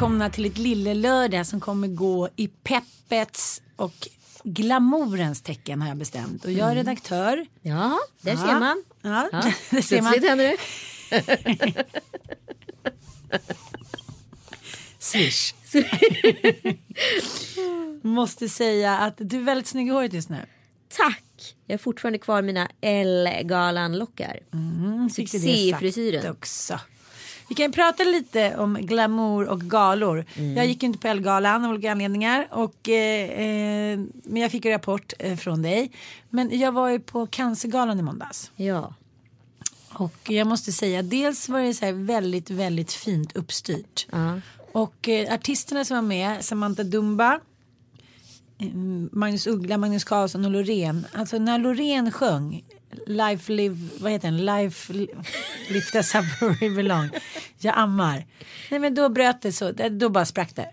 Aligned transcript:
Välkomna 0.00 0.30
till 0.30 0.46
ett 0.46 0.58
lille 0.58 0.94
lördag 0.94 1.46
som 1.46 1.60
kommer 1.60 1.88
gå 1.88 2.28
i 2.36 2.48
peppets 2.48 3.62
och 3.76 4.08
glamourens 4.44 5.42
tecken 5.42 5.80
har 5.82 5.88
jag 5.88 5.96
bestämt. 5.96 6.44
Och 6.44 6.52
jag 6.52 6.70
är 6.70 6.74
redaktör. 6.74 7.46
Ja, 7.62 7.98
där 8.20 8.32
Ja. 8.32 8.38
ser 8.38 8.60
man. 8.60 8.84
Ja, 9.02 9.28
Ja, 9.32 9.52
det 9.70 9.82
ser 9.82 10.02
man. 10.02 10.12
Händer 10.12 10.36
det. 10.36 10.56
Swish. 14.98 15.54
Måste 18.02 18.48
säga 18.48 18.98
att 18.98 19.14
du 19.18 19.36
är 19.36 19.42
väldigt 19.42 19.66
snygg 19.66 19.86
i 19.86 19.90
håret 19.90 20.12
just 20.12 20.28
nu. 20.28 20.46
Tack! 20.88 21.54
Jag 21.66 21.72
har 21.74 21.78
fortfarande 21.78 22.18
kvar 22.18 22.42
mina 22.42 22.68
L-galan-lockar. 22.80 24.38
Sagt 25.08 25.14
Succéfrisyren. 25.30 26.30
också. 26.32 26.80
Vi 27.50 27.56
kan 27.56 27.66
ju 27.66 27.72
prata 27.72 28.04
lite 28.04 28.56
om 28.56 28.74
glamour 28.74 29.48
och 29.48 29.60
galor. 29.60 30.24
Jag 30.56 30.66
gick 30.66 30.82
ju 30.82 30.86
inte 30.86 30.98
på 30.98 31.08
Ellegalan 31.08 31.64
av 31.64 31.70
olika 31.70 31.92
anledningar. 31.92 32.48
Och, 32.50 32.88
eh, 32.88 33.30
eh, 33.30 33.98
men 34.24 34.42
jag 34.42 34.50
fick 34.50 34.64
en 34.64 34.72
rapport 34.72 35.12
eh, 35.18 35.36
från 35.36 35.62
dig. 35.62 35.90
Men 36.28 36.58
jag 36.58 36.72
var 36.72 36.88
ju 36.88 37.00
på 37.00 37.26
Cancergalan 37.26 37.98
i 37.98 38.02
måndags. 38.02 38.50
Ja. 38.56 38.94
Och 39.92 40.30
jag 40.30 40.46
måste 40.46 40.72
säga, 40.72 41.02
dels 41.02 41.48
var 41.48 41.60
det 41.60 41.74
så 41.74 41.92
väldigt, 41.92 42.50
väldigt 42.50 42.92
fint 42.92 43.36
uppstyrt. 43.36 44.06
Och 44.72 45.08
eh, 45.08 45.34
artisterna 45.34 45.84
som 45.84 45.96
var 45.96 46.02
med, 46.02 46.44
Samantha 46.44 46.82
Dumba, 46.82 47.40
eh, 48.58 48.74
Magnus 49.12 49.46
Uggla, 49.46 49.78
Magnus 49.78 50.04
Carlsson 50.04 50.44
och 50.44 50.50
Loreen. 50.50 51.06
Alltså 51.12 51.38
när 51.38 51.58
Loreen 51.58 52.12
sjöng 52.12 52.64
Life 53.06 53.52
live, 53.52 53.88
vad 54.00 54.12
heter 54.12 54.30
den? 54.30 54.44
Life 54.44 54.92
li- 54.92 55.10
lift 55.70 55.94
us 55.94 56.14
up 56.14 56.24
where 56.42 56.56
we 56.60 56.70
belong. 56.76 57.08
Jag 57.58 57.78
ammar. 57.78 58.26
Nej 58.70 58.80
men 58.80 58.94
då 58.94 59.08
bröt 59.08 59.42
det 59.42 59.52
så, 59.52 59.72
då 59.90 60.08
bara 60.08 60.24
sprack 60.24 60.56
det. 60.56 60.70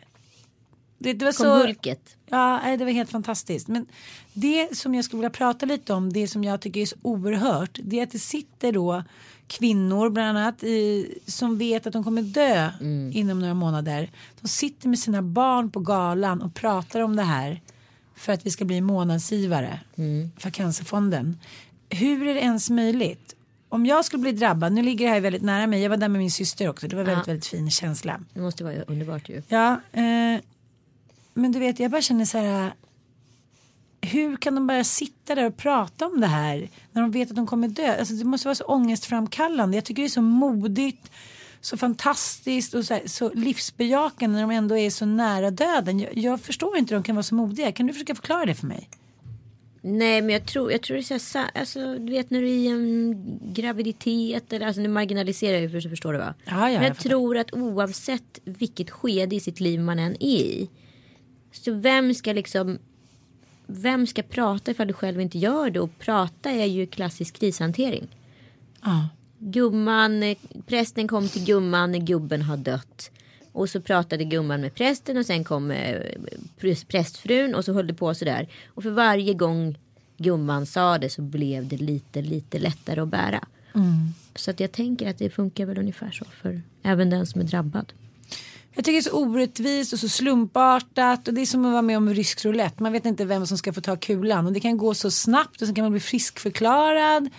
Det, 1.00 1.13
det 1.13 1.25
var 1.25 1.31
Kom 1.31 1.45
så. 1.45 1.57
hulket. 1.57 2.16
Ja, 2.29 2.75
det 2.79 2.85
var 2.85 2.91
helt 2.91 3.09
fantastiskt. 3.11 3.67
Men 3.67 3.85
det 4.33 4.78
som 4.78 4.95
jag 4.95 5.05
skulle 5.05 5.17
vilja 5.19 5.29
prata 5.29 5.66
lite 5.66 5.94
om, 5.94 6.13
det 6.13 6.28
som 6.28 6.44
jag 6.44 6.61
tycker 6.61 6.81
är 6.81 6.85
så 6.85 6.95
oerhört, 7.01 7.79
det 7.83 8.00
är 8.00 8.03
att 8.03 8.11
det 8.11 8.19
sitter 8.19 8.72
då 8.72 9.03
kvinnor 9.47 10.09
bland 10.09 10.38
annat 10.38 10.63
i, 10.63 11.07
som 11.25 11.57
vet 11.57 11.88
att 11.88 11.94
de 11.94 12.03
kommer 12.03 12.22
dö 12.22 12.69
inom 13.13 13.39
några 13.39 13.53
månader. 13.53 14.09
De 14.41 14.47
sitter 14.47 14.89
med 14.89 14.99
sina 14.99 15.22
barn 15.22 15.72
på 15.72 15.79
galan 15.79 16.41
och 16.41 16.53
pratar 16.53 17.01
om 17.01 17.16
det 17.16 17.23
här 17.23 17.61
för 18.16 18.34
att 18.34 18.45
vi 18.45 18.49
ska 18.51 18.66
bli 18.66 18.81
månadsgivare 18.81 19.79
för 20.38 20.49
Cancerfonden. 20.49 21.38
Hur 21.90 22.28
är 22.28 22.34
det 22.34 22.40
ens 22.40 22.70
möjligt? 22.70 23.36
Om 23.70 23.86
jag 23.86 24.06
skulle 24.06 24.22
bli 24.22 24.31
drabbad, 24.31 24.74
nu 24.74 24.81
ligger 24.81 25.06
det 25.06 25.12
här 25.12 25.22
väldigt 25.22 25.42
nära 25.42 25.68
mig, 25.68 25.81
jag 25.81 25.90
var 25.90 25.98
där 25.98 26.08
med 26.08 26.20
min 26.20 26.31
syster 26.31 26.70
också, 26.70 26.88
det 26.88 26.96
var 26.96 27.03
väldigt, 27.03 27.28
väldigt 27.28 27.46
fin 27.46 27.72
känsla. 27.72 28.20
Det 28.34 28.42
måste 28.42 28.64
vara 28.64 28.81
underbart 28.84 29.30
ju. 29.30 29.42
Ja, 29.48 29.81
eh, 29.92 30.42
men 31.34 31.52
du 31.52 31.59
vet, 31.59 31.80
jag 31.80 31.92
bara 31.92 32.02
känner 32.02 32.26
så 32.26 32.38
här. 32.38 32.74
Hur 34.02 34.38
kan 34.38 34.56
de 34.56 34.68
bara 34.68 34.84
sitta 34.84 35.36
där 35.36 35.46
och 35.46 35.58
prata 35.58 36.06
om 36.06 36.22
det 36.22 36.28
här 36.28 36.70
när 36.92 37.02
de 37.02 37.12
vet 37.12 37.30
att 37.30 37.36
de 37.36 37.47
kommer 37.47 37.68
dö? 37.68 38.00
Alltså, 38.00 38.14
det 38.14 38.26
måste 38.26 38.47
vara 38.47 38.56
så 38.56 38.64
ångestframkallande. 38.64 39.78
Jag 39.78 39.86
tycker 39.86 40.02
det 40.02 40.08
är 40.08 40.09
så 40.09 40.22
modigt, 40.22 41.12
så 41.62 41.78
fantastiskt 41.78 42.74
och 42.74 42.86
så, 42.86 42.94
här, 42.94 43.02
så 43.06 43.34
livsbejakande 43.34 44.36
när 44.36 44.42
de 44.42 44.52
ändå 44.52 44.78
är 44.78 44.90
så 44.90 45.06
nära 45.06 45.52
döden. 45.52 46.00
Jag, 46.00 46.18
jag 46.18 46.42
förstår 46.42 46.78
inte 46.78 46.94
hur 46.94 47.00
de 47.00 47.03
kan 47.03 47.16
vara 47.16 47.24
så 47.24 47.36
modiga. 47.36 47.72
Kan 47.72 47.88
du 47.88 47.94
försöka 47.94 48.16
förklara 48.16 48.46
det 48.46 48.56
för 48.56 48.68
mig? 48.68 48.90
Nej 49.90 50.22
men 50.22 50.30
jag 50.30 50.46
tror, 50.46 50.72
jag 50.72 50.81
tror 50.81 50.98
det 50.98 51.12
är 51.12 51.20
så 51.20 51.38
här, 51.40 51.50
alltså, 51.56 51.98
du 52.00 52.12
vet 52.12 52.30
när 52.30 52.42
du 52.42 52.48
är 52.48 52.53
i 52.53 52.68
en 52.68 53.16
graviditet 53.53 54.53
eller 54.53 54.68
alltså 54.68 54.81
nu 54.81 54.88
marginaliserar 54.88 55.58
jag 55.58 55.84
så 55.84 55.90
förstår 55.90 56.14
du 56.14 56.20
va? 56.20 56.34
Ja, 56.46 56.52
ja, 56.52 56.59
men 56.59 56.74
jag, 56.74 56.90
jag 56.90 56.98
tror 56.98 57.38
att 57.38 57.53
oavsett 57.53 58.40
vilket 58.44 58.90
skede 58.90 59.36
i 59.36 59.40
sitt 59.40 59.59
liv 59.59 59.80
man 59.80 60.00
än 60.00 60.12
är 60.12 60.28
i. 60.28 60.70
Så 61.52 61.72
vem 61.74 62.14
ska 62.14 62.34
liksom 62.34 62.80
vem 63.68 64.08
ska 64.08 64.24
prata 64.24 64.72
ifall 64.72 64.88
du 64.88 64.94
själv 64.94 65.22
inte 65.22 65.38
gör 65.38 65.70
det? 65.70 65.80
Och 65.80 66.00
prata 66.00 66.52
är 66.52 66.66
ju 66.66 66.86
klassisk 66.86 67.40
krishantering. 67.40 68.08
Ja. 68.81 69.09
Gumman, 69.40 70.24
eh, 70.24 70.38
prästen 70.68 71.08
kom 71.08 71.28
till 71.28 71.46
gumman 71.46 72.06
gubben 72.06 72.42
har 72.42 72.58
dött. 72.58 73.12
Och 73.57 73.69
så 73.69 73.81
pratade 73.81 74.23
gumman 74.23 74.62
med 74.62 74.75
prästen 74.75 75.18
och 75.18 75.25
sen 75.25 75.44
kom 75.44 75.72
eh, 75.72 76.01
pr- 76.59 76.85
prästfrun 76.85 77.56
och 77.56 77.66
så 77.66 77.73
höll 77.73 77.88
det 77.88 77.94
på 77.94 78.13
sådär. 78.13 78.47
Och 78.68 78.84
för 78.84 78.90
varje 78.90 79.34
gång 79.34 79.78
gumman 80.18 80.66
sa 80.66 80.97
det 80.97 81.09
så 81.09 81.22
blev 81.22 81.67
det 81.67 81.78
lite, 81.78 82.22
lite 82.22 82.59
lättare 82.59 83.01
att 83.01 83.07
bära. 83.07 83.47
Så 84.35 84.51
att 84.51 84.59
jag 84.59 84.72
tänker 84.72 85.09
att 85.09 85.17
det 85.17 85.29
funkar 85.29 85.66
väl 85.66 85.78
ungefär 85.78 86.12
så 86.12 86.25
för 86.25 86.62
även 86.84 87.09
den 87.09 87.28
som 87.28 87.41
är 87.41 87.46
drabbad. 87.46 87.94
Jag 88.73 88.85
tycker 88.85 88.91
det 88.91 89.00
är 89.00 89.09
så 89.09 89.17
orättvist 89.17 89.94
och 89.94 90.00
så 90.00 90.09
slumpartat 90.09 91.28
och 91.28 91.34
det 91.34 91.41
är 91.41 91.46
som 91.46 91.66
att 91.66 91.72
vara 91.72 91.81
med 91.81 91.97
om 91.97 92.09
rysk 92.09 92.46
roulette. 92.46 92.84
Man 92.84 92.91
vet 92.91 93.06
inte 93.06 93.25
vem 93.25 93.47
som 93.47 93.57
ska 93.57 93.73
få 93.73 93.81
ta 93.81 93.96
kulan 93.96 94.46
och 94.46 94.53
det 94.53 94.59
kan 94.59 94.78
gå 94.78 94.94
så 94.94 95.12
snabbt 95.12 95.62
och 95.62 95.67
sen 95.67 95.75
kan 95.75 95.84
man 95.84 95.91
bli 95.91 96.01
friskförklarad. 96.01 97.29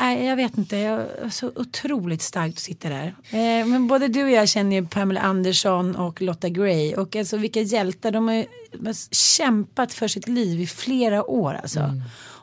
Nej, 0.00 0.24
jag 0.26 0.36
vet 0.36 0.58
inte, 0.58 0.76
jag 0.76 1.00
är 1.00 1.28
så 1.30 1.50
otroligt 1.56 2.22
starkt 2.22 2.54
att 2.54 2.62
sitta 2.62 2.88
där. 2.88 3.14
Eh, 3.30 3.66
men 3.66 3.86
både 3.86 4.08
du 4.08 4.24
och 4.24 4.30
jag 4.30 4.48
känner 4.48 4.76
ju 4.76 4.86
Pamela 4.86 5.20
Andersson 5.20 5.96
och 5.96 6.22
Lotta 6.22 6.48
Gray 6.48 6.94
och 6.94 7.16
alltså 7.16 7.36
vilka 7.36 7.60
hjältar. 7.60 8.10
De 8.10 8.28
har 8.28 9.14
kämpat 9.14 9.92
för 9.92 10.08
sitt 10.08 10.28
liv 10.28 10.60
i 10.60 10.66
flera 10.66 11.30
år 11.30 11.54
alltså. 11.54 11.80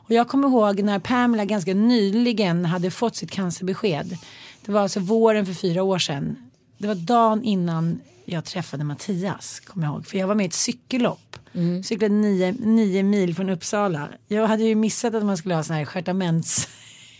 Och 0.06 0.10
jag 0.10 0.28
kommer 0.28 0.48
ihåg 0.48 0.82
när 0.82 0.98
Pamela 0.98 1.44
ganska 1.44 1.74
nyligen 1.74 2.64
hade 2.64 2.90
fått 2.90 3.16
sitt 3.16 3.30
cancerbesked. 3.30 4.18
Det 4.64 4.72
var 4.72 4.80
alltså 4.80 5.00
våren 5.00 5.46
för 5.46 5.52
fyra 5.54 5.82
år 5.82 5.98
sedan. 5.98 6.36
Det 6.78 6.86
var 6.86 6.94
dagen 6.94 7.42
innan 7.44 8.00
jag 8.24 8.44
träffade 8.44 8.84
Mattias, 8.84 9.60
kommer 9.60 9.86
jag 9.86 9.94
ihåg. 9.94 10.06
För 10.06 10.18
jag 10.18 10.26
var 10.26 10.34
med 10.34 10.44
i 10.44 10.46
ett 10.46 10.54
cykellopp. 10.54 11.36
Cyklade 11.84 12.14
nio, 12.14 12.52
nio 12.52 13.02
mil 13.02 13.34
från 13.34 13.48
Uppsala. 13.50 14.08
Jag 14.28 14.46
hade 14.46 14.62
ju 14.64 14.74
missat 14.74 15.14
att 15.14 15.24
man 15.24 15.36
skulle 15.36 15.54
ha 15.54 15.62
sån 15.62 15.76
här 15.76 15.84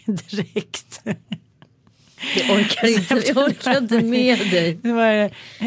stjärtamentsdräkt. 0.06 1.00
Jag 2.36 2.50
orkar 2.56 2.88
inte, 2.88 3.28
jag 3.28 3.36
orkar 3.36 3.78
inte 3.78 4.00
med 4.00 4.38
dig. 4.38 4.78
Det 4.82 4.92
var 4.92 5.12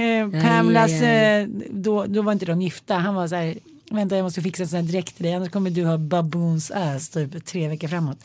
eh, 0.01 0.43
Pamlas, 0.43 0.91
Aj, 0.91 1.05
aj, 1.05 1.35
aj. 1.35 1.41
eh, 1.41 1.47
då, 1.69 2.05
då 2.05 2.21
var 2.21 2.31
inte 2.31 2.45
de 2.45 2.61
gifta. 2.61 2.95
Han 2.95 3.15
var 3.15 3.27
så 3.27 3.35
här, 3.35 3.55
vänta 3.91 4.15
jag 4.15 4.23
måste 4.23 4.41
fixa 4.41 4.63
en 4.63 4.69
sån 4.69 4.79
här 4.79 4.87
dräkt 4.87 5.15
till 5.15 5.23
dig 5.25 5.33
annars 5.33 5.49
kommer 5.49 5.69
du 5.69 5.85
ha 5.85 5.97
baboons 5.97 6.71
ass 6.71 7.09
typ 7.09 7.45
tre 7.45 7.67
veckor 7.67 7.87
framåt. 7.87 8.23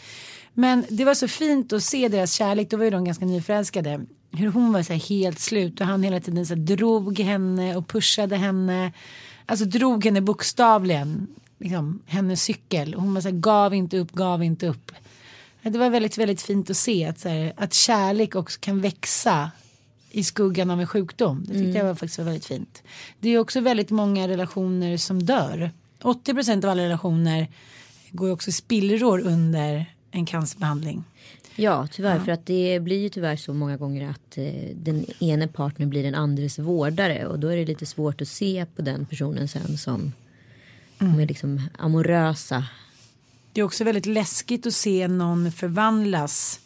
Men 0.55 0.85
det 0.89 1.05
var 1.05 1.15
så 1.15 1.29
fint 1.29 1.73
att 1.73 1.83
se 1.83 2.09
deras 2.09 2.33
kärlek. 2.33 2.71
Då 2.71 2.77
var 2.77 2.85
ju 2.85 2.91
de 2.91 3.05
ganska 3.05 3.25
nyförälskade. 3.25 4.01
Hur 4.33 4.49
hon 4.49 4.73
var 4.73 4.83
så 4.83 4.93
här 4.93 5.01
helt 5.01 5.39
slut 5.39 5.81
och 5.81 5.87
han 5.87 6.03
hela 6.03 6.21
tiden 6.21 6.47
så 6.47 6.55
här 6.55 6.61
drog 6.63 7.19
henne 7.19 7.77
och 7.77 7.89
pushade 7.89 8.37
henne. 8.37 8.93
Alltså 9.47 9.65
drog 9.65 10.05
henne 10.05 10.21
bokstavligen. 10.21 11.27
Liksom, 11.59 12.03
hennes 12.07 12.43
cykel. 12.43 12.95
Hon 12.95 13.15
var 13.15 13.21
så 13.21 13.29
här, 13.29 13.37
gav 13.37 13.75
inte 13.75 13.99
upp, 13.99 14.13
gav 14.13 14.43
inte 14.43 14.67
upp. 14.67 14.93
Det 15.63 15.79
var 15.79 15.91
väldigt, 15.91 16.19
väldigt 16.19 16.43
fint 16.43 16.71
att 16.71 16.77
se 16.77 17.05
att, 17.05 17.19
så 17.19 17.29
här, 17.29 17.53
att 17.57 17.75
kärlek 17.75 18.35
också 18.35 18.59
kan 18.61 18.81
växa 18.81 19.51
i 20.11 20.25
skuggan 20.25 20.71
av 20.71 20.81
en 20.81 20.87
sjukdom. 20.87 21.45
Det 21.49 21.53
tyckte 21.59 21.79
jag 21.79 21.85
var 21.85 21.95
faktiskt 21.95 22.19
var 22.19 22.25
väldigt 22.25 22.45
fint. 22.47 22.83
Det 23.21 23.29
är 23.29 23.39
också 23.39 23.61
väldigt 23.61 23.91
många 23.91 24.29
relationer 24.29 24.97
som 24.97 25.23
dör. 25.23 25.71
80 26.03 26.35
procent 26.35 26.65
av 26.65 26.71
alla 26.71 26.83
relationer 26.83 27.47
går 28.11 28.31
också 28.31 28.51
i 28.51 28.53
spillror 28.53 29.21
under 29.21 29.87
en 30.11 30.27
cancerbehandling. 30.27 31.05
Ja, 31.57 31.89
tyvärr. 31.93 32.19
För 32.19 32.33
att 32.33 32.47
det 32.47 32.81
blir 32.81 32.99
ju 33.03 33.09
tyvärr 33.09 33.37
så 33.37 33.55
många 33.55 33.77
gånger 33.77 34.11
att 34.11 34.39
eh, 34.39 34.53
den 34.75 35.07
ene 35.21 35.49
partnern 35.49 35.91
blir 35.91 36.03
den 36.03 36.15
andres 36.15 36.59
vårdare. 36.59 37.27
Och 37.27 37.39
då 37.39 37.49
är 37.49 37.57
det 37.57 37.65
lite 37.65 37.87
svårt 37.87 38.21
att 38.23 38.29
se 38.29 38.67
på 38.77 38.83
den 38.83 39.07
personen 39.07 39.49
sen 39.49 39.79
som 39.79 40.13
Mm. 41.01 41.17
med 41.17 41.29
liksom 41.29 41.61
amorösa. 41.79 42.65
Det 43.53 43.61
är 43.61 43.65
också 43.65 43.85
väldigt 43.85 44.07
läskigt 44.07 44.67
att 44.67 44.75
se 44.75 45.09
någon 45.09 45.53
förvandlas. 45.53 46.59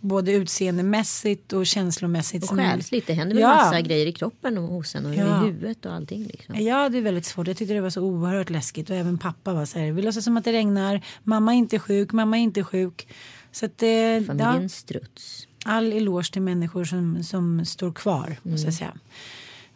Både 0.00 0.32
utseendemässigt 0.32 1.52
och 1.52 1.66
känslomässigt. 1.66 2.42
Och 2.50 2.56
själsligt. 2.58 3.06
Det 3.06 3.12
händer 3.12 3.34
med 3.34 3.42
Ja. 3.44 3.48
massa 3.54 3.80
grejer 3.80 4.06
i 4.06 4.12
kroppen 4.12 4.58
och 4.58 4.64
hos 4.68 4.94
en 4.94 5.06
och 5.06 5.14
Ja. 5.14 5.42
i 5.42 5.46
huvudet 5.46 5.86
och 5.86 5.92
allting. 5.92 6.24
Liksom. 6.24 6.54
Ja, 6.60 6.88
det 6.88 6.98
är 6.98 7.02
väldigt 7.02 7.24
svårt. 7.26 7.46
Jag 7.46 7.56
tyckte 7.56 7.74
det 7.74 7.80
var 7.80 7.90
så 7.90 8.02
oerhört 8.02 8.50
läskigt. 8.50 8.90
Och 8.90 8.96
även 8.96 9.18
pappa 9.18 9.54
var 9.54 9.64
så 9.64 9.78
här, 9.78 9.92
vi 9.92 10.02
låtsas 10.02 10.24
som 10.24 10.36
att 10.36 10.44
det 10.44 10.52
regnar. 10.52 11.00
Mamma 11.22 11.54
är 11.54 11.58
inte 11.58 11.78
sjuk, 11.78 12.12
mamma 12.12 12.38
är 12.38 12.42
inte 12.42 12.64
sjuk. 12.64 13.08
Så 13.52 13.66
att 13.66 13.78
det, 13.78 14.26
Familjen 14.26 14.62
ja, 14.62 14.68
struts. 14.68 15.46
all 15.64 15.92
eloge 15.92 16.32
till 16.32 16.42
människor 16.42 16.84
som, 16.84 17.24
som 17.24 17.64
står 17.64 17.92
kvar. 17.92 18.36
Måste 18.42 18.66
jag 18.66 18.74
säga. 18.74 18.94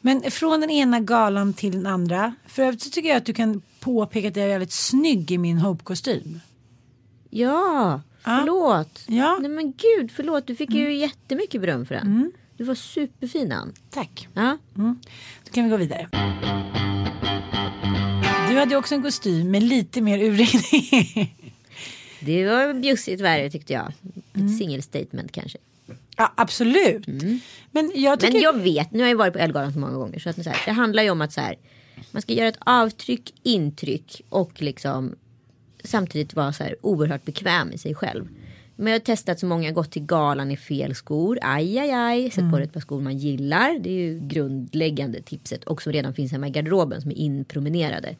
Men 0.01 0.31
från 0.31 0.61
den 0.61 0.71
ena 0.71 1.01
galan 1.01 1.53
till 1.55 1.73
den 1.73 1.87
andra. 1.87 2.35
För 2.47 2.63
övrigt 2.63 2.83
så 2.83 2.91
tycker 2.91 3.09
jag 3.09 3.17
att 3.19 3.27
du 3.27 3.33
kan 3.35 3.63
påpeka 3.81 4.29
att 4.29 4.37
jag 4.37 4.45
är 4.45 4.49
väldigt 4.51 4.73
snygg 4.73 5.31
i 5.31 5.39
min 5.39 5.59
Hope-kostym. 5.59 6.41
Ja, 7.35 8.01
förlåt. 8.25 9.05
Ja. 9.07 9.39
Nej 9.41 9.51
men 9.51 9.73
gud, 9.73 10.11
förlåt. 10.11 10.47
Du 10.47 10.55
fick 10.57 10.71
ju 10.71 10.95
jättemycket 10.97 11.61
beröm 11.61 11.87
för 11.87 11.95
den. 11.95 12.33
Du 12.57 12.65
var 12.65 12.75
superfin 12.75 13.53
Ann. 13.53 13.73
Tack. 13.91 14.29
Ja. 14.35 14.59
Då 14.75 15.51
kan 15.53 15.65
vi 15.65 15.71
gå 15.71 15.77
vidare. 15.77 16.09
Du 18.51 18.59
hade 18.59 18.77
också 18.77 18.95
en 18.95 19.03
kostym 19.03 19.51
med 19.51 19.63
lite 19.63 20.01
mer 20.01 20.19
urringning. 20.19 21.37
Det 22.21 22.47
var 22.47 22.75
bjussigt 22.75 23.21
värre 23.21 23.51
tyckte 23.51 23.73
jag. 23.73 23.89
Ett 23.89 24.37
Mm. 24.37 24.49
singelstatement 24.59 25.33
kanske. 25.33 25.59
ja, 26.17 26.33
absolut. 26.37 27.07
Men 27.71 27.93
jag 27.95 28.21
tycker... 28.21 28.33
Men 28.33 28.43
jag 28.43 28.59
vet, 28.59 28.91
nu 28.93 29.01
har 29.03 29.09
jag 29.09 29.17
varit 29.17 29.33
på 29.33 29.39
Ellegalan 29.39 29.73
så 29.73 29.79
många 29.79 29.93
gånger. 29.97 30.19
Så 30.19 30.29
att 30.31 30.37
det, 30.37 30.45
så 30.45 30.51
här, 30.51 30.63
det 30.67 30.73
handlar 30.73 31.03
ju 31.03 31.11
om 31.11 31.21
att 31.21 31.33
så 31.33 31.41
här, 31.41 31.55
man 32.11 32.23
ska 32.23 32.33
göra 32.33 32.49
ett 32.49 32.59
avtryck, 32.61 33.35
intryck 33.43 34.21
och 34.29 34.63
liksom 34.63 35.15
samtidigt 35.85 36.35
vara 36.35 36.53
så 36.53 36.65
här 36.65 36.77
oerhört 36.81 37.25
bekväm 37.25 37.73
i 37.73 37.79
sig 37.79 37.95
själv. 37.95 38.29
Men 38.77 38.93
jag 38.93 39.01
har 39.01 39.05
testat 39.05 39.41
så 39.41 39.47
många, 39.47 39.71
gått 39.71 39.91
till 39.91 40.07
galan 40.07 40.51
i 40.51 40.57
fel 40.57 40.95
skor. 40.95 41.39
Aj, 41.43 41.79
aj, 41.79 41.91
aj. 41.91 42.31
Sett 42.31 42.51
på 42.51 42.59
ett 42.59 42.73
par 42.73 42.81
skor 42.81 43.01
man 43.01 43.19
gillar. 43.19 43.79
Det 43.79 43.91
är 43.91 43.95
ju 43.95 44.21
grundläggande 44.23 45.23
tipset. 45.23 45.65
Och 45.65 45.83
som 45.83 45.93
redan 45.93 46.15
finns 46.15 46.33
hemma 46.33 46.49
i 46.49 46.51
garderoben 46.51 47.03
som 47.03 47.11
är 47.11 47.15
inpromenerade. 47.15 48.17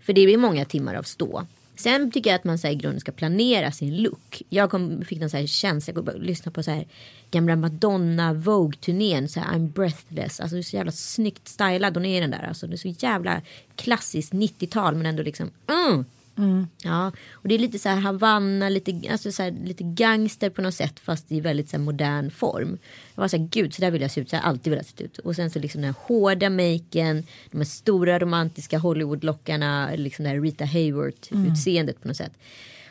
För 0.00 0.12
det 0.12 0.24
blir 0.24 0.38
många 0.38 0.64
timmar 0.64 0.94
av 0.94 1.02
stå. 1.02 1.46
Sen 1.76 2.10
tycker 2.10 2.30
jag 2.30 2.36
att 2.36 2.44
man 2.44 2.58
så 2.58 2.66
här, 2.66 2.74
i 2.74 2.76
grunden 2.76 3.00
ska 3.00 3.12
planera 3.12 3.72
sin 3.72 4.02
look. 4.02 4.42
Jag 4.48 4.70
kom, 4.70 5.04
fick 5.04 5.20
någon 5.20 5.30
så 5.30 5.36
här 5.36 5.46
känsla, 5.46 5.92
jag 5.96 6.04
lyssnade 6.04 6.26
lyssna 6.26 6.52
på 6.52 6.62
så 6.62 6.70
här 6.70 6.86
gamla 7.30 7.56
Madonna 7.56 8.32
Vogue-turnén, 8.34 9.28
så 9.28 9.40
här 9.40 9.54
I'm 9.54 9.72
breathless. 9.72 10.40
Alltså 10.40 10.54
det 10.54 10.60
är 10.60 10.62
så 10.62 10.76
jävla 10.76 10.92
snyggt 10.92 11.48
stylad 11.48 11.96
hon 11.96 12.04
är 12.04 12.16
i 12.16 12.20
den 12.20 12.30
där. 12.30 12.46
Alltså 12.48 12.66
det 12.66 12.74
är 12.74 12.76
så 12.76 12.88
jävla 12.88 13.42
klassiskt 13.76 14.32
90-tal 14.32 14.94
men 14.94 15.06
ändå 15.06 15.22
liksom 15.22 15.50
mm. 15.68 16.04
Mm. 16.38 16.66
Ja, 16.82 17.12
och 17.32 17.48
det 17.48 17.54
är 17.54 17.58
lite 17.58 17.78
så 17.78 17.88
här 17.88 18.00
Havanna, 18.00 18.68
lite, 18.68 19.02
alltså 19.10 19.32
så 19.32 19.42
här, 19.42 19.50
lite 19.64 19.84
gangster 19.84 20.50
på 20.50 20.62
något 20.62 20.74
sätt 20.74 21.00
fast 21.00 21.32
i 21.32 21.40
väldigt 21.40 21.68
så 21.68 21.76
här, 21.76 21.84
modern 21.84 22.30
form. 22.30 22.78
Jag 23.14 23.20
var 23.20 23.28
så 23.28 23.36
här, 23.36 23.48
gud 23.50 23.74
så 23.74 23.80
där 23.80 23.90
vill 23.90 24.02
jag 24.02 24.10
se 24.10 24.20
ut, 24.20 24.30
så 24.30 24.36
har 24.36 24.42
jag 24.42 24.48
alltid 24.48 24.70
velat 24.70 24.86
se 24.86 25.04
ut. 25.04 25.18
Och 25.18 25.36
sen 25.36 25.50
så 25.50 25.58
liksom 25.58 25.80
den 25.80 25.94
här 25.94 26.00
hårda 26.08 26.50
maken, 26.50 27.26
de 27.50 27.56
här 27.56 27.64
stora 27.64 28.18
romantiska 28.18 28.78
Hollywoodlockarna, 28.78 29.90
liksom 29.96 30.22
det 30.22 30.28
här 30.28 30.40
Rita 30.40 30.64
Hayworth-utseendet 30.64 32.00
på 32.02 32.08
något 32.08 32.16
sätt. 32.16 32.32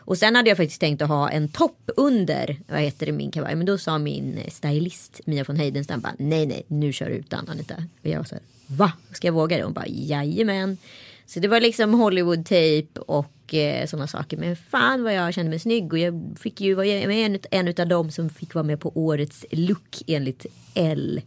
Och 0.05 0.17
sen 0.17 0.35
hade 0.35 0.49
jag 0.49 0.57
faktiskt 0.57 0.79
tänkt 0.81 1.01
att 1.01 1.09
ha 1.09 1.29
en 1.29 1.47
topp 1.47 1.89
under, 1.97 2.57
vad 2.67 2.79
heter 2.79 3.05
det, 3.05 3.11
min 3.11 3.31
kavaj. 3.31 3.55
Men 3.55 3.65
då 3.65 3.77
sa 3.77 3.97
min 3.97 4.37
eh, 4.37 4.49
stylist 4.49 5.21
Mia 5.25 5.43
von 5.43 5.55
Heidenstam 5.55 6.01
bara, 6.01 6.13
nej 6.19 6.45
nej, 6.45 6.63
nu 6.67 6.93
kör 6.93 7.09
du 7.09 7.15
utan 7.15 7.49
Anita. 7.49 7.75
Och 7.75 8.09
jag 8.09 8.17
var 8.17 8.25
så 8.25 8.35
här, 8.35 8.43
va? 8.67 8.91
Ska 9.11 9.27
jag 9.27 9.33
våga 9.33 9.57
det? 9.57 9.63
Hon 9.63 9.73
bara, 9.73 9.87
jajamän. 9.87 10.77
Så 11.25 11.39
det 11.39 11.47
var 11.47 11.59
liksom 11.59 11.93
Hollywood-tejp 11.93 12.99
och 12.99 13.53
eh, 13.53 13.87
sådana 13.87 14.07
saker. 14.07 14.37
Men 14.37 14.55
fan 14.55 15.03
vad 15.03 15.13
jag 15.13 15.33
kände 15.33 15.49
mig 15.49 15.59
snygg. 15.59 15.93
Och 15.93 15.99
jag 15.99 16.37
fick 16.39 16.61
ju 16.61 16.73
vara 16.73 16.87
en, 16.87 17.39
en 17.51 17.67
av 17.67 17.87
dem 17.87 18.11
som 18.11 18.29
fick 18.29 18.53
vara 18.53 18.63
med 18.63 18.79
på 18.79 18.91
årets 18.95 19.45
look 19.51 20.01
enligt 20.07 20.45
L. 20.73 21.21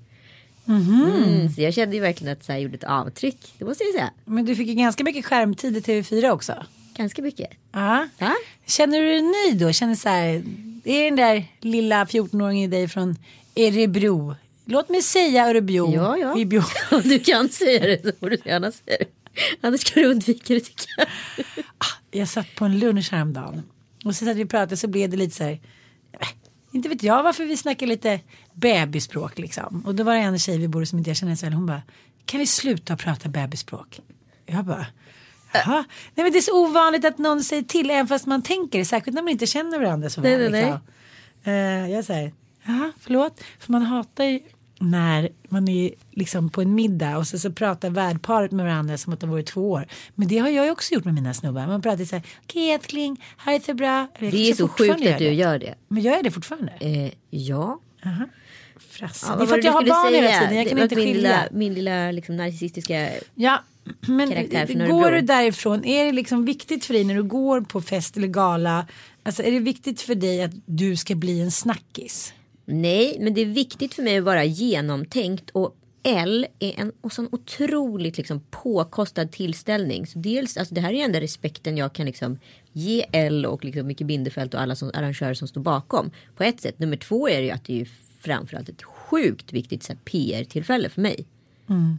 Mm, 0.68 1.48
så 1.48 1.60
jag 1.62 1.74
kände 1.74 1.96
ju 1.96 2.02
verkligen 2.02 2.32
att 2.32 2.44
så 2.44 2.52
här, 2.52 2.58
jag 2.58 2.62
gjorde 2.62 2.74
ett 2.74 2.84
avtryck. 2.84 3.54
Det 3.58 3.64
måste 3.64 3.84
jag 3.84 3.92
säga. 3.92 4.10
Men 4.24 4.44
du 4.44 4.56
fick 4.56 4.68
ju 4.68 4.74
ganska 4.74 5.04
mycket 5.04 5.24
skärmtid 5.24 5.76
i 5.76 5.80
TV4 5.80 6.30
också. 6.30 6.54
Ganska 6.96 7.22
mycket. 7.22 7.50
Ja. 7.72 8.08
Ja. 8.18 8.34
Känner 8.66 9.00
du 9.00 9.06
dig 9.06 9.22
nöjd 9.22 9.58
då? 9.58 9.72
Känner 9.72 9.94
så 9.94 10.08
här, 10.08 10.42
det 10.84 10.92
är 10.92 11.04
den 11.04 11.16
där 11.16 11.44
lilla 11.60 12.04
14-åringen 12.04 12.64
i 12.64 12.66
dig 12.66 12.88
från 12.88 13.16
Örebro. 13.56 14.34
Låt 14.64 14.88
mig 14.88 15.02
säga 15.02 15.48
Örebro. 15.48 15.94
Ja, 15.94 16.16
ja. 16.16 16.28
Örebro. 16.28 16.62
Om 16.90 17.02
du 17.04 17.18
kan 17.18 17.48
säga 17.48 17.80
det 17.80 18.02
så 18.04 18.12
får 18.20 18.30
du 18.30 18.38
gärna 18.44 18.72
säga 18.72 18.96
det. 18.98 19.25
Annars 19.60 19.80
ska 19.80 20.00
du 20.00 20.06
undvika 20.06 20.54
det 20.54 20.60
tycker 20.60 20.86
jag. 20.96 21.06
Jag 22.10 22.28
satt 22.28 22.54
på 22.54 22.64
en 22.64 22.78
lunch 22.78 23.12
häromdagen. 23.12 23.62
Och 24.04 24.14
så 24.16 24.24
satt 24.24 24.36
vi 24.36 24.44
och 24.44 24.50
pratade 24.50 24.76
så 24.76 24.88
blev 24.88 25.10
det 25.10 25.16
lite 25.16 25.36
så 25.36 25.44
här. 25.44 25.52
eh, 26.20 26.28
Inte 26.72 26.88
vet 26.88 27.02
jag 27.02 27.22
varför 27.22 27.44
vi 27.44 27.56
snackar 27.56 27.86
lite 27.86 28.20
bebisspråk 28.54 29.38
liksom. 29.38 29.82
Och 29.86 29.94
då 29.94 30.04
var 30.04 30.14
det 30.14 30.20
en 30.20 30.38
tjej 30.38 30.58
vi 30.58 30.68
bor 30.68 30.84
som 30.84 30.98
inte 30.98 31.10
jag 31.10 31.16
känner 31.16 31.34
så 31.36 31.46
väl. 31.46 31.52
Hon 31.52 31.66
bara. 31.66 31.82
Kan 32.24 32.40
vi 32.40 32.46
sluta 32.46 32.96
prata 32.96 33.28
bebisspråk? 33.28 34.00
Jag 34.46 34.64
bara. 34.64 34.86
Jaha. 35.52 35.84
Nej 36.14 36.24
men 36.24 36.32
det 36.32 36.38
är 36.38 36.42
så 36.42 36.62
ovanligt 36.66 37.04
att 37.04 37.18
någon 37.18 37.42
säger 37.44 37.62
till 37.62 37.90
även 37.90 38.06
fast 38.08 38.26
man 38.26 38.42
tänker 38.42 38.78
det. 38.78 38.84
Särskilt 38.84 39.14
när 39.14 39.22
man 39.22 39.32
inte 39.32 39.46
känner 39.46 39.78
varandra 39.78 40.10
så 40.10 40.20
Nej, 40.20 40.36
väl. 40.38 40.52
nej, 40.52 40.62
liksom. 40.62 40.80
Eh, 41.44 41.90
jag 41.90 42.04
säger. 42.04 42.32
Ja 42.64 42.92
förlåt. 43.00 43.40
För 43.58 43.72
man 43.72 43.82
hatar 43.82 44.24
ju 44.24 44.40
när 44.78 45.28
man 45.48 45.68
är 45.68 45.90
liksom 46.10 46.50
på 46.50 46.62
en 46.62 46.74
middag 46.74 47.18
och 47.18 47.26
så, 47.26 47.38
så 47.38 47.52
pratar 47.52 47.90
värdparet 47.90 48.52
med 48.52 48.66
varandra 48.66 48.98
som 48.98 49.12
att 49.12 49.20
de 49.20 49.30
vore 49.30 49.42
två 49.42 49.70
år. 49.70 49.86
Men 50.14 50.28
det 50.28 50.38
har 50.38 50.48
jag 50.48 50.72
också 50.72 50.94
gjort 50.94 51.04
med 51.04 51.14
mina 51.14 51.34
snubbar. 51.34 51.66
Man 51.66 51.82
pratar 51.82 52.04
så 52.04 52.16
här, 52.16 52.24
okej 52.42 52.70
älskling, 52.70 53.24
här 53.36 53.54
är 53.54 53.60
det 53.66 53.74
bra. 53.74 54.08
Det 54.18 54.50
är 54.50 54.54
så 54.54 54.68
sjukt 54.68 55.06
att 55.06 55.18
du 55.18 55.32
gör 55.32 55.58
det. 55.58 55.74
Men 55.88 56.02
gör 56.02 56.12
jag 56.12 56.24
det 56.24 56.30
fortfarande? 56.30 56.72
Eh, 56.80 57.12
ja. 57.30 57.80
Frasse. 58.90 59.26
ja 59.28 59.36
det 59.36 59.44
är 59.44 59.46
för 59.46 59.58
att 59.58 59.64
jag 59.64 59.72
har 59.72 59.82
barn 59.84 60.14
hela 60.14 60.40
tiden, 60.40 60.56
jag 60.56 60.68
kan 60.68 60.76
Det 60.76 60.82
inte 60.82 60.96
min 60.96 61.04
skilja. 61.06 61.20
lilla, 61.20 61.48
min 61.52 61.74
lilla 61.74 62.10
liksom, 62.10 62.36
narcissistiska... 62.36 63.10
Ja, 63.34 63.62
men 64.00 64.30
Karaktär 64.30 64.66
från 64.66 64.88
går 64.88 65.10
du 65.10 65.20
därifrån, 65.20 65.84
är 65.84 66.04
det 66.04 66.12
liksom 66.12 66.44
viktigt 66.44 66.84
för 66.84 66.94
dig 66.94 67.04
när 67.04 67.14
du 67.14 67.22
går 67.22 67.60
på 67.60 67.80
fest 67.80 68.16
eller 68.16 68.28
gala, 68.28 68.86
alltså 69.22 69.42
är 69.42 69.52
det 69.52 69.58
viktigt 69.58 70.00
för 70.00 70.14
dig 70.14 70.42
att 70.42 70.50
du 70.66 70.96
ska 70.96 71.14
bli 71.14 71.40
en 71.40 71.50
snackis? 71.50 72.32
Nej, 72.68 73.16
men 73.20 73.34
det 73.34 73.40
är 73.40 73.46
viktigt 73.46 73.94
för 73.94 74.02
mig 74.02 74.18
att 74.18 74.24
vara 74.24 74.44
genomtänkt 74.44 75.50
och 75.50 75.76
L 76.02 76.46
är 76.58 76.80
en 76.80 76.92
och 77.00 77.12
sån 77.12 77.28
otroligt 77.32 78.16
liksom 78.16 78.40
påkostad 78.50 79.32
tillställning. 79.32 80.06
Så 80.06 80.18
dels, 80.18 80.56
alltså 80.56 80.74
det 80.74 80.80
här 80.80 80.92
är 80.92 81.04
enda 81.04 81.20
respekten 81.20 81.76
jag 81.76 81.92
kan 81.92 82.06
liksom 82.06 82.38
ge 82.72 83.06
L 83.12 83.46
och 83.46 83.64
liksom 83.64 83.86
Micke 83.86 84.02
Bindefeld 84.02 84.54
och 84.54 84.60
alla 84.60 84.74
som, 84.74 84.90
arrangörer 84.94 85.34
som 85.34 85.48
står 85.48 85.60
bakom. 85.60 86.10
På 86.36 86.42
ett 86.44 86.60
sätt. 86.60 86.78
Nummer 86.78 86.96
två 86.96 87.28
är 87.28 87.38
det 87.38 87.44
ju 87.44 87.50
att 87.50 87.64
det 87.64 87.72
är 87.72 87.78
ju 87.78 87.86
framförallt 88.20 88.68
ett 88.68 88.82
sjukt 88.82 89.52
viktigt 89.52 89.90
PR-tillfälle 90.04 90.88
för 90.88 91.00
mig. 91.00 91.26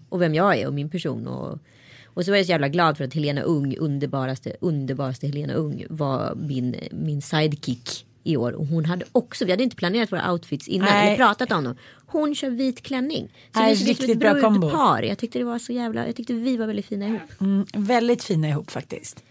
Och 0.10 0.22
vem 0.22 0.36
jag 0.36 0.58
är 0.58 0.68
och 0.68 0.74
min 0.74 0.90
person. 0.90 1.28
Och, 1.28 1.60
och 2.06 2.26
så 2.26 2.32
var 2.32 2.38
jag 2.38 2.46
så 2.46 2.52
jävla 2.52 2.70
glad 2.70 2.98
för 2.98 3.04
att 3.04 3.14
Helena 3.14 3.42
Ung, 3.42 3.78
underbaraste, 3.78 4.56
underbaraste 4.62 5.28
Helena 5.28 5.54
Ung 5.54 5.86
var 5.90 6.36
min, 6.36 6.76
min 6.92 7.22
sidekick 7.22 8.07
i 8.28 8.38
år. 8.38 8.52
Och 8.52 8.66
hon 8.68 8.86
hade 8.86 9.06
också, 9.12 9.46
vi 9.46 9.52
hade 9.52 9.64
inte 9.64 9.76
planerat 9.76 10.12
våra 10.12 10.32
outfits 10.32 10.68
innan, 10.68 10.90
Nej. 10.90 11.08
eller 11.08 11.18
pratat 11.18 11.52
om 11.52 11.64
dem. 11.64 11.76
Hon 12.08 12.36
kör 12.36 12.50
vit 12.50 12.82
klänning. 12.82 13.34
Så 13.54 13.60
Nej, 13.60 13.74
ut 13.74 13.80
som 13.80 13.88
riktigt 13.88 14.10
ett 14.10 14.20
bra 14.20 14.42
kombo. 14.42 14.60
brudpar. 14.60 15.04
Jag 15.04 15.18
tyckte 15.18 15.40
det 15.40 15.46
var 15.46 15.60
så 15.60 15.74
jävla, 15.74 16.06
jag 16.06 16.16
tyckte 16.16 16.34
vi 16.34 16.58
var 16.58 16.68
väldigt 16.68 16.86
fina 16.86 17.08
ihop. 17.08 17.22
Mm, 17.42 17.66
väldigt 17.74 18.24
fina 18.24 18.48
ihop 18.50 18.72
faktiskt. 18.72 19.24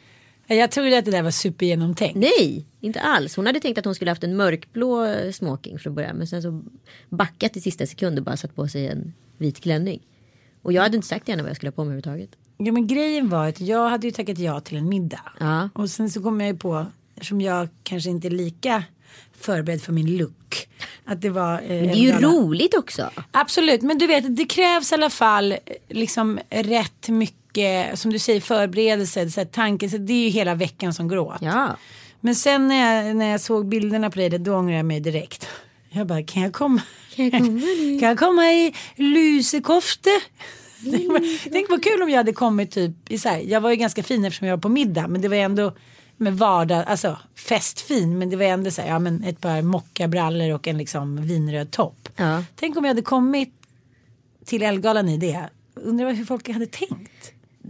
Jag 0.46 0.70
trodde 0.70 0.98
att 0.98 1.04
det 1.04 1.10
där 1.10 1.22
var 1.22 1.30
supergenomtänkt. 1.30 2.16
Nej, 2.16 2.66
inte 2.80 3.00
alls. 3.00 3.36
Hon 3.36 3.46
hade 3.46 3.60
tänkt 3.60 3.78
att 3.78 3.84
hon 3.84 3.94
skulle 3.94 4.10
haft 4.10 4.24
en 4.24 4.36
mörkblå 4.36 5.06
smoking 5.32 5.78
från 5.78 5.94
början. 5.94 6.16
Men 6.16 6.26
sen 6.26 6.42
så 6.42 6.62
backat 7.08 7.56
i 7.56 7.60
sista 7.60 7.86
sekund 7.86 8.18
och 8.18 8.24
bara 8.24 8.36
satt 8.36 8.54
på 8.54 8.68
sig 8.68 8.86
en 8.88 9.14
vit 9.38 9.60
klänning. 9.60 10.00
Och 10.62 10.72
jag 10.72 10.82
hade 10.82 10.96
inte 10.96 11.08
sagt 11.08 11.24
till 11.24 11.32
henne 11.32 11.42
vad 11.42 11.50
jag 11.50 11.56
skulle 11.56 11.70
ha 11.70 11.74
på 11.74 11.84
mig 11.84 11.92
överhuvudtaget. 11.98 12.30
Ja, 12.58 12.72
men 12.72 12.86
grejen 12.86 13.28
var 13.28 13.48
att 13.48 13.60
jag 13.60 13.88
hade 13.88 14.06
ju 14.06 14.10
tackat 14.10 14.38
ja 14.38 14.60
till 14.60 14.76
en 14.76 14.88
middag. 14.88 15.32
Ja. 15.40 15.68
Och 15.74 15.90
sen 15.90 16.10
så 16.10 16.22
kom 16.22 16.40
jag 16.40 16.50
ju 16.50 16.56
på, 16.56 16.86
eftersom 17.16 17.40
jag 17.40 17.68
kanske 17.82 18.10
inte 18.10 18.28
är 18.28 18.30
lika 18.30 18.84
förberedd 19.40 19.82
för 19.82 19.92
min 19.92 20.16
look. 20.16 20.68
Att 21.04 21.22
det 21.22 21.30
var 21.30 21.52
eh, 21.52 21.68
Men 21.68 21.86
det 21.86 21.92
är 21.92 21.96
ju 21.96 22.10
gala. 22.10 22.28
roligt 22.28 22.74
också. 22.74 23.10
Absolut, 23.30 23.82
men 23.82 23.98
du 23.98 24.06
vet 24.06 24.36
det 24.36 24.44
krävs 24.44 24.92
i 24.92 24.94
alla 24.94 25.10
fall 25.10 25.52
eh, 25.52 25.58
liksom 25.88 26.38
rätt 26.50 27.08
mycket 27.08 27.98
som 27.98 28.12
du 28.12 28.18
säger 28.18 28.40
förberedelse, 28.40 29.30
så 29.30 29.40
här, 29.40 29.46
tanke, 29.46 29.88
så 29.90 29.96
det 29.98 30.12
är 30.12 30.24
ju 30.24 30.28
hela 30.28 30.54
veckan 30.54 30.94
som 30.94 31.08
går 31.08 31.18
åt. 31.18 31.42
Ja. 31.42 31.76
Men 32.20 32.34
sen 32.34 32.68
när 32.68 33.04
jag, 33.04 33.16
när 33.16 33.30
jag 33.30 33.40
såg 33.40 33.66
bilderna 33.68 34.10
på 34.10 34.18
dig, 34.18 34.30
då 34.30 34.54
ångrade 34.54 34.76
jag 34.76 34.86
mig 34.86 35.00
direkt. 35.00 35.48
Jag 35.90 36.06
bara, 36.06 36.22
kan 36.22 36.42
jag 36.42 36.52
komma? 36.52 36.82
Kan 37.14 37.24
jag 37.24 37.32
komma? 37.32 37.60
Kan 38.00 38.08
jag 38.08 38.18
komma 38.18 38.52
i 38.52 38.74
lusekofte? 38.96 40.10
Tänk 41.52 41.70
vad 41.70 41.84
kul 41.84 42.02
om 42.02 42.10
jag 42.10 42.16
hade 42.16 42.32
kommit 42.32 42.70
typ 42.70 42.92
i 43.08 43.18
så 43.18 43.28
här, 43.28 43.38
jag 43.38 43.60
var 43.60 43.70
ju 43.70 43.76
ganska 43.76 44.02
fin 44.02 44.24
eftersom 44.24 44.48
jag 44.48 44.56
var 44.56 44.62
på 44.62 44.68
middag 44.68 45.08
men 45.08 45.20
det 45.20 45.28
var 45.28 45.36
ändå 45.36 45.72
med 46.16 46.38
vardag, 46.38 46.84
alltså 46.86 47.18
festfin 47.34 48.18
men 48.18 48.30
det 48.30 48.36
var 48.36 48.44
ändå 48.44 48.70
så 48.70 48.82
här, 48.82 48.88
ja 48.88 48.98
men 48.98 49.24
ett 49.24 49.40
par 49.40 49.62
mockabrallor 49.62 50.54
och 50.54 50.68
en 50.68 50.78
liksom 50.78 51.26
vinröd 51.26 51.70
topp. 51.70 52.08
Ja. 52.16 52.44
Tänk 52.56 52.76
om 52.76 52.84
jag 52.84 52.90
hade 52.90 53.02
kommit 53.02 53.52
till 54.44 54.62
Elgalan 54.62 55.08
i 55.08 55.16
det. 55.16 55.48
Undrar 55.74 56.12
hur 56.12 56.24
folk 56.24 56.48
hade 56.48 56.66
tänkt. 56.66 57.05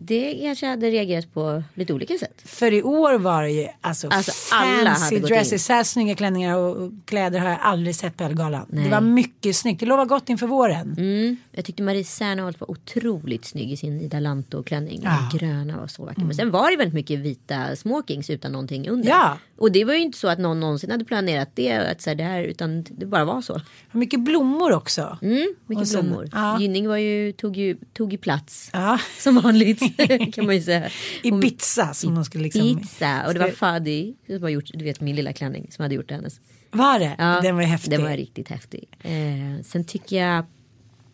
Det 0.06 0.38
kanske 0.42 0.66
hade 0.66 0.90
reagerat 0.90 1.34
på 1.34 1.62
lite 1.74 1.92
olika 1.92 2.18
sätt. 2.18 2.42
För 2.44 2.72
i 2.72 2.82
år 2.82 3.18
var 3.18 3.42
det 3.42 3.50
ju 3.50 3.68
alltså, 3.80 4.08
Alltså, 4.08 4.32
alla 4.54 4.94
fancy 4.94 5.18
dresses. 5.18 5.66
Så 5.66 5.72
här 5.72 5.84
snygga 5.84 6.14
klänningar 6.14 6.56
och 6.56 6.92
kläder 7.04 7.38
har 7.38 7.48
jag 7.48 7.58
aldrig 7.60 7.96
sett 7.96 8.16
på 8.16 8.24
Elgalan. 8.24 8.66
Det 8.68 8.88
var 8.88 9.00
mycket 9.00 9.56
snyggt. 9.56 9.80
Det 9.80 9.86
lovar 9.86 10.04
gott 10.04 10.28
inför 10.28 10.46
våren. 10.46 10.94
Mm. 10.98 11.36
Jag 11.52 11.64
tyckte 11.64 11.82
Marie 11.82 12.04
Serneholt 12.04 12.60
var 12.60 12.70
otroligt 12.70 13.44
snygg 13.44 13.72
i 13.72 13.76
sin 13.76 14.00
Ida 14.00 14.20
Lanto-klänning. 14.20 15.00
Ja. 15.04 15.28
Den 15.30 15.38
gröna 15.38 15.80
var 15.80 15.86
så 15.86 16.04
vacker. 16.04 16.22
Men 16.22 16.34
sen 16.34 16.50
var 16.50 16.70
det 16.70 16.76
väldigt 16.76 16.94
mycket 16.94 17.18
vita 17.18 17.76
smokings 17.76 18.30
utan 18.30 18.52
någonting 18.52 18.88
under. 18.88 19.08
Ja. 19.08 19.38
Och 19.58 19.72
det 19.72 19.84
var 19.84 19.94
ju 19.94 20.00
inte 20.00 20.18
så 20.18 20.28
att 20.28 20.38
någon 20.38 20.60
någonsin 20.60 20.90
hade 20.90 21.04
planerat 21.04 21.50
det. 21.54 21.72
Att 21.72 22.00
så 22.02 22.10
här, 22.10 22.14
det 22.14 22.24
här 22.24 22.42
utan 22.42 22.84
det 22.90 23.06
bara 23.06 23.24
var 23.24 23.42
så. 23.42 23.60
Mycket 23.92 24.20
blommor 24.20 24.72
också. 24.72 25.18
Mm, 25.22 25.54
mycket 25.66 25.88
sen- 25.88 26.04
blommor. 26.06 26.28
ja. 26.32 26.60
Gynning 26.60 26.88
var 26.88 26.96
ju, 26.96 27.32
tog, 27.32 27.56
ju, 27.56 27.76
tog 27.92 28.12
ju 28.12 28.18
plats. 28.18 28.70
Ja. 28.72 28.98
Som 29.18 29.40
vanligt 29.40 29.82
kan 30.32 30.46
man 30.46 30.54
ju 30.54 30.62
säga. 30.62 30.90
I 31.22 31.30
Hon- 31.30 31.40
pizza 31.40 31.94
som 31.94 32.14
de 32.14 32.24
skulle 32.24 32.44
liksom. 32.44 32.80
Pizza. 32.80 33.26
Och 33.26 33.34
det 33.34 33.40
var 33.40 33.50
Fadi 33.50 34.14
som 34.26 34.42
har 34.42 34.50
gjort, 34.50 34.70
du 34.74 34.84
vet 34.84 35.00
min 35.00 35.16
lilla 35.16 35.32
klänning 35.32 35.66
som 35.70 35.82
hade 35.82 35.94
gjort 35.94 36.10
hennes. 36.10 36.40
Var 36.70 36.98
det? 36.98 37.14
Ja, 37.18 37.40
Den 37.42 37.56
var 37.56 37.62
häftig. 37.62 37.90
Den 37.90 38.02
var 38.02 38.10
riktigt 38.10 38.48
häftig. 38.48 38.84
Eh, 39.02 39.62
sen 39.64 39.84
tycker 39.84 40.16
jag 40.16 40.44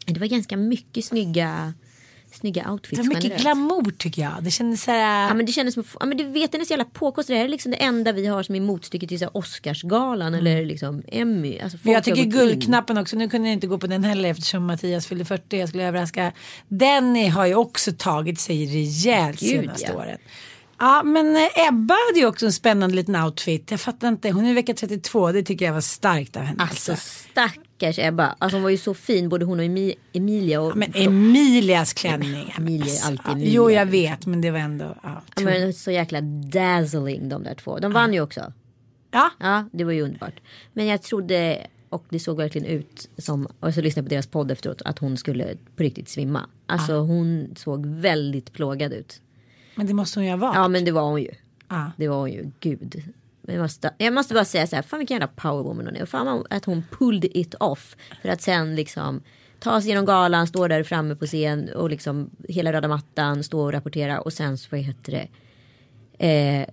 det 0.07 0.21
var 0.21 0.27
ganska 0.27 0.57
mycket 0.57 1.05
snygga, 1.05 1.75
snygga 2.35 2.63
det 2.63 2.71
outfits. 2.71 2.99
var 2.99 3.07
mycket 3.07 3.23
generellt. 3.25 3.43
glamour 3.43 3.93
tycker 3.99 4.23
jag. 4.23 4.33
Det 4.41 4.51
kändes 4.51 4.83
så 4.83 4.91
här. 4.91 5.29
Ja 5.29 5.35
men 5.35 5.47
det 5.47 5.53
kändes 5.53 5.75
som, 5.75 5.85
ja 6.01 6.07
men 6.07 6.19
du 6.19 6.25
vet 6.25 6.53
den 6.53 6.61
är 6.61 6.65
så 6.65 6.73
jävla 6.73 6.85
påkostat. 6.85 7.29
Det 7.29 7.37
här 7.37 7.45
är 7.45 7.49
liksom 7.49 7.71
det 7.71 7.83
enda 7.83 8.13
vi 8.13 8.27
har 8.27 8.43
som 8.43 8.55
är 8.55 8.61
motstycket 8.61 9.09
till 9.09 9.19
så 9.19 9.29
Oscarsgalan 9.33 10.35
eller 10.35 10.67
liksom 10.67 11.03
Emmy. 11.09 11.59
Alltså, 11.59 11.79
jag 11.83 12.05
tycker 12.05 12.17
gått 12.17 12.25
in. 12.25 12.31
guldknappen 12.31 12.99
också, 12.99 13.17
nu 13.17 13.29
kunde 13.29 13.49
jag 13.49 13.53
inte 13.53 13.67
gå 13.67 13.79
på 13.79 13.87
den 13.87 14.05
heller 14.05 14.31
eftersom 14.31 14.67
Mattias 14.67 15.07
fyllde 15.07 15.25
40, 15.25 15.59
jag 15.59 15.69
skulle 15.69 15.85
överraska. 15.85 16.33
Den 16.69 17.31
har 17.31 17.47
ju 17.47 17.55
också 17.55 17.93
tagit 17.99 18.41
sig 18.41 18.67
rejält 18.67 19.41
Gud, 19.41 19.51
senaste 19.51 19.93
ja. 19.93 19.99
året. 19.99 20.21
Ja 20.79 21.03
men 21.03 21.37
eh, 21.37 21.69
Ebba 21.69 21.95
hade 22.09 22.21
ju 22.21 22.27
också 22.27 22.47
en 22.47 22.53
spännande 22.53 22.97
liten 22.97 23.17
outfit. 23.17 23.71
Jag 23.71 23.81
fattar 23.81 24.09
inte, 24.09 24.31
hon 24.31 24.47
är 24.47 24.55
vecka 24.55 24.75
32, 24.75 25.33
det 25.33 25.43
tycker 25.43 25.65
jag 25.65 25.73
var 25.73 25.81
starkt 25.81 26.37
av 26.37 26.43
henne. 26.43 26.63
Alltså 26.63 26.97
stackars 27.83 27.99
Ebba. 28.09 28.35
Alltså 28.39 28.57
hon 28.57 28.63
var 28.63 28.71
ju 28.71 28.77
så 28.77 28.95
fin 28.95 29.29
både 29.29 29.45
hon 29.45 29.59
och 29.59 29.65
Emi- 29.65 29.95
Emilia. 30.13 30.61
Och, 30.61 30.77
Men 30.77 30.93
Emilias 30.95 31.93
klänning. 31.93 32.55
Emilia 32.59 32.95
är 32.95 33.07
alltid 33.07 33.21
ja, 33.27 33.33
Emilia. 33.33 33.53
Jo 33.53 33.71
jag 33.71 33.87
vet 33.87 34.27
men 34.27 34.41
det 34.41 34.51
var 34.51 34.59
ändå. 34.59 34.95
Ja, 35.03 35.23
Ja, 35.37 35.43
men 35.43 35.73
så 35.75 35.91
jäkla 35.91 36.21
dazzling 36.53 37.29
de 37.29 37.43
där 37.43 37.55
två. 37.55 37.79
De 37.79 37.93
vann 37.93 38.15
ju 38.15 38.21
också. 38.21 38.53
ja. 39.11 39.31
Ja, 39.41 39.69
det 39.73 39.85
var 39.85 39.93
ju 39.93 40.03
underbart. 40.03 40.41
Men 40.73 40.87
jag 40.87 41.03
trodde, 41.03 41.67
och 41.89 42.05
det 42.09 42.19
såg 42.19 42.37
verkligen 42.37 42.67
ut 42.67 43.09
som, 43.19 43.47
och 43.61 43.75
så 43.75 43.81
lyssnade 43.81 44.05
jag 44.05 44.09
på 44.09 44.15
deras 44.15 44.27
podd 44.27 44.51
efteråt, 44.51 44.83
att 44.85 44.99
hon 44.99 45.17
skulle 45.17 45.57
på 45.77 45.83
riktigt 45.83 46.09
svimma. 46.09 46.47
Alltså 46.67 46.93
hon 46.99 47.55
såg 47.57 47.87
väldigt 47.87 48.53
plågad 48.53 48.93
ut. 48.93 49.21
men 49.75 49.87
det 49.87 49.95
måste 49.95 50.19
hon 50.19 50.25
ju 50.27 50.31
ha 50.31 50.37
varit. 50.37 50.55
Ja 50.57 50.69
men 50.69 50.85
det 50.85 50.93
var 50.93 51.03
hon 51.11 51.23
ju. 51.23 51.31
Ja. 51.69 51.93
Det 51.97 52.09
var 52.09 52.17
hon 52.19 52.31
ju, 52.33 52.51
gud. 52.61 53.03
Jag, 53.47 53.59
måste, 53.59 53.95
jag 53.99 54.15
måste 54.15 54.35
bara 54.35 54.45
säga 54.45 54.67
så 54.67 54.77
här, 54.77 54.83
fan 54.83 54.99
vilken 54.99 55.15
jävla 55.15 55.29
powerwoman 55.29 55.87
hon 55.87 55.97
är. 55.97 56.07
Fan 56.07 56.47
att 56.51 56.65
hon 56.65 56.83
pulled 56.91 57.25
it 57.25 57.55
off. 57.61 57.97
För 58.23 58.29
att 58.29 58.43
sen 58.43 58.75
liksom 58.75 59.23
ta 59.59 59.81
sig 59.81 59.91
genom 59.91 60.05
galan, 60.05 60.47
stå 60.47 60.69
där 60.69 60.83
framme 60.83 61.15
på 61.15 61.27
scen 61.27 61.69
och 61.75 61.91
liksom 61.91 62.31
hela 62.49 62.73
röda 62.73 62.89
mattan, 62.89 63.45
stå 63.45 63.61
och 63.61 63.73
rapportera 63.73 64.21
och 64.21 64.33
sen 64.33 64.59
så 64.59 64.69
vad 64.71 64.81
heter 64.81 65.13
det. 65.13 65.29
Eh, 66.27 66.67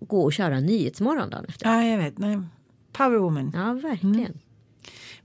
gå 0.00 0.22
och 0.22 0.32
köra 0.32 0.60
Nyhetsmorgon 0.60 1.30
dagen 1.30 1.44
efter. 1.48 1.66
ja 1.68 1.84
jag 1.84 1.98
vet. 1.98 2.18
Nej. 2.18 2.38
Powerwoman. 2.92 3.52
Ja 3.54 3.72
verkligen. 3.72 4.38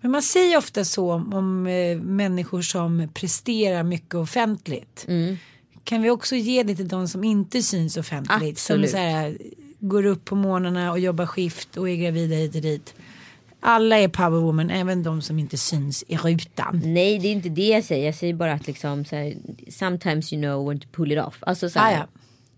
Men 0.01 0.11
man 0.11 0.21
säger 0.21 0.57
ofta 0.57 0.85
så 0.85 1.13
om 1.13 1.67
eh, 1.67 1.97
människor 1.97 2.61
som 2.61 3.09
presterar 3.13 3.83
mycket 3.83 4.15
offentligt. 4.15 5.05
Mm. 5.07 5.37
Kan 5.83 6.01
vi 6.01 6.09
också 6.09 6.35
ge 6.35 6.63
det 6.63 6.75
till 6.75 6.87
de 6.87 7.07
som 7.07 7.23
inte 7.23 7.61
syns 7.61 7.97
offentligt? 7.97 8.51
Absolut. 8.51 8.89
Som 8.89 8.97
så 8.97 9.03
här, 9.03 9.37
går 9.87 10.05
upp 10.05 10.25
på 10.25 10.35
morgnarna 10.35 10.91
och 10.91 10.99
jobbar 10.99 11.25
skift 11.25 11.77
och 11.77 11.89
är 11.89 11.95
gravida 11.95 12.35
hit 12.35 12.55
och 12.55 12.61
dit. 12.61 12.93
Alla 13.59 13.97
är 13.99 14.07
powerwoman, 14.07 14.69
även 14.69 15.03
de 15.03 15.21
som 15.21 15.39
inte 15.39 15.57
syns 15.57 16.03
i 16.07 16.17
rutan. 16.17 16.81
Nej 16.85 17.19
det 17.19 17.27
är 17.27 17.31
inte 17.31 17.49
det 17.49 17.67
jag 17.67 17.83
säger. 17.83 18.05
Jag 18.05 18.15
säger 18.15 18.33
bara 18.33 18.53
att 18.53 18.67
liksom 18.67 19.05
så 19.05 19.15
här, 19.15 19.33
sometimes 19.69 20.33
you 20.33 20.41
know 20.41 20.67
when 20.69 20.79
to 20.79 20.87
pull 20.91 21.11
it 21.11 21.19
off. 21.19 21.37
Alltså 21.41 21.69
så 21.69 21.79
här, 21.79 21.93
Ah, 21.95 21.97
ja. 21.97 22.07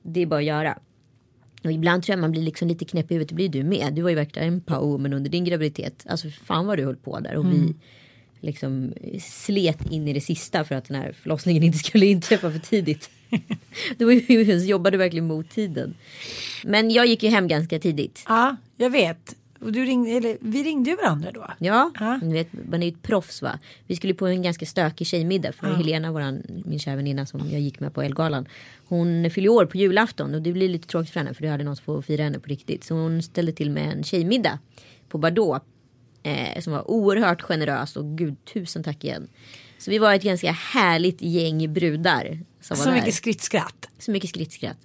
det 0.04 0.20
är 0.22 0.26
bara 0.26 0.40
att 0.40 0.46
göra. 0.46 0.78
Och 1.64 1.72
ibland 1.72 2.04
tror 2.04 2.14
jag 2.14 2.22
man 2.22 2.32
blir 2.32 2.42
liksom 2.42 2.68
lite 2.68 2.86
knäpp 2.86 3.12
i 3.12 3.14
huvudet. 3.14 3.30
Det 3.30 3.36
blir 3.36 3.50
du 3.50 3.64
med. 3.64 3.94
Du 3.94 4.02
var 4.02 4.10
ju 4.10 4.16
verkligen 4.16 4.48
en 4.54 4.62
powerwoman 4.62 5.14
under 5.14 5.30
din 5.30 5.46
graviditet. 5.46 6.06
Alltså 6.10 6.30
fan 6.30 6.68
vad 6.68 6.78
du 6.78 6.86
höll 6.86 6.96
på 6.96 7.20
där. 7.20 7.36
Och 7.36 7.46
Mm. 7.46 7.56
vi 7.68 7.74
liksom 8.46 8.94
slet 9.22 9.92
in 9.92 10.08
i 10.08 10.14
det 10.14 10.22
sista 10.22 10.64
för 10.64 10.76
att 10.76 10.86
den 10.86 10.98
här 11.02 11.12
förlossningen 11.22 11.64
inte 11.64 11.78
skulle 11.78 12.06
inträffa 12.16 12.52
för 12.52 12.60
tidigt. 12.60 13.10
det 13.98 14.06
var 14.06 14.12
ju, 14.12 14.58
jobbade 14.66 14.98
verkligen 14.98 15.28
mot 15.28 15.50
tiden. 15.50 15.96
Men 16.64 16.92
jag 16.92 17.06
gick 17.06 17.24
ju 17.24 17.30
hem 17.30 17.48
ganska 17.48 17.80
tidigt. 17.80 18.24
Ja, 18.28 18.56
jag 18.78 18.90
vet. 18.90 19.36
Och 19.62 19.72
du 19.72 19.86
ringde, 19.86 20.12
eller, 20.12 20.38
vi 20.42 20.64
ringde 20.64 20.90
ju 20.90 20.96
varandra 20.96 21.32
då. 21.32 21.48
Ja, 21.60 21.92
Ja. 22.00 22.20
du 22.22 22.30
vet, 22.30 22.48
man 22.70 22.84
är 22.84 22.88
ju 22.88 22.92
ett 22.92 23.02
proffs 23.02 23.42
va. 23.42 23.60
Vi 23.88 23.96
skulle 23.96 24.14
på 24.14 24.28
en 24.28 24.42
ganska 24.42 24.66
stökig 24.66 25.08
tjejmiddag 25.08 25.52
för 25.52 25.68
Helena, 25.68 26.12
våran, 26.12 26.44
min 26.66 26.80
kära 26.80 26.96
väninna 26.96 27.26
som 27.26 27.50
jag 27.52 27.62
gick 27.62 27.80
med 27.80 27.94
på 27.94 28.02
Elgalan. 28.02 28.46
Hon 28.88 29.30
fyller 29.32 29.50
år 29.50 29.66
på 29.66 29.78
julafton 29.78 30.36
och 30.36 30.42
det 30.42 30.52
blir 30.54 30.70
lite 30.70 30.88
tråkigt 30.88 31.14
för 31.14 31.20
henne 31.20 31.34
för 31.34 31.42
det 31.42 31.48
hade 31.48 31.64
någon 31.64 31.76
som 31.76 31.86
får 31.86 32.02
fira 32.02 32.24
henne 32.24 32.40
på 32.40 32.48
riktigt. 32.50 32.84
Så 32.84 32.96
hon 32.96 33.22
ställde 33.24 33.52
till 33.52 33.72
med 33.72 33.92
en 33.92 34.04
tjejmiddag 34.04 34.60
på 35.10 35.18
Bordeaux. 35.18 35.66
Eh, 36.26 36.62
som 36.62 36.74
var 36.74 36.92
oerhört 36.92 37.42
generös 37.42 37.96
och 37.96 38.18
gud 38.18 38.46
tusen 38.46 38.84
tack 38.84 39.04
igen. 39.04 39.28
Så 39.78 39.92
vi 39.92 39.98
var 39.98 40.14
ett 40.14 40.24
ganska 40.24 40.52
härligt 40.52 41.22
gäng 41.22 41.74
brudar. 41.74 42.40
Som 42.62 42.78
Så 42.78 42.92
mycket 42.92 43.14
skrittskratt. 43.14 43.90
Så 44.00 44.12
mycket 44.12 44.30
skrittskratt. 44.30 44.78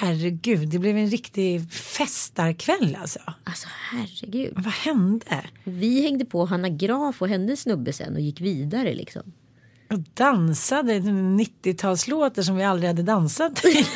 Herregud, 0.00 0.68
det 0.68 0.78
blev 0.78 0.96
en 0.96 1.10
riktig 1.10 1.72
festarkväll 1.72 2.96
alltså. 3.00 3.18
Alltså 3.44 3.68
herregud. 3.90 4.52
Vad 4.56 4.72
hände? 4.72 5.44
Vi 5.64 6.02
hängde 6.02 6.24
på 6.24 6.44
Hanna 6.44 6.68
Graf 6.68 7.22
och 7.22 7.28
hennes 7.28 7.60
snubbe 7.60 7.92
sen 7.92 8.14
och 8.14 8.20
gick 8.20 8.40
vidare 8.40 8.94
liksom. 8.94 9.22
Och 9.90 9.98
dansade 10.14 10.98
90-talslåtar 10.98 12.42
som 12.42 12.56
vi 12.56 12.64
aldrig 12.64 12.88
hade 12.88 13.02
dansat 13.02 13.56
till. 13.56 13.84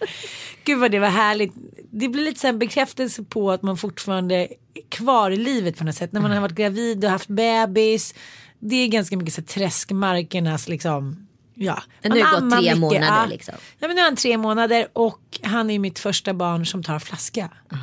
Gud 0.64 0.78
vad 0.78 0.90
det 0.90 0.98
var 0.98 1.08
härligt. 1.08 1.52
Det 1.90 2.08
blir 2.08 2.22
lite 2.24 2.40
så 2.40 2.46
här 2.46 2.54
bekräftelse 2.54 3.22
på 3.24 3.50
att 3.50 3.62
man 3.62 3.76
fortfarande 3.76 4.34
är 4.34 4.48
kvar 4.88 5.30
i 5.30 5.36
livet 5.36 5.78
på 5.78 5.84
något 5.84 5.94
sätt. 5.94 6.12
När 6.12 6.20
man 6.20 6.30
har 6.30 6.40
varit 6.40 6.54
gravid 6.54 7.04
och 7.04 7.10
haft 7.10 7.28
bebis. 7.28 8.14
Det 8.58 8.76
är 8.76 8.88
ganska 8.88 9.16
mycket 9.16 9.34
så 9.34 9.40
här 9.40 9.46
träskmarkernas 9.46 10.68
liksom. 10.68 11.26
Ja. 11.54 11.82
Men 12.02 12.12
nu 12.12 12.22
har 12.22 12.40
gått 12.40 12.50
tre 12.50 12.60
mycket. 12.60 12.78
månader, 12.78 13.06
Ja. 13.06 13.26
liksom. 13.26 13.54
Ja 13.78 13.86
men 13.88 13.96
nu 13.96 14.00
är 14.02 14.04
han 14.04 14.16
tre 14.16 14.38
månader 14.38 14.88
och 14.92 15.20
han 15.42 15.70
är 15.70 15.78
mitt 15.78 15.98
första 15.98 16.34
barn 16.34 16.66
som 16.66 16.82
tar 16.82 16.98
flaska. 16.98 17.50
Ah. 17.68 17.76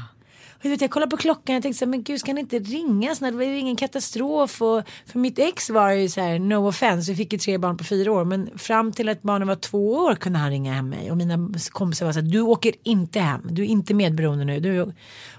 Jag, 0.62 0.70
vet, 0.70 0.82
jag 0.82 0.91
kollade 0.91 1.10
på 1.10 1.18
klockan 1.18 1.56
och 1.56 1.63
tänkte 1.63 1.80
så 1.80 1.86
här, 1.86 1.89
men 1.89 2.03
gud 2.03 2.20
ska 2.20 2.32
han 2.32 2.38
inte 2.38 2.60
ringa 2.60 3.15
snart? 3.15 3.32
Det 3.32 3.38
var 3.38 3.44
ju 3.44 3.60
ingen 3.60 3.75
katastrof. 3.75 4.62
Och 4.62 4.84
för 5.06 5.20
mitt 5.20 5.39
ex 5.39 5.70
var 5.70 5.91
ju 5.91 6.10
så 6.10 6.22
här, 6.22 6.39
no 6.39 6.68
offense, 6.68 7.12
vi 7.12 7.15
fick 7.15 7.34
ju 7.34 7.39
tre 7.39 7.58
barn 7.58 7.77
på 7.77 7.84
fyra 7.84 8.12
år. 8.12 8.25
Men 8.25 8.50
fram 8.58 8.91
till 8.91 9.10
att 9.10 9.22
barnen 9.22 9.48
var 9.48 9.56
två 9.56 9.94
år 9.94 10.15
kunde 10.15 10.39
han 10.39 10.50
ringa 10.50 10.74
hem 10.74 10.89
mig. 10.89 11.12
Och 11.12 11.18
mina 11.18 11.50
kompisar 11.70 12.06
var 12.06 12.13
så 12.13 12.20
här, 12.20 12.27
du 12.27 12.41
åker 12.41 12.74
inte 12.84 13.20
hem. 13.20 13.41
Du 13.50 13.62
är 13.62 13.68
inte 13.68 13.94
medberoende 13.94 14.46
nu. 14.46 14.60
Du... 14.60 14.94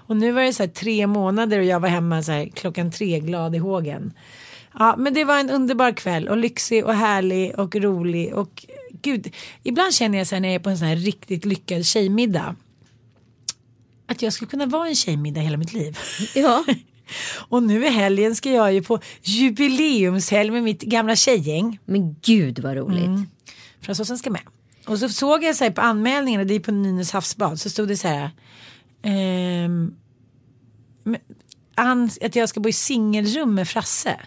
Och 0.07 0.17
nu 0.17 0.31
var 0.31 0.41
det 0.41 0.53
så 0.53 0.63
här 0.63 0.69
tre 0.69 1.07
månader 1.07 1.59
och 1.59 1.65
jag 1.65 1.79
var 1.79 1.89
hemma 1.89 2.23
så 2.23 2.31
här, 2.31 2.45
klockan 2.45 2.91
tre 2.91 3.19
glad 3.19 3.55
i 3.55 3.57
hågen. 3.57 4.13
Ja, 4.79 4.95
men 4.97 5.13
det 5.13 5.23
var 5.23 5.39
en 5.39 5.49
underbar 5.49 5.91
kväll 5.91 6.27
och 6.27 6.37
lyxig 6.37 6.85
och 6.85 6.93
härlig 6.93 7.59
och 7.59 7.75
rolig. 7.75 8.33
Och 8.33 8.65
gud, 9.01 9.35
ibland 9.63 9.93
känner 9.93 10.17
jag 10.17 10.27
så 10.27 10.35
här 10.35 10.39
när 10.39 10.49
jag 10.49 10.55
är 10.55 10.59
på 10.59 10.69
en 10.69 10.77
sån 10.77 10.87
här 10.87 10.95
riktigt 10.95 11.45
lyckad 11.45 11.85
tjejmiddag. 11.85 12.55
Att 14.07 14.21
jag 14.21 14.33
skulle 14.33 14.51
kunna 14.51 14.65
vara 14.65 14.87
en 14.87 14.95
tjejmiddag 14.95 15.41
hela 15.41 15.57
mitt 15.57 15.73
liv. 15.73 15.97
Ja. 16.35 16.65
Och 17.49 17.63
nu 17.63 17.85
i 17.85 17.89
helgen 17.89 18.35
ska 18.35 18.51
jag 18.51 18.73
ju 18.73 18.81
på 18.83 18.99
jubileumshelg 19.21 20.51
med 20.51 20.63
mitt 20.63 20.81
gamla 20.81 21.15
tjejgäng. 21.15 21.79
Men 21.85 22.15
gud 22.21 22.59
vad 22.59 22.77
roligt. 22.77 23.05
Mm. 23.05 23.27
Fransosen 23.81 24.17
ska 24.17 24.29
med. 24.29 24.41
Och 24.87 24.99
så 24.99 25.09
såg 25.09 25.43
jag 25.43 25.55
så 25.55 25.63
här 25.63 25.71
på 25.71 25.81
anmälningen, 25.81 26.47
det 26.47 26.53
är 26.53 26.59
på 26.59 26.71
Nynäs 26.71 27.11
havsbad, 27.11 27.59
så 27.59 27.69
stod 27.69 27.87
det 27.87 27.97
så 27.97 28.07
här. 28.07 28.29
ehm, 29.03 29.95
att 32.21 32.35
jag 32.35 32.49
ska 32.49 32.59
bo 32.59 32.69
i 32.69 32.73
singelrum 32.73 33.55
med 33.55 33.67
Frasse. 33.67 34.19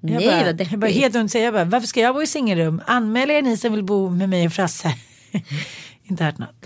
Jag 0.00 0.10
Nej, 0.10 0.26
bara, 0.26 0.36
vad 0.36 0.46
jag 0.48 0.56
bara 0.78 0.86
deppigt. 0.86 1.00
helt 1.02 1.16
ont 1.16 1.30
säger 1.30 1.44
jag 1.44 1.54
bara, 1.54 1.64
varför 1.64 1.86
ska 1.86 2.00
jag 2.00 2.14
bo 2.14 2.22
i 2.22 2.26
singelrum? 2.26 2.82
Anmäl 2.86 3.30
er 3.30 3.42
ni 3.42 3.56
som 3.56 3.72
vill 3.72 3.84
bo 3.84 4.10
med 4.10 4.28
mig 4.28 4.46
och 4.46 4.52
Frasse. 4.52 4.94
Inte 6.04 6.24
hört 6.24 6.38
något. 6.38 6.64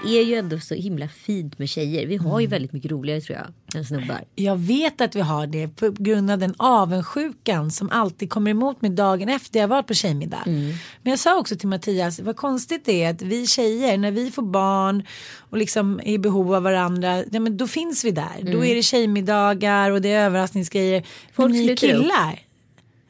Är 0.07 0.21
ju 0.23 0.35
ändå 0.35 0.59
så 0.59 0.73
himla 0.75 1.07
fint 1.07 1.59
med 1.59 1.69
tjejer. 1.69 2.07
Vi 2.07 2.17
har 2.17 2.29
Mm. 2.29 2.41
ju 2.41 2.47
väldigt 2.47 2.73
mycket 2.73 2.91
roligare 2.91 3.21
tror 3.21 3.37
jag 3.37 3.77
än 3.79 3.85
snubbar. 3.85 4.21
Jag 4.35 4.55
vet 4.57 5.01
att 5.01 5.15
vi 5.15 5.21
har 5.21 5.47
det 5.47 5.67
på 5.67 5.89
grund 5.91 6.31
av 6.31 6.39
den 6.39 6.53
avundsjukan 6.57 7.71
som 7.71 7.89
alltid 7.89 8.29
kommer 8.29 8.51
emot 8.51 8.81
mig 8.81 8.91
dagen 8.91 9.29
efter 9.29 9.59
jag 9.59 9.67
varit 9.67 9.87
på 9.87 9.93
tjejmiddag. 9.93 10.43
Men 10.45 10.73
jag 11.03 11.19
sa 11.19 11.39
också 11.39 11.55
till 11.55 11.67
Mattias, 11.67 12.19
vad 12.19 12.35
konstigt 12.35 12.85
det 12.85 13.03
är 13.03 13.09
att 13.11 13.21
vi 13.21 13.47
tjejer 13.47 13.97
när 13.97 14.11
vi 14.11 14.31
får 14.31 14.41
barn 14.43 15.03
och 15.49 15.57
liksom 15.57 15.99
är 15.99 16.13
i 16.13 16.17
behov 16.19 16.53
av 16.55 16.63
varandra, 16.63 17.23
ja, 17.31 17.39
men 17.39 17.57
då 17.57 17.67
finns 17.67 18.05
vi 18.05 18.11
där. 18.11 18.51
Då 18.51 18.65
är 18.65 18.75
det 18.75 18.83
tjejmiddagar 18.83 19.91
och 19.91 20.01
det 20.01 20.11
är 20.11 20.25
överraskningsgrejer. 20.25 21.03
Folk 21.33 21.49
Men 21.51 21.59
ni 21.59 21.67
sluter 21.67 21.87
upp. 21.95 22.01
killar, 22.03 22.39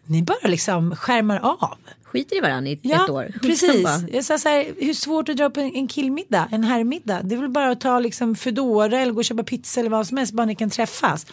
ni 0.05 0.21
bara 0.23 0.47
liksom 0.47 0.95
skärmar 0.95 1.39
av. 1.39 1.77
Skiter 2.11 2.37
i 2.37 2.39
varandra 2.39 2.69
i 2.69 2.73
ett 2.73 2.79
Ja, 2.83 3.11
år. 3.11 3.27
Sen 3.31 3.39
precis. 3.41 3.83
bara, 3.83 3.99
Jag 4.11 4.25
sa 4.25 4.37
så 4.37 4.49
här, 4.49 4.65
hur 4.79 4.93
svårt 4.93 5.29
att 5.29 5.37
dra 5.37 5.49
på 5.49 5.59
en, 5.59 5.75
en 5.75 5.87
killmiddag, 5.87 6.47
en 6.51 6.63
herrmiddag. 6.63 7.21
Det 7.23 7.35
är 7.35 7.39
väl 7.39 7.49
bara 7.49 7.71
att 7.71 7.81
ta 7.81 7.99
liksom 7.99 8.35
Foodora 8.35 8.99
eller 8.99 9.13
gå 9.13 9.17
och 9.19 9.25
köpa 9.25 9.43
pizza 9.43 9.79
eller 9.79 9.89
vad 9.89 10.07
som 10.07 10.17
helst, 10.17 10.33
bara 10.33 10.45
ni 10.45 10.55
kan 10.55 10.69
träffas. 10.69 11.25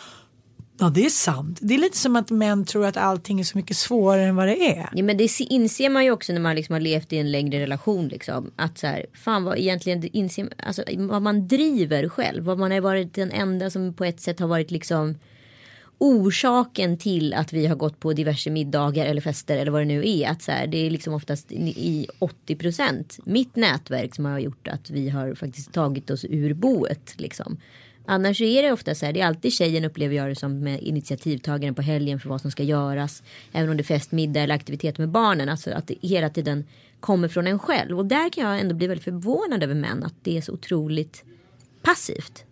Ja, 0.78 0.88
det 0.94 1.04
är 1.06 1.10
sant. 1.10 1.58
Det 1.62 1.74
är 1.74 1.78
lite 1.78 1.98
som 1.98 2.16
att 2.16 2.30
män 2.30 2.64
tror 2.64 2.86
att 2.86 2.96
allting 2.96 3.40
är 3.40 3.44
så 3.44 3.58
mycket 3.58 3.76
svårare 3.76 4.24
än 4.24 4.36
vad 4.36 4.48
det 4.48 4.76
är. 4.78 4.88
Ja, 4.94 5.02
men 5.02 5.16
det 5.16 5.28
se- 5.28 5.44
inser 5.44 5.88
man 5.90 6.04
ju 6.04 6.10
också 6.10 6.32
när 6.32 6.40
man 6.40 6.56
liksom 6.56 6.72
har 6.72 6.80
levt 6.80 7.12
i 7.12 7.18
en 7.18 7.32
längre 7.32 7.60
relation. 7.60 8.08
Liksom, 8.08 8.50
att 8.56 8.78
så 8.78 8.86
här, 8.86 9.06
fan 9.24 9.44
vad 9.44 9.58
egentligen 9.58 10.04
inser, 10.16 10.48
alltså, 10.66 10.82
vad 10.98 11.22
man 11.22 11.48
driver 11.48 12.08
själv. 12.08 12.44
Vad 12.44 12.58
man 12.58 12.70
har 12.72 12.80
varit 12.80 13.14
den 13.14 13.30
enda 13.30 13.70
som 13.70 13.94
på 13.94 14.04
ett 14.04 14.20
sätt 14.20 14.40
har 14.40 14.46
varit 14.48 14.70
liksom 14.70 15.14
orsaken 16.04 16.98
till 16.98 17.34
att 17.34 17.52
vi 17.52 17.66
har 17.66 17.76
gått 17.76 18.00
på 18.00 18.12
diverse 18.12 18.50
middagar 18.50 19.06
eller 19.06 19.20
fester 19.20 19.56
eller 19.56 19.70
vad 19.70 19.80
det 19.80 19.84
nu 19.84 20.08
är. 20.08 20.28
Att 20.28 20.42
så 20.42 20.52
här, 20.52 20.66
det 20.66 20.86
är 20.86 20.90
liksom 20.90 21.14
oftast 21.14 21.52
i 21.52 22.06
80 22.18 22.56
procent 22.56 23.18
mitt 23.24 23.56
nätverk 23.56 24.14
som 24.14 24.24
har 24.24 24.38
gjort 24.38 24.68
att 24.68 24.90
vi 24.90 25.08
har 25.08 25.34
faktiskt 25.34 25.72
tagit 25.72 26.10
oss 26.10 26.24
ur 26.24 26.54
boet. 26.54 27.14
Liksom. 27.16 27.56
Annars 28.06 28.40
är 28.40 28.62
det 28.62 28.72
ofta 28.72 28.94
så 28.94 29.06
här, 29.06 29.12
det 29.12 29.20
är 29.20 29.26
alltid 29.26 29.52
tjejen 29.52 29.84
upplever 29.84 30.16
jag 30.16 30.28
det 30.28 30.34
som 30.34 30.60
med 30.60 30.80
initiativtagaren 30.80 31.74
på 31.74 31.82
helgen 31.82 32.20
för 32.20 32.28
vad 32.28 32.40
som 32.40 32.50
ska 32.50 32.62
göras. 32.62 33.22
Även 33.52 33.70
om 33.70 33.76
det 33.76 33.82
är 33.82 33.84
fest, 33.84 34.12
middag 34.12 34.40
eller 34.40 34.54
aktivitet 34.54 34.98
med 34.98 35.08
barnen. 35.08 35.48
Alltså 35.48 35.70
att 35.70 35.86
det 35.86 35.94
hela 36.00 36.30
tiden 36.30 36.64
kommer 37.00 37.28
från 37.28 37.46
en 37.46 37.58
själv. 37.58 37.98
Och 37.98 38.06
där 38.06 38.28
kan 38.30 38.44
jag 38.44 38.60
ändå 38.60 38.74
bli 38.74 38.86
väldigt 38.86 39.04
förvånad 39.04 39.62
över 39.62 39.74
män. 39.74 40.04
Att 40.04 40.14
det 40.22 40.36
är 40.36 40.40
så 40.40 40.52
otroligt 40.52 41.24
passivt. 41.82 42.44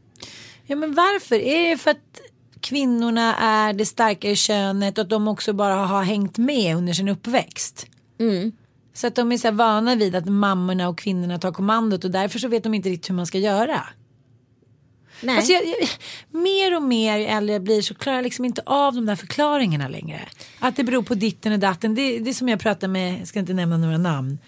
Ja, 0.66 0.76
men 0.76 0.94
varför? 0.94 1.36
Är 1.36 1.70
det 1.70 1.76
för 1.76 1.90
att 1.90 2.20
kvinnorna 2.62 3.36
är 3.36 3.72
det 3.72 3.86
starkare 3.86 4.36
könet 4.36 4.98
och 4.98 5.02
att 5.02 5.10
de 5.10 5.28
också 5.28 5.52
bara 5.52 5.74
har 5.74 6.02
hängt 6.02 6.38
med 6.38 6.76
under 6.76 6.92
sin 6.92 7.08
uppväxt? 7.08 7.86
Så 8.94 9.06
att 9.06 9.14
de 9.14 9.32
är 9.32 9.36
så 9.36 9.46
här 9.46 9.54
vana 9.54 9.94
vid 9.94 10.14
att 10.14 10.26
mammorna 10.26 10.88
och 10.88 10.98
kvinnorna 10.98 11.38
tar 11.38 11.52
kommandot 11.52 12.04
och 12.04 12.10
därför 12.10 12.38
så 12.38 12.48
vet 12.48 12.62
de 12.62 12.74
inte 12.74 12.88
riktigt 12.88 13.10
hur 13.10 13.14
man 13.14 13.26
ska 13.26 13.38
göra. 13.38 13.80
Nej. 15.22 15.36
Alltså 15.36 15.52
jag, 15.52 15.62
jag, 15.66 15.88
mer 16.42 16.76
och 16.76 16.82
mer 16.82 17.16
ju 17.16 17.24
äldre 17.24 17.52
jag 17.52 17.62
blir 17.62 17.82
så 17.82 17.94
klarar 17.94 18.16
jag 18.16 18.22
liksom 18.22 18.44
inte 18.44 18.62
av 18.66 18.94
de 18.94 19.06
där 19.06 19.16
förklaringarna 19.16 19.88
längre. 19.88 20.20
Att 20.58 20.76
det 20.76 20.84
beror 20.84 21.02
på 21.02 21.14
ditten 21.14 21.52
och 21.52 21.58
datten. 21.58 21.94
Det, 21.94 22.18
det 22.18 22.30
är 22.30 22.34
som 22.34 22.48
jag 22.48 22.60
pratar 22.60 22.88
med, 22.88 23.20
jag 23.20 23.28
ska 23.28 23.38
inte 23.38 23.54
nämna 23.54 23.76
några 23.76 23.98
namn. 23.98 24.38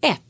Ett, 0.00 0.20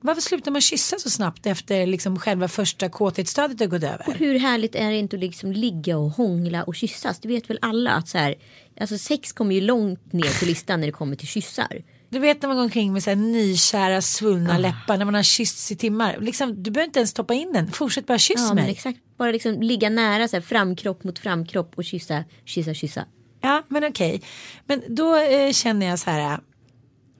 varför 0.00 0.22
slutar 0.22 0.50
man 0.50 0.60
kyssa 0.60 0.98
så 0.98 1.10
snabbt 1.10 1.46
efter 1.46 1.86
liksom 1.86 2.18
själva 2.18 2.48
första 2.48 2.88
kåthetsstadiet 2.88 3.60
har 3.60 3.66
gått 3.66 3.82
över? 3.82 4.14
Hur 4.18 4.38
härligt 4.38 4.74
är 4.74 4.90
det 4.90 4.96
inte 4.96 5.16
att 5.16 5.20
liksom 5.20 5.52
ligga 5.52 5.98
och 5.98 6.10
hångla 6.10 6.62
och 6.64 6.74
kyssas? 6.74 7.18
Det 7.20 7.28
vet 7.28 7.50
väl 7.50 7.58
alla 7.62 7.90
att 7.90 8.08
så 8.08 8.18
här, 8.18 8.34
alltså 8.80 8.98
sex 8.98 9.32
kommer 9.32 9.54
ju 9.54 9.60
långt 9.60 10.12
ner 10.12 10.38
på 10.40 10.44
listan 10.44 10.80
när 10.80 10.86
det 10.86 10.92
kommer 10.92 11.16
till 11.16 11.28
kyssar. 11.28 11.82
Du 12.08 12.18
vet 12.18 12.42
när 12.42 12.48
man 12.48 12.56
går 12.56 12.64
omkring 12.64 12.92
med 12.92 13.02
så 13.02 13.10
här 13.10 13.16
nykära 13.16 14.02
svullna 14.02 14.54
Ah. 14.54 14.58
läppar 14.58 14.96
när 14.96 15.04
man 15.04 15.14
har 15.14 15.22
kyssts 15.22 15.72
i 15.72 15.76
timmar. 15.76 16.16
Liksom, 16.20 16.62
du 16.62 16.70
behöver 16.70 16.86
inte 16.88 16.98
ens 16.98 17.10
stoppa 17.10 17.34
in 17.34 17.52
den, 17.52 17.72
fortsätt 17.72 18.06
bara 18.06 18.18
kyss 18.18 18.36
Ja 18.40 18.54
men 18.54 18.64
mig. 18.64 18.70
exakt. 18.72 18.98
Bara 19.18 19.30
liksom 19.32 19.62
ligga 19.62 19.88
nära 19.90 20.28
så 20.28 20.36
här, 20.36 20.40
framkropp 20.40 21.04
mot 21.04 21.18
framkropp 21.18 21.72
och 21.76 21.84
kyssa, 21.84 22.24
kyssa, 22.44 22.74
kyssa. 22.74 23.04
Ja 23.40 23.62
men 23.68 23.84
okej. 23.84 24.22
Men 24.66 24.82
då 24.88 25.16
eh, 25.16 25.52
känner 25.52 25.86
jag 25.86 25.98
så 25.98 26.10
här. 26.10 26.40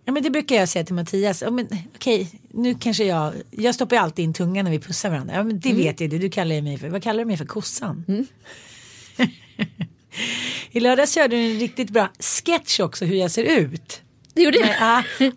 Ja, 0.09 0.13
men 0.13 0.23
det 0.23 0.31
brukar 0.31 0.57
jag 0.57 0.69
säga 0.69 0.85
till 0.85 0.95
Mattias. 0.95 1.43
Ja, 1.43 1.51
men, 1.51 1.69
okej, 1.95 2.31
nu 2.51 2.75
kanske 2.75 3.05
jag. 3.05 3.33
Jag 3.51 3.75
stoppar 3.75 3.97
ju 3.97 4.03
alltid 4.03 4.25
in 4.25 4.35
tungan 4.35 4.65
när 4.65 4.73
vi 4.73 4.79
pussar 4.79 5.11
varandra. 5.11 5.35
Ja, 5.35 5.43
men 5.43 5.61
det 5.61 5.69
Mm. 5.71 5.83
vet 5.83 6.01
ju 6.01 6.09
du. 6.09 6.19
Du 6.19 6.31
kallar 6.31 6.63
mig 6.63 6.79
för. 6.79 6.89
Vad 6.89 7.03
kallar 7.03 7.19
du 7.19 7.25
mig 7.25 7.37
för? 7.37 7.45
Kossan. 7.45 8.05
I 10.71 10.81
lördags 10.81 11.15
körde 11.15 11.37
du 11.37 11.43
en 11.53 11.59
riktigt 11.61 11.91
bra 11.91 12.09
sketch 12.21 12.81
också 12.81 13.05
hur 13.05 13.17
jag 13.17 13.31
ser 13.31 13.45
ut. 13.45 14.01
Det 14.35 14.43
gjorde 14.43 14.59
jag. 14.59 15.03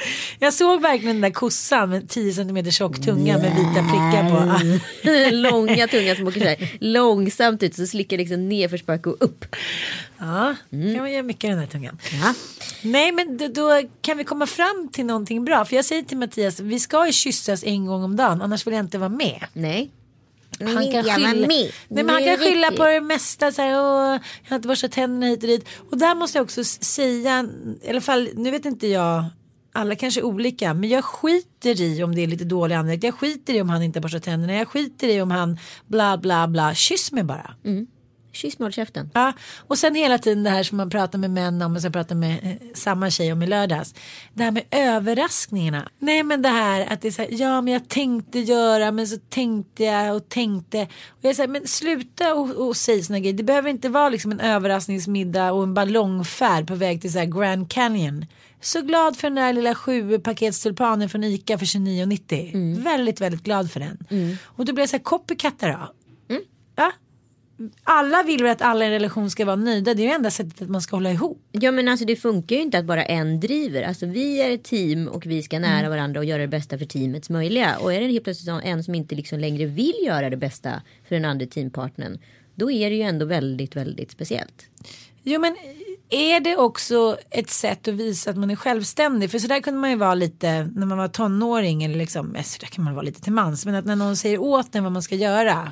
Jag 0.38 0.54
såg 0.54 0.82
verkligen 0.82 1.14
den 1.14 1.22
där 1.22 1.30
kossan 1.30 1.90
med 1.90 2.08
10 2.08 2.32
cm 2.32 2.70
tjock 2.70 3.00
tunga 3.00 3.38
med 3.38 3.50
vita 3.50 3.82
prickar 3.82 4.30
på. 4.30 5.30
Långa 5.36 5.88
tungan 5.88 6.16
som 6.16 6.28
åker 6.28 6.40
så 6.40 6.46
här, 6.46 6.76
långsamt 6.80 7.62
ut 7.62 7.74
så 7.74 7.86
slickar 7.86 8.16
liksom 8.16 8.48
nedförsbacke 8.48 9.10
och 9.10 9.16
upp. 9.20 9.44
Ja, 10.18 10.54
kan 10.70 10.96
man 10.96 11.12
göra 11.12 11.22
mycket 11.22 11.50
den 11.50 11.58
här 11.58 11.66
tungan. 11.66 11.98
Ja. 12.12 12.34
Nej 12.82 13.12
men 13.12 13.36
då, 13.36 13.48
då 13.48 13.82
kan 14.00 14.18
vi 14.18 14.24
komma 14.24 14.46
fram 14.46 14.88
till 14.92 15.06
någonting 15.06 15.44
bra. 15.44 15.64
För 15.64 15.76
jag 15.76 15.84
säger 15.84 16.02
till 16.02 16.18
Mattias, 16.18 16.60
vi 16.60 16.80
ska 16.80 17.06
ju 17.06 17.12
kyssas 17.12 17.64
en 17.64 17.86
gång 17.86 18.02
om 18.02 18.16
dagen 18.16 18.42
annars 18.42 18.66
vill 18.66 18.74
jag 18.74 18.84
inte 18.84 18.98
vara 18.98 19.08
med. 19.08 19.46
Nej. 19.52 19.90
Han 20.60 20.92
kan 20.92 21.04
skylla, 21.04 21.32
nej, 21.32 21.72
men 21.88 22.08
han 22.08 22.24
kan 22.24 22.38
skylla 22.38 22.70
på 22.70 22.84
det 22.84 23.00
mesta. 23.00 23.52
Så 23.52 23.62
här, 23.62 23.70
Åh, 23.70 24.20
jag 24.42 24.50
har 24.50 24.56
inte 24.56 24.68
borstat 24.68 24.92
tänderna 24.92 25.26
hit 25.26 25.42
och 25.42 25.48
dit. 25.48 25.68
Och 25.90 25.98
där 25.98 26.14
måste 26.14 26.38
jag 26.38 26.44
också 26.44 26.64
säga, 26.64 27.48
i 27.82 27.90
alla 27.90 28.00
fall, 28.00 28.28
nu 28.34 28.50
vet 28.50 28.64
inte 28.64 28.86
jag, 28.86 29.24
alla 29.76 29.94
kanske 29.94 30.20
är 30.20 30.24
olika, 30.24 30.74
men 30.74 30.88
jag 30.88 31.04
skiter 31.04 31.80
i 31.80 32.02
om 32.02 32.14
det 32.14 32.22
är 32.22 32.26
lite 32.26 32.44
dålig 32.44 32.74
andedräkt. 32.74 33.04
Jag 33.04 33.14
skiter 33.14 33.54
i 33.54 33.60
om 33.62 33.68
han 33.68 33.82
inte 33.82 33.98
har 33.98 34.02
borstat 34.02 34.22
tänderna. 34.22 34.54
Jag 34.54 34.68
skiter 34.68 35.08
i 35.08 35.20
om 35.20 35.30
han 35.30 35.58
bla 35.86 36.18
bla 36.18 36.48
bla. 36.48 36.74
Kyss 36.74 37.12
mig 37.12 37.24
bara. 37.24 37.54
Kyss 38.32 38.58
med 38.58 38.66
håll 38.66 38.72
käften. 38.72 39.10
Ja, 39.14 39.32
och 39.56 39.78
sen 39.78 39.94
hela 39.94 40.18
tiden 40.18 40.42
det 40.44 40.50
här 40.50 40.62
som 40.62 40.76
man 40.76 40.90
pratar 40.90 41.18
med 41.18 41.30
män 41.30 41.62
om 41.62 41.76
och 41.76 41.82
så 41.82 41.90
pratar 41.90 42.14
med 42.14 42.38
eh, 42.42 42.68
samma 42.74 43.10
tjej 43.10 43.32
om 43.32 43.42
i 43.42 43.46
lördags. 43.46 43.94
Det 44.34 44.44
här 44.44 44.50
med 44.50 44.62
överraskningarna. 44.70 45.88
Nej 45.98 46.22
men 46.22 46.42
det 46.42 46.48
här 46.48 46.92
att 46.92 47.00
det 47.00 47.08
är 47.08 47.12
så 47.12 47.22
här, 47.22 47.28
ja 47.32 47.60
men 47.60 47.72
jag 47.72 47.88
tänkte 47.88 48.38
göra 48.38 48.92
men 48.92 49.06
så 49.06 49.16
tänkte 49.28 49.84
jag 49.84 50.16
och 50.16 50.28
tänkte. 50.28 50.82
Och 51.08 51.24
jag 51.24 51.36
säger 51.36 51.48
men 51.48 51.66
sluta 51.66 52.34
och, 52.34 52.50
och 52.50 52.76
säg 52.76 53.02
såna 53.02 53.18
grejer. 53.18 53.34
Det 53.34 53.42
behöver 53.42 53.70
inte 53.70 53.88
vara 53.88 54.08
liksom 54.08 54.32
en 54.32 54.40
överraskningsmiddag 54.40 55.52
och 55.52 55.62
en 55.62 55.74
ballongfärd 55.74 56.66
på 56.66 56.74
väg 56.74 57.00
till 57.00 57.12
så 57.12 57.18
här 57.18 57.26
Grand 57.26 57.70
Canyon. 57.70 58.26
Så 58.60 58.82
glad 58.82 59.16
för 59.16 59.28
den 59.28 59.34
där 59.34 59.52
lilla 59.52 59.74
sju 59.74 60.18
paketstulpanen 60.18 61.08
från 61.08 61.24
Ica 61.24 61.58
för 61.58 61.66
29,90. 61.66 62.82
Väldigt, 62.82 63.20
väldigt 63.20 63.42
glad 63.42 63.70
för 63.70 63.80
den. 63.80 64.06
Och 64.44 64.64
då 64.64 64.72
blir 64.72 64.82
jag 64.82 64.88
så 64.88 64.96
här 64.96 65.02
copycatta 65.02 65.68
då. 65.68 65.92
Ja, 66.76 66.92
alla 67.84 68.22
vill 68.22 68.42
väl 68.42 68.52
att 68.52 68.62
alla 68.62 68.84
i 68.84 68.86
en 68.86 68.92
relation 68.92 69.30
ska 69.30 69.44
vara 69.44 69.56
nöjda. 69.56 69.94
Det 69.94 70.02
är 70.02 70.06
ju 70.06 70.12
enda 70.12 70.30
sättet 70.30 70.62
att 70.62 70.68
man 70.68 70.82
ska 70.82 70.96
hålla 70.96 71.10
ihop. 71.10 71.48
Ja 71.52 71.70
men 71.70 71.88
alltså 71.88 72.06
det 72.06 72.16
funkar 72.16 72.56
ju 72.56 72.62
inte 72.62 72.78
att 72.78 72.84
bara 72.84 73.04
en 73.04 73.40
driver. 73.40 73.82
Alltså 73.82 74.06
vi 74.06 74.40
är 74.42 74.50
ett 74.50 74.64
team 74.64 75.08
och 75.08 75.26
vi 75.26 75.42
ska 75.42 75.58
nära 75.58 75.88
varandra 75.88 76.20
och 76.20 76.24
göra 76.24 76.42
det 76.42 76.48
bästa 76.48 76.78
för 76.78 76.84
teamets 76.84 77.30
möjliga. 77.30 77.78
Och 77.78 77.94
är 77.94 78.00
det 78.00 78.06
helt 78.06 78.24
plötsligt 78.24 78.64
en 78.64 78.84
som 78.84 78.94
inte 78.94 79.14
liksom 79.14 79.38
längre 79.38 79.66
vill 79.66 79.96
göra 80.06 80.30
det 80.30 80.36
bästa 80.36 80.82
för 81.08 81.14
den 81.14 81.24
andra 81.24 81.46
teampartnern. 81.46 82.18
Då 82.54 82.70
är 82.70 82.90
det 82.90 82.96
ju 82.96 83.02
ändå 83.02 83.26
väldigt, 83.26 83.76
väldigt 83.76 84.10
speciellt. 84.10 84.66
Jo 85.28 85.40
men 85.40 85.56
är 86.10 86.40
det 86.40 86.56
också 86.56 87.18
ett 87.30 87.50
sätt 87.50 87.88
att 87.88 87.94
visa 87.94 88.30
att 88.30 88.36
man 88.36 88.50
är 88.50 88.56
självständig? 88.56 89.30
För 89.30 89.38
så 89.38 89.46
där 89.46 89.60
kunde 89.60 89.80
man 89.80 89.90
ju 89.90 89.96
vara 89.96 90.14
lite 90.14 90.70
när 90.74 90.86
man 90.86 90.98
var 90.98 91.08
tonåring 91.08 91.84
eller 91.84 91.94
liksom, 91.94 92.34
eh, 92.34 92.42
så 92.42 92.58
där 92.60 92.66
kan 92.66 92.84
man 92.84 92.94
vara 92.94 93.02
lite 93.02 93.20
till 93.20 93.32
mans. 93.32 93.66
Men 93.66 93.74
att 93.74 93.84
när 93.84 93.96
någon 93.96 94.16
säger 94.16 94.38
åt 94.38 94.74
en 94.74 94.82
vad 94.82 94.92
man 94.92 95.02
ska 95.02 95.14
göra. 95.14 95.68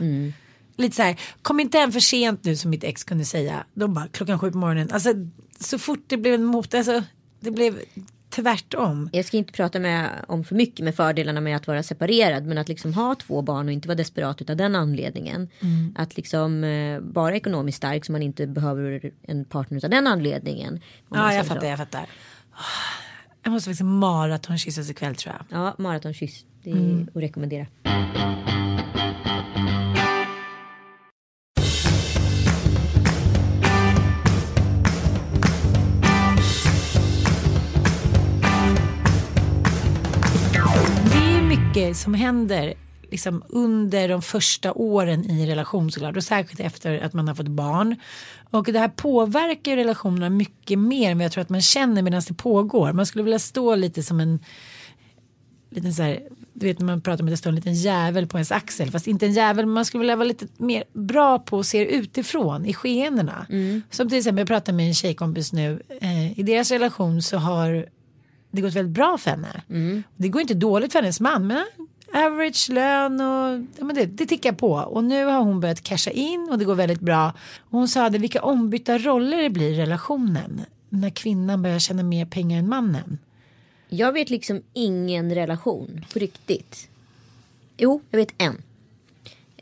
Lite 0.77 0.97
så 0.97 1.03
här, 1.03 1.21
kom 1.43 1.61
inte 1.61 1.79
hem 1.79 1.93
för 1.93 2.01
sent 2.01 2.45
nu 2.45 2.57
som 2.57 2.71
mitt 2.71 2.85
ex 2.85 3.05
kunde 3.05 3.25
säga. 3.25 3.65
De 3.75 3.95
bara 3.95 4.09
klockan 4.09 4.39
sju 4.39 4.51
på 4.51 4.59
morgonen. 4.59 4.91
Alltså 4.93 5.11
så 5.61 5.79
fort 5.79 6.05
det 6.07 6.17
blev 6.17 6.35
en 6.35 6.45
mot, 6.45 6.75
alltså 6.75 7.03
det 7.41 7.51
blev 7.51 7.79
tvärtom. 8.35 9.11
Jag 9.13 9.25
ska 9.25 9.37
inte 9.37 9.53
prata 9.53 9.79
med, 9.79 10.11
om 10.29 10.45
för 10.45 10.55
mycket 10.55 10.85
med 10.85 10.95
fördelarna 10.95 11.41
med 11.41 11.57
att 11.57 11.67
vara 11.67 11.83
separerad. 11.83 12.47
Men 12.47 12.59
att 12.59 12.69
liksom 12.69 12.95
ha 12.95 13.15
två 13.15 13.43
barn 13.43 13.67
och 13.67 13.73
inte 13.73 13.89
vara 13.89 13.97
desperat 13.97 14.51
av 14.51 14.57
den 14.57 14.77
anledningen. 14.77 15.49
Att 15.97 16.17
liksom 16.17 16.65
eh, 16.65 17.01
vara 17.01 17.37
ekonomiskt 17.37 17.77
stark 17.77 18.05
så 18.05 18.13
man 18.13 18.23
inte 18.23 18.47
behöver 18.47 19.13
en 19.23 19.45
partner 19.45 19.85
av 19.85 19.91
den 19.91 20.07
anledningen. 20.07 20.81
Ja 21.11 21.35
jag 21.35 21.47
så. 21.47 21.55
fattar, 21.55 21.67
jag 21.67 21.79
fattar. 21.79 22.07
Jag 23.43 23.51
måste 23.51 23.71
faktiskt 23.71 23.85
maratonkyssas 23.85 24.91
ikväll 24.91 25.15
tror 25.15 25.35
jag. 25.35 25.61
Ja, 25.61 25.75
maratonkyss. 25.79 26.45
Det 26.63 26.71
är 26.71 27.07
att 27.15 27.23
rekommendera. 27.23 27.67
Som 41.95 42.15
händer 42.15 42.75
liksom 43.11 43.43
under 43.49 44.09
de 44.09 44.23
första 44.23 44.73
åren 44.73 45.31
i 45.31 45.47
relation 45.47 45.91
såklart 45.91 46.17
och 46.17 46.25
särskilt 46.25 46.61
efter 46.61 47.01
att 47.01 47.13
man 47.13 47.29
har 47.29 47.35
fått 47.35 47.49
barn. 47.49 47.97
Och 48.51 48.65
det 48.65 48.79
här 48.79 48.89
påverkar 48.89 49.77
relationerna 49.77 50.31
mycket 50.31 50.79
mer 50.79 51.11
än 51.11 51.19
vad 51.19 51.25
jag 51.25 51.33
tror 51.33 51.43
att 51.43 51.49
man 51.49 51.63
känner 51.63 52.03
medan 52.03 52.23
det 52.29 52.35
pågår. 52.35 52.93
Man 52.93 53.07
skulle 53.07 53.25
vilja 53.25 53.39
stå 53.39 53.75
lite 53.75 54.03
som 54.03 54.21
en 54.21 54.39
liten 55.71 55.95
så 55.95 56.03
här, 56.03 56.21
du 56.53 56.67
vet 56.67 56.79
när 56.79 56.87
man 56.87 57.01
pratar 57.01 57.23
om 57.23 57.29
att 57.29 57.33
det 57.33 57.37
står 57.37 57.51
en 57.51 57.57
liten 57.57 57.75
jävel 57.75 58.27
på 58.27 58.37
ens 58.39 58.53
axel. 58.53 58.91
Fast 58.91 59.07
inte 59.07 59.27
en 59.27 59.33
jävel, 59.33 59.67
men 59.67 59.75
man 59.75 59.85
skulle 59.85 60.01
vilja 60.01 60.17
vara 60.17 60.29
lite 60.29 60.47
mer 60.57 60.85
bra 60.93 61.39
på 61.39 61.59
att 61.59 61.67
se 61.67 61.95
utifrån 61.95 62.67
i 62.67 62.75
skeendena. 62.75 63.47
Som 63.91 64.09
till 64.09 64.19
exempel, 64.19 64.39
jag 64.39 64.49
pratar 64.49 64.73
med 64.73 64.89
en 64.89 64.95
tjejkompis 64.95 65.53
nu. 65.53 65.83
Eh, 66.01 66.39
I 66.39 66.43
deras 66.43 66.71
relation 66.71 67.23
så 67.23 67.37
har 67.37 67.87
det 68.55 68.63
gått 68.63 68.75
väldigt 68.75 68.95
bra 68.95 69.19
för 69.19 69.31
henne. 69.31 69.63
Det 70.17 70.29
går 70.29 70.41
inte 70.41 70.55
dåligt 70.55 70.93
för 70.93 70.99
hennes 70.99 71.21
man, 71.21 71.47
men 71.47 71.65
average 72.15 72.69
lön 72.69 73.21
och 73.21 73.67
ja, 73.79 73.85
men 73.85 73.95
det, 73.95 74.07
det 74.07 74.27
tickar 74.27 74.53
på. 74.53 74.73
Och 74.73 75.05
nu 75.05 75.25
har 75.25 75.41
hon 75.41 75.61
börjat 75.61 75.83
casha 75.83 76.11
in 76.11 76.49
och 76.51 76.59
det 76.59 76.65
går 76.65 76.75
väldigt 76.75 77.01
bra. 77.01 77.33
Och 77.59 77.79
hon 77.79 77.89
sa 77.89 78.11
det, 78.11 78.19
vilka 78.19 78.43
ombytta 78.43 78.99
roller 78.99 79.43
det 79.43 79.51
blir 79.51 79.71
i 79.71 79.81
relationen. 79.81 80.61
När 80.89 81.11
kvinnan 81.11 81.63
börjar 81.63 81.79
tjäna 81.79 82.03
mer 82.03 82.27
pengar 82.27 82.59
än 82.59 82.69
mannen. 82.69 83.19
Jag 83.89 84.13
vet 84.13 84.31
liksom 84.31 84.63
ingen 84.73 85.35
relation 85.35 86.05
på 86.13 86.19
riktigt. 86.19 86.89
Jo, 87.77 88.03
jag 88.11 88.19
vet 88.19 88.35
en. 88.39 88.63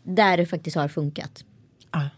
Där 0.02 0.36
det 0.36 0.46
faktiskt 0.46 0.76
har 0.76 0.88
funkat. 0.88 1.44
Ja. 1.90 2.08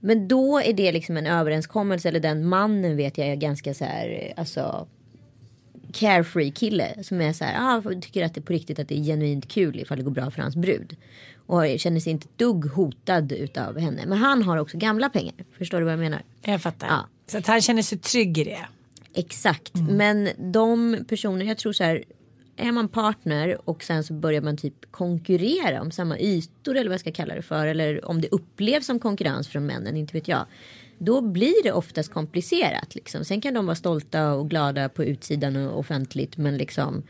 Men 0.00 0.28
då 0.28 0.60
är 0.60 0.72
det 0.72 0.92
liksom 0.92 1.16
en 1.16 1.26
överenskommelse 1.26 2.08
eller 2.08 2.20
den 2.20 2.46
mannen 2.48 2.96
vet 2.96 3.18
jag 3.18 3.28
är 3.28 3.36
ganska 3.36 3.74
så 3.74 3.84
här 3.84 4.32
alltså 4.36 4.86
carefree 5.92 6.50
kille 6.50 7.04
som 7.04 7.20
är 7.20 7.32
så 7.32 7.44
här, 7.44 7.78
ah, 7.78 8.00
tycker 8.00 8.24
att 8.24 8.34
det 8.34 8.40
är 8.40 8.42
på 8.42 8.52
riktigt 8.52 8.78
att 8.78 8.88
det 8.88 8.98
är 8.98 9.02
genuint 9.02 9.48
kul 9.48 9.80
ifall 9.80 9.98
det 9.98 10.04
går 10.04 10.10
bra 10.10 10.30
för 10.30 10.42
hans 10.42 10.56
brud. 10.56 10.96
Och 11.46 11.64
känner 11.78 12.00
sig 12.00 12.12
inte 12.12 12.28
dugg 12.36 12.66
hotad 12.66 13.32
utav 13.32 13.78
henne. 13.78 14.02
Men 14.06 14.18
han 14.18 14.42
har 14.42 14.56
också 14.56 14.78
gamla 14.78 15.08
pengar. 15.08 15.34
Förstår 15.58 15.78
du 15.78 15.84
vad 15.84 15.92
jag 15.92 16.00
menar? 16.00 16.22
Jag 16.42 16.62
fattar. 16.62 16.86
Ja. 16.86 17.06
Så 17.26 17.38
att 17.38 17.46
han 17.46 17.60
känner 17.60 17.82
sig 17.82 17.98
trygg 17.98 18.38
i 18.38 18.44
det. 18.44 18.66
Exakt. 19.14 19.72
Men 19.74 20.28
de 20.52 20.98
personer, 21.08 21.46
jag 21.46 21.58
tror 21.58 21.72
så 21.72 21.84
här. 21.84 22.04
Är 22.60 22.72
man 22.72 22.88
partner 22.88 23.68
och 23.68 23.82
sen 23.82 24.04
så 24.04 24.12
börjar 24.12 24.40
man 24.40 24.56
typ 24.56 24.74
konkurrera 24.90 25.80
om 25.80 25.90
samma 25.90 26.18
ytor 26.18 26.76
eller 26.76 26.88
vad 26.88 26.94
jag 26.94 27.00
ska 27.00 27.12
kalla 27.12 27.34
det 27.34 27.42
för. 27.42 27.66
Eller 27.66 28.04
om 28.04 28.20
det 28.20 28.28
upplevs 28.28 28.86
som 28.86 29.00
konkurrens 29.00 29.48
från 29.48 29.66
männen, 29.66 29.96
inte 29.96 30.12
vet 30.12 30.28
jag. 30.28 30.46
Då 30.98 31.20
blir 31.20 31.62
det 31.62 31.72
oftast 31.72 32.12
komplicerat. 32.12 32.94
Liksom. 32.94 33.24
Sen 33.24 33.40
kan 33.40 33.54
de 33.54 33.66
vara 33.66 33.76
stolta 33.76 34.32
och 34.34 34.50
glada 34.50 34.88
på 34.88 35.04
utsidan 35.04 35.56
och 35.56 35.78
offentligt. 35.78 36.36
Men 36.36 36.56
liksom 36.56 37.02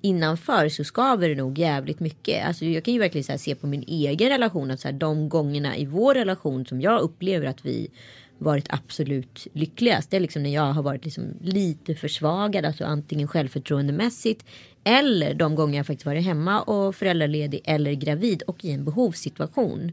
innanför 0.00 0.68
så 0.68 0.84
skaver 0.84 1.28
det 1.28 1.34
nog 1.34 1.58
jävligt 1.58 2.00
mycket. 2.00 2.46
Alltså 2.46 2.64
jag 2.64 2.84
kan 2.84 2.94
ju 2.94 3.00
verkligen 3.00 3.24
så 3.24 3.32
här 3.32 3.38
se 3.38 3.54
på 3.54 3.66
min 3.66 3.84
egen 3.86 4.28
relation 4.28 4.70
att 4.70 4.80
så 4.80 4.88
här, 4.88 4.92
de 4.92 5.28
gångerna 5.28 5.76
i 5.76 5.86
vår 5.86 6.14
relation 6.14 6.66
som 6.66 6.80
jag 6.80 7.00
upplever 7.00 7.46
att 7.46 7.66
vi 7.66 7.90
varit 8.38 8.66
absolut 8.68 9.46
lyckligast. 9.52 10.10
Det 10.10 10.16
är 10.16 10.20
liksom 10.20 10.42
när 10.42 10.54
jag 10.54 10.72
har 10.72 10.82
varit 10.82 11.04
liksom 11.04 11.34
lite 11.40 11.94
försvagad, 11.94 12.64
alltså 12.64 12.84
antingen 12.84 13.28
självförtroendemässigt 13.28 14.44
eller 14.88 15.34
de 15.34 15.54
gånger 15.54 15.76
jag 15.76 15.86
faktiskt 15.86 16.06
varit 16.06 16.24
hemma 16.24 16.62
och 16.62 16.94
föräldraledig 16.94 17.60
eller 17.64 17.92
gravid 17.92 18.42
och 18.42 18.64
i 18.64 18.70
en 18.70 18.84
behovssituation. 18.84 19.92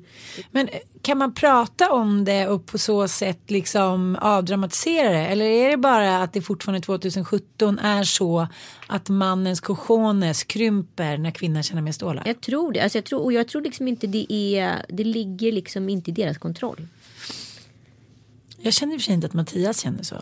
Men 0.51 0.67
eh, 0.67 0.79
kan 1.01 1.17
man 1.17 1.33
prata 1.33 1.91
om 1.91 2.25
det 2.25 2.47
och 2.47 2.65
på 2.65 2.77
så 2.77 3.07
sätt 3.07 3.39
liksom 3.51 4.17
avdramatisera 4.21 5.09
det? 5.09 5.27
Eller 5.27 5.45
är 5.45 5.69
det 5.69 5.77
bara 5.77 6.23
att 6.23 6.33
det 6.33 6.41
fortfarande 6.41 6.81
2017 6.81 7.79
är 7.79 8.03
så 8.03 8.47
att 8.87 9.09
mannens 9.09 9.61
cojones 9.61 10.43
krymper 10.43 11.17
när 11.17 11.31
kvinnan 11.31 11.63
tjänar 11.63 11.81
mer 11.81 11.91
stålar? 11.91 12.23
Jag 12.25 12.41
tror 12.41 12.73
det. 12.73 12.79
Alltså 12.79 12.97
jag 12.97 13.05
tror, 13.05 13.23
och 13.23 13.33
jag 13.33 13.47
tror 13.47 13.61
liksom 13.61 13.87
inte 13.87 14.07
det 14.07 14.33
är, 14.33 14.85
det 14.89 15.03
ligger 15.03 15.51
liksom 15.51 15.89
inte 15.89 16.11
i 16.11 16.13
deras 16.13 16.37
kontroll. 16.37 16.87
Jag 18.63 18.73
känner 18.73 18.93
i 18.93 18.97
och 18.97 19.01
för 19.01 19.05
sig 19.05 19.13
inte 19.13 19.27
att 19.27 19.33
Mattias 19.33 19.79
känner 19.81 20.03
så. 20.03 20.15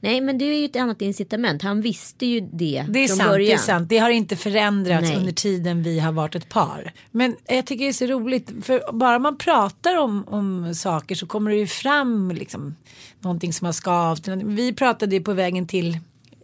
Nej 0.00 0.20
men 0.20 0.38
det 0.38 0.44
är 0.44 0.58
ju 0.58 0.64
ett 0.64 0.76
annat 0.76 1.02
incitament. 1.02 1.62
Han 1.62 1.80
visste 1.80 2.26
ju 2.26 2.40
det, 2.40 2.86
Det 2.88 3.04
är 3.04 3.08
från 3.08 3.16
sant, 3.16 3.30
början. 3.30 3.46
det 3.48 3.52
är 3.52 3.58
sant. 3.58 3.88
Det 3.88 3.98
har 3.98 4.10
inte 4.10 4.36
förändrats 4.36 5.08
Nej. 5.08 5.16
under 5.16 5.32
tiden 5.32 5.82
vi 5.82 5.98
har 6.00 6.12
varit 6.12 6.34
ett 6.34 6.48
par. 6.48 6.92
Men 7.10 7.36
jag 7.48 7.66
tycker 7.66 7.84
det 7.84 7.90
är 7.90 7.92
så 7.92 8.06
roligt 8.06 8.50
för 8.62 8.92
bara 8.92 9.18
man 9.18 9.38
pratar 9.38 9.96
om, 9.96 10.24
om 10.28 10.74
saker 10.74 11.14
så 11.14 11.26
kommer 11.26 11.50
det 11.50 11.56
ju 11.56 11.66
fram 11.66 12.30
liksom 12.30 12.74
någonting 13.20 13.52
som 13.52 13.64
har 13.64 13.72
skavt. 13.72 14.28
Vi 14.28 14.72
pratade 14.72 15.16
ju 15.16 15.22
på 15.22 15.32
vägen 15.32 15.66
till 15.66 15.98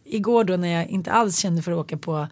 igår 0.04 0.44
då 0.44 0.56
när 0.56 0.68
jag 0.68 0.88
inte 0.88 1.12
alls 1.12 1.38
kände 1.38 1.62
för 1.62 1.72
att 1.72 1.78
åka 1.78 1.96
på 1.96 2.26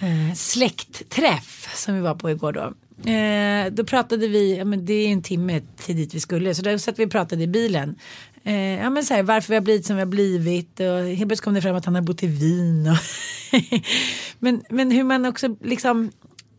eh, 0.00 0.34
släktträff 0.34 1.76
som 1.76 1.94
vi 1.94 2.00
var 2.00 2.14
på 2.14 2.30
igår 2.30 2.52
då. 2.52 2.72
Eh, 3.06 3.72
då 3.72 3.84
pratade 3.84 4.28
vi, 4.28 4.56
ja, 4.56 4.64
men 4.64 4.84
det 4.84 4.92
är 4.92 5.08
en 5.08 5.22
timme 5.22 5.60
till 5.76 5.96
dit 5.96 6.14
vi 6.14 6.20
skulle, 6.20 6.54
så 6.54 6.62
då 6.62 6.78
satt 6.78 6.98
vi 6.98 7.06
och 7.06 7.10
pratade 7.10 7.42
i 7.42 7.46
bilen. 7.46 7.96
Eh, 8.44 8.54
ja, 8.54 8.90
men 8.90 9.04
så 9.04 9.14
här, 9.14 9.22
varför 9.22 9.48
vi 9.48 9.54
har 9.54 9.62
blivit 9.62 9.86
som 9.86 9.96
vi 9.96 10.02
har 10.02 10.06
blivit 10.06 10.80
och 10.80 10.86
helt 10.86 11.18
plötsligt 11.18 11.40
kom 11.40 11.54
det 11.54 11.62
fram 11.62 11.76
att 11.76 11.84
han 11.84 11.94
har 11.94 12.02
bott 12.02 12.22
i 12.22 12.26
Wien. 12.26 12.88
Men, 14.38 14.62
men 14.70 14.90
hur 14.90 15.04
man 15.04 15.26
också 15.26 15.56
liksom 15.64 16.10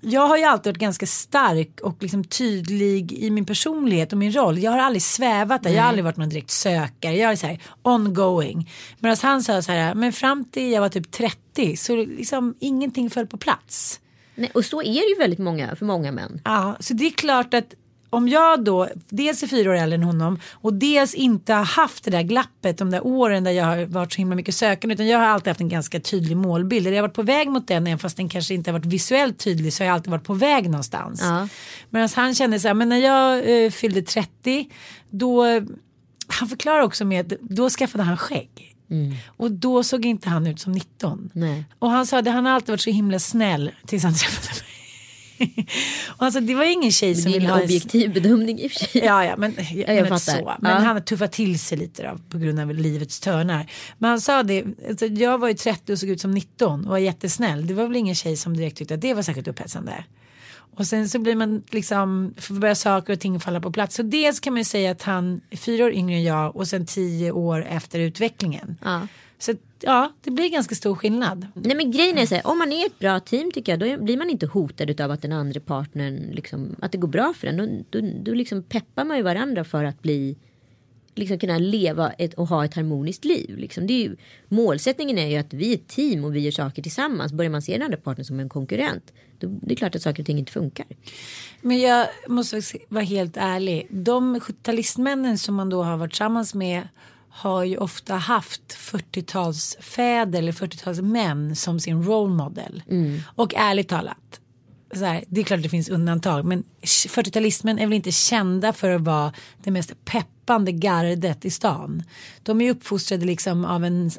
jag 0.01 0.27
har 0.27 0.37
ju 0.37 0.43
alltid 0.43 0.73
varit 0.73 0.81
ganska 0.81 1.05
stark 1.05 1.79
och 1.81 2.03
liksom 2.03 2.23
tydlig 2.23 3.11
i 3.11 3.29
min 3.29 3.45
personlighet 3.45 4.11
och 4.11 4.17
min 4.17 4.31
roll. 4.31 4.59
Jag 4.59 4.71
har 4.71 4.79
aldrig 4.79 5.01
svävat 5.01 5.63
där, 5.63 5.69
jag 5.69 5.81
har 5.81 5.87
aldrig 5.87 6.03
varit 6.03 6.17
någon 6.17 6.29
direkt 6.29 6.51
sökare. 6.51 7.15
Jag 7.15 7.31
är 7.31 7.35
så 7.35 7.47
här 7.47 7.59
ongoing. 7.81 8.71
Medan 8.99 9.17
han 9.21 9.43
sa 9.43 9.61
så 9.61 9.71
här, 9.71 9.95
men 9.95 10.13
fram 10.13 10.45
till 10.45 10.71
jag 10.71 10.81
var 10.81 10.89
typ 10.89 11.11
30 11.11 11.77
så 11.77 11.95
liksom 11.95 12.55
ingenting 12.59 13.09
föll 13.09 13.27
på 13.27 13.37
plats. 13.37 13.99
Nej, 14.39 14.51
och 14.53 14.65
så 14.65 14.81
är 14.81 15.01
det 15.01 15.09
ju 15.09 15.15
väldigt 15.19 15.39
många 15.39 15.75
för 15.75 15.85
många 15.85 16.11
män. 16.11 16.41
Ja, 16.45 16.77
så 16.79 16.93
det 16.93 17.05
är 17.05 17.11
klart 17.11 17.53
att 17.53 17.73
om 18.09 18.27
jag 18.27 18.63
då 18.63 18.89
dels 19.09 19.43
är 19.43 19.47
fyra 19.47 19.69
år 19.69 19.75
äldre 19.75 19.95
än 19.95 20.03
honom 20.03 20.39
och 20.51 20.73
dels 20.73 21.13
inte 21.13 21.53
har 21.53 21.63
haft 21.63 22.03
det 22.03 22.11
där 22.11 22.21
glappet 22.21 22.77
de 22.77 22.91
där 22.91 23.07
åren 23.07 23.43
där 23.43 23.51
jag 23.51 23.65
har 23.65 23.85
varit 23.85 24.13
så 24.13 24.17
himla 24.17 24.35
mycket 24.35 24.55
sökande 24.55 24.93
utan 24.93 25.07
jag 25.07 25.19
har 25.19 25.25
alltid 25.25 25.47
haft 25.47 25.61
en 25.61 25.69
ganska 25.69 25.99
tydlig 25.99 26.37
målbild. 26.37 26.87
Jag 26.87 26.93
har 26.93 27.01
varit 27.01 27.13
på 27.13 27.23
väg 27.23 27.49
mot 27.49 27.67
den 27.67 27.87
även 27.87 27.99
fast 27.99 28.17
den 28.17 28.29
kanske 28.29 28.53
inte 28.53 28.71
har 28.71 28.79
varit 28.79 28.85
visuellt 28.85 29.39
tydlig 29.39 29.73
så 29.73 29.83
har 29.83 29.85
jag 29.85 29.93
alltid 29.93 30.11
varit 30.11 30.23
på 30.23 30.33
väg 30.33 30.69
någonstans. 30.69 31.21
Ja. 31.23 31.47
Medan 31.89 32.09
han 32.15 32.35
kände 32.35 32.59
så 32.59 32.67
här, 32.67 32.75
men 32.75 32.89
när 32.89 32.97
jag 32.97 33.63
eh, 33.63 33.71
fyllde 33.71 34.01
30 34.01 34.69
då, 35.09 35.45
han 36.27 36.47
förklarar 36.47 36.81
också 36.81 37.05
med 37.05 37.33
att 37.33 37.39
då 37.41 37.69
skaffade 37.69 38.03
han 38.03 38.17
skägg. 38.17 38.68
Och 39.27 39.51
då 39.51 39.83
såg 39.83 40.05
inte 40.05 40.29
han 40.29 40.47
ut 40.47 40.59
som 40.59 40.71
19. 40.71 41.29
Nej. 41.33 41.63
Och 41.79 41.89
han 41.91 42.05
sa 42.07 42.19
att 42.19 42.27
han 42.27 42.45
har 42.45 42.53
alltid 42.53 42.69
varit 42.69 42.81
så 42.81 42.89
himla 42.89 43.19
snäll 43.19 43.71
tills 43.85 44.03
han 44.03 44.13
träffade 44.17 44.47
mig. 44.47 44.65
och 46.07 46.25
alltså, 46.25 46.39
det 46.39 46.55
var 46.55 46.63
ingen 46.73 46.91
tjej 46.91 47.13
Det 47.13 47.21
som 47.21 47.29
är 47.31 47.33
ville 47.33 47.49
ha 47.49 47.57
en 47.57 47.63
objektiv 47.63 48.13
bedömning 48.13 48.59
i 48.59 48.67
och 48.67 48.71
för 48.71 48.79
sig. 48.79 49.01
Ja, 49.05 49.25
ja, 49.25 49.37
men, 49.37 49.55
jag, 49.57 49.95
jag 49.95 50.09
men 50.09 50.19
fattar. 50.19 50.39
så. 50.39 50.53
Men 50.61 50.71
Ja. 50.71 50.77
han 50.79 51.01
tuffat 51.03 51.31
till 51.31 51.59
sig 51.59 51.77
lite 51.77 52.03
då, 52.03 52.17
på 52.29 52.37
grund 52.37 52.59
av 52.59 52.73
livets 52.75 53.19
törnar. 53.19 53.71
Men 53.97 54.09
han 54.09 54.21
sa 54.21 54.43
det, 54.43 54.63
alltså, 54.89 55.05
jag 55.05 55.37
var 55.37 55.47
ju 55.47 55.53
30 55.53 55.93
och 55.93 55.99
såg 55.99 56.09
ut 56.09 56.21
som 56.21 56.31
19 56.31 56.85
och 56.85 56.89
var 56.91 56.97
jättesnäll. 56.97 57.67
Det 57.67 57.73
var 57.73 57.87
väl 57.87 57.95
ingen 57.95 58.15
tjej 58.15 58.37
som 58.37 58.57
direkt 58.57 58.77
tyckte 58.77 58.93
att 58.93 59.01
det 59.01 59.13
var 59.13 59.21
särskilt 59.23 59.47
upphetsande. 59.47 60.03
Och 60.75 60.87
sen 60.87 61.09
så 61.09 61.19
blir 61.19 61.35
man 61.35 61.63
liksom, 61.69 62.33
får 62.37 62.55
börja 62.55 62.75
saker 62.75 63.13
och 63.13 63.19
ting 63.19 63.39
falla 63.39 63.61
på 63.61 63.71
plats. 63.71 63.95
Så 63.95 64.03
dels 64.03 64.39
kan 64.39 64.53
man 64.53 64.59
ju 64.59 64.65
säga 64.65 64.91
att 64.91 65.01
han 65.01 65.41
är 65.49 65.57
fyra 65.57 65.85
år 65.85 65.91
yngre 65.91 66.15
än 66.15 66.23
jag 66.23 66.55
och 66.55 66.67
sen 66.67 66.85
tio 66.85 67.31
år 67.31 67.65
efter 67.65 67.99
utvecklingen. 67.99 68.77
Ja. 68.83 69.07
Så 69.39 69.53
ja, 69.81 70.11
det 70.23 70.31
blir 70.31 70.49
ganska 70.49 70.75
stor 70.75 70.95
skillnad. 70.95 71.47
Nej 71.53 71.75
men 71.75 71.91
grejen 71.91 72.17
är 72.17 72.25
så 72.25 72.35
här, 72.35 72.47
om 72.47 72.57
man 72.57 72.71
är 72.71 72.85
ett 72.85 72.99
bra 72.99 73.19
team 73.19 73.51
tycker 73.51 73.71
jag 73.71 73.79
då 73.79 74.03
blir 74.03 74.17
man 74.17 74.29
inte 74.29 74.45
hotad 74.45 75.01
av 75.01 75.11
att 75.11 75.21
den 75.21 75.31
andra 75.31 75.59
partnern 75.59 76.29
liksom, 76.31 76.75
att 76.81 76.91
det 76.91 76.97
går 76.97 77.07
bra 77.07 77.33
för 77.37 77.47
en. 77.47 77.57
Då, 77.57 77.99
då, 77.99 78.09
då 78.23 78.33
liksom 78.33 78.63
peppar 78.63 79.05
man 79.05 79.17
ju 79.17 79.23
varandra 79.23 79.63
för 79.63 79.83
att 79.83 80.01
bli 80.01 80.35
liksom 81.15 81.39
kunna 81.39 81.57
leva 81.57 82.11
ett, 82.11 82.33
och 82.33 82.47
ha 82.47 82.65
ett 82.65 82.73
harmoniskt 82.73 83.25
liv. 83.25 83.57
Liksom. 83.57 83.87
Det 83.87 83.93
är 83.93 84.03
ju, 84.03 84.15
målsättningen 84.47 85.17
är 85.17 85.27
ju 85.27 85.37
att 85.37 85.53
vi 85.53 85.71
är 85.71 85.75
ett 85.75 85.87
team 85.87 86.23
och 86.23 86.35
vi 86.35 86.39
gör 86.39 86.51
saker 86.51 86.81
tillsammans. 86.81 87.33
Börjar 87.33 87.51
man 87.51 87.61
se 87.61 87.73
den 87.73 87.81
andra 87.81 87.97
partnern 87.97 88.25
som 88.25 88.39
en 88.39 88.49
konkurrent 88.49 89.13
då 89.39 89.59
det 89.61 89.73
är 89.73 89.75
klart 89.75 89.95
att 89.95 90.01
saker 90.01 90.23
och 90.23 90.25
ting 90.25 90.39
inte 90.39 90.51
funkar. 90.51 90.85
Men 91.61 91.79
jag 91.79 92.07
måste 92.27 92.61
vara 92.87 93.03
helt 93.03 93.37
ärlig. 93.37 93.87
De 93.89 94.39
70-talistmännen 94.39 95.37
som 95.37 95.55
man 95.55 95.69
då 95.69 95.83
har 95.83 95.97
varit 95.97 96.11
tillsammans 96.11 96.53
med 96.53 96.87
har 97.29 97.63
ju 97.63 97.77
ofta 97.77 98.15
haft 98.15 98.61
40-talsfäder 98.77 100.37
eller 100.37 100.51
40-talsmän 100.51 101.55
som 101.55 101.79
sin 101.79 102.03
role 102.03 102.33
model. 102.33 102.83
Och 103.35 103.53
ärligt 103.55 103.87
talat, 103.87 104.38
så 104.93 105.05
här, 105.05 105.23
det 105.27 105.41
är 105.41 105.45
klart 105.45 105.57
att 105.57 105.63
det 105.63 105.69
finns 105.69 105.89
undantag 105.89 106.45
men 106.45 106.63
40-talistmän 106.83 107.79
är 107.79 107.85
väl 107.85 107.93
inte 107.93 108.11
kända 108.11 108.73
för 108.73 108.91
att 108.91 109.01
vara 109.01 109.33
det 109.63 109.71
mest 109.71 110.05
peppande 110.05 110.71
gardet 110.71 111.45
i 111.45 111.49
stan. 111.49 112.03
De 112.43 112.61
är 112.61 112.71
uppfostrade 112.71 113.25
liksom 113.25 113.65
av 113.65 113.85
en 113.85 114.11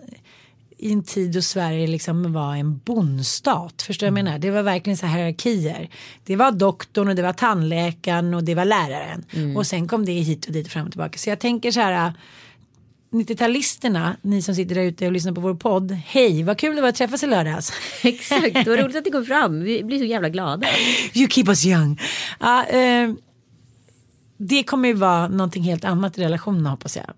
i 0.82 0.92
en 0.92 1.02
tid 1.02 1.32
då 1.32 1.42
Sverige 1.42 1.86
liksom 1.86 2.32
var 2.32 2.56
en 2.56 2.78
bondstat. 2.78 3.82
Förstår 3.82 4.06
jag 4.06 4.14
menar? 4.14 4.38
Det 4.38 4.50
var 4.50 4.62
verkligen 4.62 4.96
så 4.96 5.06
här 5.06 5.18
hierarkier. 5.18 5.88
Det 6.24 6.36
var 6.36 6.52
doktorn 6.52 7.08
och 7.08 7.14
det 7.14 7.22
var 7.22 7.32
tandläkaren 7.32 8.34
och 8.34 8.44
det 8.44 8.54
var 8.54 8.64
läraren. 8.64 9.24
Och 9.56 9.66
sen 9.66 9.88
kom 9.88 10.04
det 10.04 10.12
hit 10.12 10.46
och 10.46 10.52
dit 10.52 10.66
och 10.66 10.72
fram 10.72 10.86
och 10.86 10.92
tillbaka. 10.92 11.18
Så 11.18 11.30
jag 11.30 11.38
tänker 11.38 11.70
så 11.70 11.80
här. 11.80 12.12
90-talisterna, 13.10 14.16
ni 14.22 14.42
som 14.42 14.54
sitter 14.54 14.74
där 14.74 14.82
ute 14.82 15.06
och 15.06 15.12
lyssnar 15.12 15.32
på 15.32 15.40
vår 15.40 15.54
podd. 15.54 15.92
Hej, 15.92 16.42
vad 16.42 16.58
kul 16.58 16.76
det 16.76 16.82
var 16.82 16.88
att 16.88 16.94
träffas 16.94 17.22
i 17.22 17.26
lördags. 17.26 17.72
Exakt, 18.02 18.66
var 18.66 18.76
roligt 18.76 18.96
att 18.96 19.04
det 19.04 19.10
kom 19.10 19.26
fram. 19.26 19.60
Vi 19.60 19.84
blir 19.84 19.98
så 19.98 20.04
jävla 20.04 20.28
glada. 20.28 20.66
You 21.14 21.28
keep 21.28 21.44
us 21.48 21.66
young. 21.66 22.00
Ja, 22.40 22.64
eh, 22.64 23.10
det 24.36 24.62
kommer 24.62 24.88
ju 24.88 24.94
vara 24.94 25.28
någonting 25.28 25.62
helt 25.62 25.84
annat 25.84 26.18
i 26.18 26.22
relationen 26.22 26.66
hoppas 26.66 26.96
jag. 26.96 27.14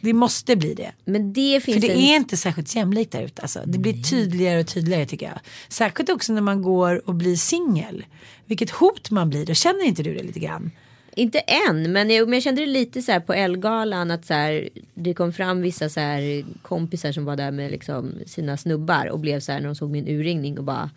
Det 0.00 0.12
måste 0.12 0.56
bli 0.56 0.74
det. 0.74 0.92
Men 1.04 1.32
det 1.32 1.60
finns 1.64 1.74
För 1.74 1.88
det 1.88 1.92
en... 1.92 1.98
är 1.98 2.16
inte 2.16 2.36
särskilt 2.36 2.76
jämlikt 2.76 3.12
där 3.12 3.22
ute. 3.22 3.42
Alltså. 3.42 3.60
Det 3.64 3.78
blir 3.78 4.02
tydligare 4.02 4.60
och 4.60 4.66
tydligare 4.66 5.06
tycker 5.06 5.26
jag. 5.26 5.38
Särskilt 5.68 6.10
också 6.10 6.32
när 6.32 6.40
man 6.40 6.62
går 6.62 7.08
och 7.08 7.14
blir 7.14 7.36
singel. 7.36 8.04
Vilket 8.46 8.70
hot 8.70 9.10
man 9.10 9.30
blir. 9.30 9.46
Då 9.46 9.54
känner 9.54 9.84
inte 9.84 10.02
du 10.02 10.14
det 10.14 10.22
lite 10.22 10.40
grann? 10.40 10.70
Inte 11.16 11.38
än, 11.38 11.92
men 11.92 12.10
jag, 12.10 12.28
men 12.28 12.34
jag 12.34 12.42
kände 12.42 12.60
det 12.60 12.66
lite 12.66 13.02
så 13.02 13.12
här 13.12 13.20
på 13.20 13.32
Elgalan 13.32 14.10
att 14.10 14.24
så 14.24 14.34
här, 14.34 14.68
det 14.94 15.14
kom 15.14 15.32
fram 15.32 15.62
vissa 15.62 15.88
så 15.88 16.00
här 16.00 16.44
kompisar 16.62 17.12
som 17.12 17.24
var 17.24 17.36
där 17.36 17.50
med 17.50 17.70
liksom 17.70 18.14
sina 18.26 18.56
snubbar 18.56 19.06
och 19.06 19.18
blev 19.18 19.40
så 19.40 19.52
här 19.52 19.60
när 19.60 19.66
de 19.66 19.74
såg 19.74 19.90
min 19.90 20.08
urringning 20.08 20.58
och 20.58 20.64
bara 20.64 20.90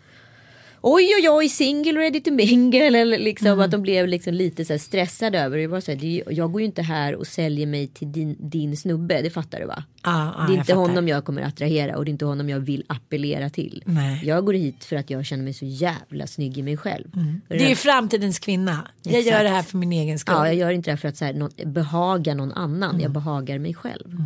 Oj 0.88 1.04
oj 1.20 1.28
oj 1.30 1.48
single 1.48 2.00
ready 2.00 2.20
to 2.20 2.30
mingle 2.32 2.86
eller 2.86 3.18
liksom 3.18 3.46
Mm. 3.48 3.60
att 3.60 3.70
de 3.70 3.82
blev 3.82 4.08
liksom 4.08 4.34
lite 4.34 4.64
så 4.64 4.72
här 4.72 4.78
stressade 4.78 5.38
över 5.40 5.58
det. 5.58 5.66
Var 5.66 5.80
så 5.80 5.92
här, 5.92 6.32
jag 6.32 6.52
går 6.52 6.60
ju 6.60 6.66
inte 6.66 6.82
här 6.82 7.14
och 7.14 7.26
säljer 7.26 7.66
mig 7.66 7.86
till 7.86 8.12
din, 8.12 8.36
din 8.38 8.76
snubbe, 8.76 9.22
det 9.22 9.30
fattar 9.30 9.60
du 9.60 9.66
va? 9.66 9.84
Ja, 10.04 10.34
ja, 10.38 10.44
det 10.46 10.52
är 10.52 10.56
jag 10.56 10.62
inte 10.62 10.64
fattar. 10.72 10.80
honom 10.80 11.08
jag 11.08 11.24
kommer 11.24 11.42
attrahera 11.42 11.96
och 11.96 12.04
det 12.04 12.08
är 12.08 12.12
inte 12.12 12.24
honom 12.24 12.48
jag 12.48 12.60
vill 12.60 12.84
appellera 12.86 13.50
till. 13.50 13.82
Nej. 13.86 14.20
Jag 14.24 14.44
går 14.44 14.52
hit 14.52 14.84
för 14.84 14.96
att 14.96 15.10
jag 15.10 15.26
känner 15.26 15.44
mig 15.44 15.54
så 15.54 15.64
jävla 15.64 16.26
snygg 16.26 16.58
i 16.58 16.62
mig 16.62 16.76
själv. 16.76 17.06
Mm. 17.16 17.40
Det 17.48 17.64
är 17.64 17.68
ju 17.68 17.74
framtidens 17.76 18.38
kvinna. 18.38 18.88
Jag 19.02 19.14
Exakt. 19.14 19.36
gör 19.36 19.44
det 19.44 19.50
här 19.50 19.62
för 19.62 19.78
min 19.78 19.92
egen 19.92 20.18
skull. 20.18 20.34
Ja, 20.38 20.46
jag 20.46 20.54
gör 20.54 20.70
inte 20.70 20.90
det 20.90 20.92
här 20.92 20.98
för 20.98 21.08
att 21.08 21.16
så 21.16 21.24
här, 21.24 21.32
någon, 21.34 21.50
behaga 21.64 22.34
någon 22.34 22.52
annan. 22.52 22.90
Mm. 22.90 23.00
Jag 23.02 23.10
behagar 23.10 23.58
mig 23.58 23.74
själv. 23.74 24.22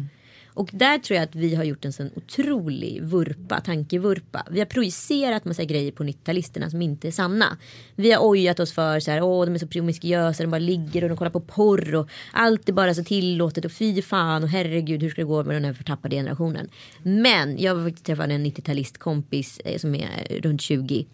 Och 0.54 0.70
där 0.72 0.98
tror 0.98 1.16
jag 1.16 1.24
att 1.24 1.34
vi 1.34 1.54
har 1.54 1.64
gjort 1.64 1.84
en 1.84 1.92
sån 1.92 2.10
otrolig 2.14 3.02
vurpa, 3.02 3.60
tankevurpa. 3.60 4.46
Vi 4.50 4.58
har 4.58 4.66
projicerat 4.66 5.44
massa 5.44 5.64
grejer 5.64 5.92
på 5.92 6.04
90-talisterna 6.04 6.68
som 6.68 6.82
inte 6.82 7.08
är 7.08 7.12
sanna. 7.12 7.56
Vi 7.96 8.12
har 8.12 8.28
ojat 8.28 8.60
oss 8.60 8.72
för 8.72 9.00
så 9.00 9.10
här, 9.10 9.22
åh 9.22 9.46
de 9.46 9.54
är 9.54 9.58
så 9.58 9.66
promiskuösa, 9.66 10.42
de 10.42 10.50
bara 10.50 10.58
ligger 10.58 11.02
och 11.02 11.08
de 11.08 11.18
kollar 11.18 11.30
på 11.30 11.40
porr 11.40 11.94
och 11.94 12.08
allt 12.32 12.68
är 12.68 12.72
bara 12.72 12.94
så 12.94 13.04
tillåtet 13.04 13.64
och 13.64 13.72
fy 13.72 14.02
fan 14.02 14.42
och 14.42 14.48
herregud 14.48 15.02
hur 15.02 15.10
ska 15.10 15.20
det 15.20 15.26
gå 15.26 15.44
med 15.44 15.56
den 15.56 15.64
här 15.64 15.72
förtappade 15.72 16.16
generationen. 16.16 16.68
Men 17.02 17.58
jag 17.58 17.74
var 17.74 17.84
faktiskt 17.84 18.06
träffade 18.06 18.34
en 18.34 18.46
90-talistkompis 18.46 19.60
eh, 19.64 19.78
som 19.78 19.94
är 19.94 20.26
eh, 20.30 20.40
runt 20.40 20.60
20 20.60 21.06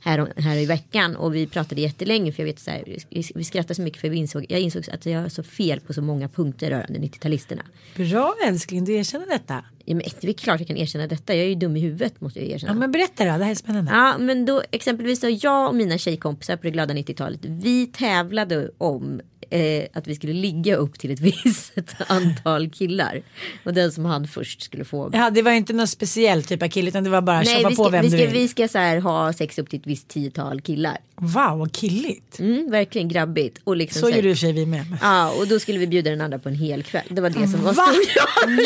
här, 0.00 0.32
här 0.36 0.56
i 0.56 0.66
veckan 0.66 1.16
och 1.16 1.34
vi 1.34 1.46
pratade 1.46 1.80
jättelänge 1.80 2.32
för 2.32 2.42
jag 2.42 2.46
vet 2.46 2.60
så 2.60 2.70
här, 2.70 2.98
vi, 3.34 3.44
skrattade 3.44 3.74
så 3.74 3.82
mycket 3.82 4.00
för 4.00 4.08
vi 4.08 4.16
insåg, 4.16 4.46
jag 4.48 4.60
insåg 4.60 4.90
att 4.92 5.06
jag 5.06 5.20
har 5.20 5.28
så 5.28 5.42
fel 5.42 5.80
på 5.80 5.92
så 5.92 6.02
många 6.02 6.28
punkter 6.28 6.70
rörande 6.70 6.98
90-talisterna. 6.98 7.62
Bra 7.96 8.34
älskling, 8.46 8.84
du 8.84 8.94
erkänner 8.94 9.26
detta. 9.26 9.64
Ja, 9.84 9.94
men 9.94 10.04
det 10.20 10.28
är 10.28 10.32
klart 10.32 10.60
jag 10.60 10.68
kan 10.68 10.76
erkänna 10.76 11.06
detta, 11.06 11.34
jag 11.34 11.44
är 11.44 11.48
ju 11.48 11.54
dum 11.54 11.76
i 11.76 11.80
huvudet 11.80 12.20
måste 12.20 12.40
jag 12.40 12.48
erkänna. 12.48 12.72
Ja, 12.72 12.78
men 12.78 12.92
berätta 12.92 13.24
då, 13.24 13.38
det 13.38 13.44
här 13.44 13.50
är 13.50 13.54
spännande. 13.54 13.92
Ja 13.92 14.18
men 14.18 14.46
då 14.46 14.62
exempelvis 14.70 15.20
då 15.20 15.28
jag 15.30 15.68
och 15.68 15.74
mina 15.74 15.98
tjejkompisar 15.98 16.56
på 16.56 16.62
det 16.62 16.70
glada 16.70 16.94
90-talet. 16.94 17.40
Vi 17.44 17.86
tävlade 17.86 18.70
om 18.78 19.20
eh, 19.50 19.84
att 19.92 20.06
vi 20.06 20.14
skulle 20.14 20.32
ligga 20.32 20.76
upp 20.76 20.98
till 20.98 21.10
ett 21.10 21.20
visst 21.44 21.72
antal 22.06 22.70
killar. 22.70 23.22
Och 23.64 23.74
den 23.74 23.92
som 23.92 24.04
hann 24.04 24.28
först 24.28 24.62
skulle 24.62 24.84
få. 24.84 25.10
Ja, 25.12 25.30
det 25.30 25.42
var 25.42 25.50
inte 25.52 25.72
någon 25.72 25.88
speciell 25.88 26.42
typ 26.44 26.62
av 26.62 26.68
kille 26.68 26.88
utan 26.88 27.04
det 27.04 27.10
var 27.10 27.20
bara 27.20 27.40
Nej 27.42 27.64
på 27.64 27.70
ska, 27.70 27.88
vem 27.88 28.02
vi 28.02 28.08
du 28.10 28.16
ska, 28.16 28.26
vill. 28.26 28.34
vi 28.34 28.48
ska 28.48 28.68
så 28.68 28.78
här, 28.78 28.98
ha 29.00 29.32
sex 29.32 29.58
upp 29.58 29.70
till 29.70 29.78
ett 29.78 29.86
visst 29.86 30.08
tiotal 30.08 30.60
killar. 30.60 30.98
Wow, 31.16 31.58
vad 31.58 31.72
killigt. 31.76 32.38
Mm, 32.38 32.70
verkligen 32.70 33.08
grabbigt. 33.08 33.58
Och 33.64 33.76
liksom 33.76 34.00
Så 34.00 34.08
här- 34.08 34.16
gjorde 34.16 34.28
i 34.28 34.32
och 34.32 34.36
för 34.36 34.40
sig 34.40 34.52
vi 34.52 34.66
med. 34.66 34.84
Ja 35.02 35.30
och 35.38 35.48
då 35.48 35.58
skulle 35.60 35.78
vi 35.78 35.86
bjuda 35.86 36.10
den 36.10 36.20
andra 36.20 36.38
på 36.38 36.48
en 36.48 36.54
hel 36.54 36.82
kväll. 36.82 37.04
Det 37.08 37.20
var 37.20 37.30
det 37.30 37.48
som 37.48 37.62
var 37.64 37.72
Va? 37.72 37.86
Nej. 38.46 38.56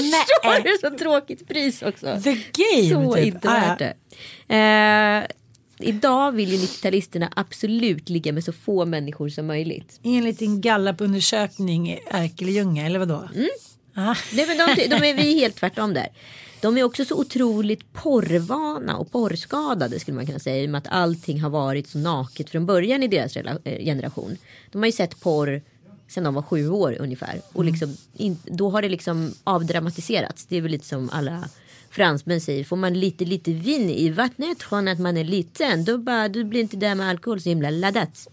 förstår 0.43 0.63
det 0.63 0.69
är 0.69 0.91
så 0.91 0.99
tråkigt 0.99 1.49
pris 1.49 1.83
också. 1.83 2.21
The 2.25 2.31
game, 2.33 3.05
Så 3.07 3.15
typ. 3.15 3.27
inte 3.27 3.49
Ah, 3.49 3.55
ja. 3.63 3.69
värt 3.69 3.79
det. 3.79 3.95
Eh, 4.55 5.25
idag 5.79 6.33
vill 6.33 6.53
ju 6.53 6.57
90-talisterna 6.59 7.29
absolut 7.37 8.09
ligga 8.09 8.33
med 8.33 8.45
så 8.45 8.53
få 8.53 8.85
människor 8.85 9.29
som 9.29 9.47
möjligt. 9.47 10.01
Enligt 10.03 10.39
din 10.39 10.61
Gallup-undersökning 10.61 11.93
i 11.93 12.01
Erkeljunga, 12.11 12.87
eller 12.87 12.99
vadå? 12.99 13.29
Mm. 13.35 13.49
Ah. 13.95 14.15
Nej, 14.33 14.47
men 14.47 14.57
de, 14.59 14.89
de 14.89 15.11
är 15.11 15.15
vi 15.15 15.41
helt 15.41 15.57
tvärtom 15.57 15.95
där. 15.95 16.09
De 16.61 16.79
är 16.79 16.83
också 16.83 17.05
så 17.05 17.21
otroligt 17.21 17.93
porrvana 17.93 18.97
och 18.97 19.13
porrskadade 19.13 20.01
skulle 20.01 20.15
man 20.15 20.27
kunna 20.27 20.39
säga. 20.39 20.63
I 20.63 20.67
och 20.67 20.71
med 20.71 20.79
att 20.79 20.89
allting 20.89 21.41
har 21.41 21.51
varit 21.51 21.89
så 21.89 21.99
naket 21.99 22.51
från 22.51 22.67
början 22.67 23.03
i 23.03 23.09
deras 23.09 23.37
eh, 23.37 23.85
generation. 23.85 24.37
De 24.73 24.79
har 24.79 24.87
ju 24.87 24.93
sett 24.93 25.21
porr 25.21 25.63
sedan 26.09 26.25
de 26.25 26.35
var 26.35 26.43
sju 26.43 26.69
år 26.69 26.97
ungefär. 27.01 27.41
Och 27.53 27.65
liksom, 27.65 27.97
in, 28.17 28.39
då 28.45 28.71
har 28.71 28.83
det 28.83 28.89
liksom 28.89 29.35
avdramatiserats. 29.45 30.47
Det 30.47 30.57
är 30.57 30.61
väl 30.61 30.71
lite 30.71 30.87
som 30.87 31.11
alla 31.13 31.49
fransmän 31.95 32.41
säger. 32.41 32.65
Får 32.65 32.77
man 32.77 33.01
lite 33.01 33.25
lite 33.25 33.53
vin 33.53 33.91
i 33.91 34.11
vattnet 34.11 34.63
från 34.63 34.89
att 34.89 34.99
man 34.99 35.17
är 35.17 35.25
liten. 35.25 35.85
Då, 35.85 35.99
bara, 35.99 36.29
då 36.29 36.45
blir 36.45 36.61
inte 36.61 36.77
det 36.77 36.87
där 36.87 36.95
med 36.95 37.09
alkohol 37.09 37.41
så 37.41 37.49
himla 37.49 37.71
laddat. 37.71 38.29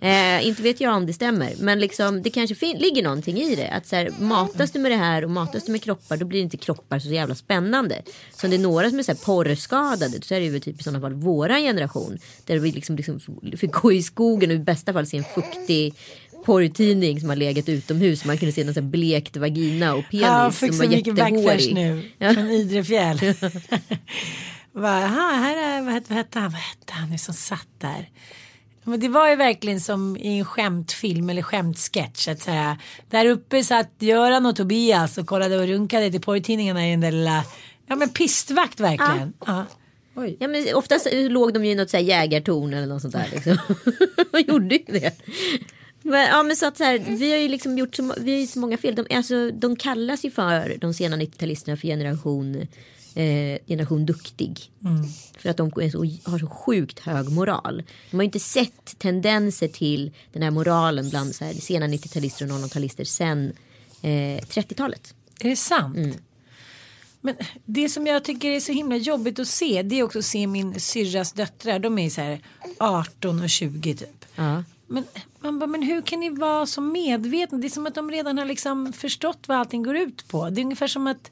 Eh, 0.00 0.46
inte 0.46 0.62
vet 0.62 0.80
jag 0.80 0.96
om 0.96 1.06
det 1.06 1.12
stämmer. 1.12 1.54
Men 1.58 1.80
liksom, 1.80 2.22
det 2.22 2.30
kanske 2.30 2.74
ligger 2.78 3.02
någonting 3.02 3.36
i 3.36 3.54
det. 3.54 3.68
Att 3.68 3.86
så 3.86 3.96
här, 3.96 4.10
matas 4.20 4.70
du 4.70 4.78
med 4.78 4.90
det 4.90 4.96
här 4.96 5.24
och 5.24 5.30
matas 5.30 5.64
du 5.64 5.72
med 5.72 5.82
kroppar 5.82 6.16
då 6.16 6.26
blir 6.26 6.40
inte 6.40 6.56
kroppar 6.56 6.98
så 6.98 7.08
jävla 7.08 7.34
spännande. 7.34 8.02
Så 8.36 8.46
om 8.46 8.50
det 8.50 8.56
är 8.56 8.60
några 8.60 8.90
som 8.90 8.98
är 8.98 9.02
så 9.02 9.12
här 9.12 9.18
porrskadade 9.18 10.22
så 10.22 10.34
är 10.34 10.40
det 10.40 10.46
ju 10.46 10.60
typ 10.60 10.80
i 10.80 10.82
sådana 10.82 11.00
fall 11.00 11.14
vår 11.14 11.48
generation. 11.48 12.18
Där 12.44 12.58
vi 12.58 12.72
liksom, 12.72 12.96
liksom 12.96 13.20
fick 13.56 13.72
gå 13.72 13.92
i 13.92 14.02
skogen 14.02 14.50
och 14.50 14.56
i 14.56 14.58
bästa 14.58 14.92
fall 14.92 15.06
se 15.06 15.16
en 15.16 15.24
fuktig 15.24 15.94
porrtidning 16.44 17.20
som 17.20 17.28
har 17.28 17.36
legat 17.36 17.68
utomhus. 17.68 18.24
Man 18.24 18.38
kunde 18.38 18.52
se 18.52 18.64
här 18.64 18.80
blekt 18.80 19.36
vagina 19.36 19.94
och 19.94 20.04
penis 20.10 20.22
Ja, 20.22 20.44
jag 20.44 20.54
fick 20.54 20.68
som 20.68 20.78
så 20.78 20.84
var 20.84 20.96
mycket 20.96 21.18
jättehårig. 21.18 21.74
nu. 21.74 22.10
Ja. 22.18 22.34
Från 22.34 22.50
Idre 22.50 22.84
fjäll. 22.84 23.18
Va, 24.72 25.04
aha, 25.04 25.30
här 25.32 25.56
är, 25.56 25.82
vad, 25.82 25.92
hette, 25.94 26.06
vad, 26.08 26.16
hette 26.18 26.38
han, 26.38 26.50
vad 26.50 26.60
hette 26.60 26.92
han 26.92 27.10
nu 27.10 27.18
som 27.18 27.34
satt 27.34 27.68
där? 27.78 28.08
Men 28.84 29.00
det 29.00 29.08
var 29.08 29.28
ju 29.30 29.36
verkligen 29.36 29.80
som 29.80 30.16
i 30.16 30.38
en 30.38 30.44
skämtfilm 30.44 31.30
eller 31.30 31.42
skämtsketch. 31.42 32.28
Att 32.28 32.40
säga, 32.42 32.78
där 33.10 33.26
uppe 33.26 33.64
satt 33.64 33.92
Göran 33.98 34.46
och 34.46 34.56
Tobias 34.56 35.18
och 35.18 35.26
kollade 35.26 35.58
och 35.58 35.66
runkade 35.66 36.10
till 36.10 36.20
porrtidningarna 36.20 36.88
i 36.88 36.90
den 36.90 37.00
där 37.00 37.12
lilla, 37.12 37.44
ja 37.86 37.96
men 37.96 38.08
pistvakt 38.08 38.80
verkligen. 38.80 39.32
Ja. 39.46 39.66
Oj. 40.16 40.36
Ja, 40.40 40.48
men 40.48 40.74
oftast 40.74 41.08
låg 41.12 41.54
de 41.54 41.64
ju 41.64 41.70
i 41.70 41.74
något 41.74 41.90
så 41.90 41.96
här 41.96 42.04
jägartorn 42.04 42.74
eller 42.74 42.86
något 42.86 43.02
sånt 43.02 43.14
där. 43.14 43.28
Liksom. 43.32 43.58
De 44.32 44.40
gjorde 44.48 44.74
ju 44.74 44.84
det. 44.86 45.12
Men, 46.08 46.26
ja, 46.26 46.42
men 46.42 46.56
så 46.56 46.66
att 46.66 46.76
så 46.76 46.84
här, 46.84 46.98
vi 46.98 47.30
har 47.30 47.38
ju 47.38 47.48
liksom 47.48 47.78
gjort 47.78 47.94
så, 47.94 48.14
vi 48.18 48.40
har 48.40 48.46
så 48.46 48.58
många 48.58 48.78
fel. 48.78 48.94
De, 48.94 49.06
alltså, 49.16 49.50
de 49.50 49.76
kallas 49.76 50.24
ju 50.24 50.30
för 50.30 50.76
de 50.80 50.94
sena 50.94 51.16
90-talisterna 51.16 51.76
för 51.76 51.88
generation, 51.88 52.54
eh, 53.14 53.58
generation 53.66 54.06
duktig. 54.06 54.70
För 55.38 55.50
att 55.50 55.56
de 55.56 55.70
så, 55.70 55.98
har 56.30 56.38
så 56.38 56.46
sjukt 56.46 56.98
hög 56.98 57.30
moral. 57.30 57.82
De 58.10 58.16
har 58.16 58.22
ju 58.22 58.26
inte 58.26 58.40
sett 58.40 58.98
tendenser 58.98 59.68
till 59.68 60.10
den 60.32 60.42
här 60.42 60.50
moralen 60.50 61.10
bland 61.10 61.34
så 61.34 61.44
här, 61.44 61.52
sena 61.52 61.86
90-talister 61.86 62.42
och 62.42 62.58
00-talister 62.58 63.04
sen 63.04 63.52
eh, 64.02 64.40
30-talet. 64.40 65.14
Är 65.40 65.48
det 65.48 65.56
sant? 65.56 65.96
Mm. 65.96 66.16
Men 67.20 67.36
det 67.64 67.88
som 67.88 68.06
jag 68.06 68.24
tycker 68.24 68.48
är 68.48 68.60
så 68.60 68.72
himla 68.72 68.96
jobbigt 68.96 69.38
att 69.38 69.48
se 69.48 69.82
det 69.82 69.98
är 69.98 70.02
också 70.02 70.18
att 70.18 70.24
se 70.24 70.46
min 70.46 70.80
syrras 70.80 71.32
döttrar. 71.32 71.78
De 71.78 71.98
är 71.98 72.10
så 72.10 72.20
här 72.20 72.40
18 72.78 73.42
och 73.42 73.50
20 73.50 73.94
typ. 73.94 74.24
Ja. 74.34 74.64
Men 74.88 75.04
man 75.40 75.58
bara, 75.58 75.66
men 75.66 75.82
hur 75.82 76.02
kan 76.02 76.20
ni 76.20 76.30
vara 76.30 76.66
så 76.66 76.80
medvetna? 76.80 77.58
Det 77.58 77.66
är 77.66 77.70
som 77.70 77.86
att 77.86 77.94
de 77.94 78.10
redan 78.10 78.38
har 78.38 78.44
liksom 78.44 78.92
förstått 78.92 79.38
vad 79.46 79.58
allting 79.58 79.82
går 79.82 79.96
ut 79.96 80.28
på. 80.28 80.50
Det 80.50 80.60
är 80.60 80.64
ungefär 80.64 80.86
som 80.86 81.06
att 81.06 81.30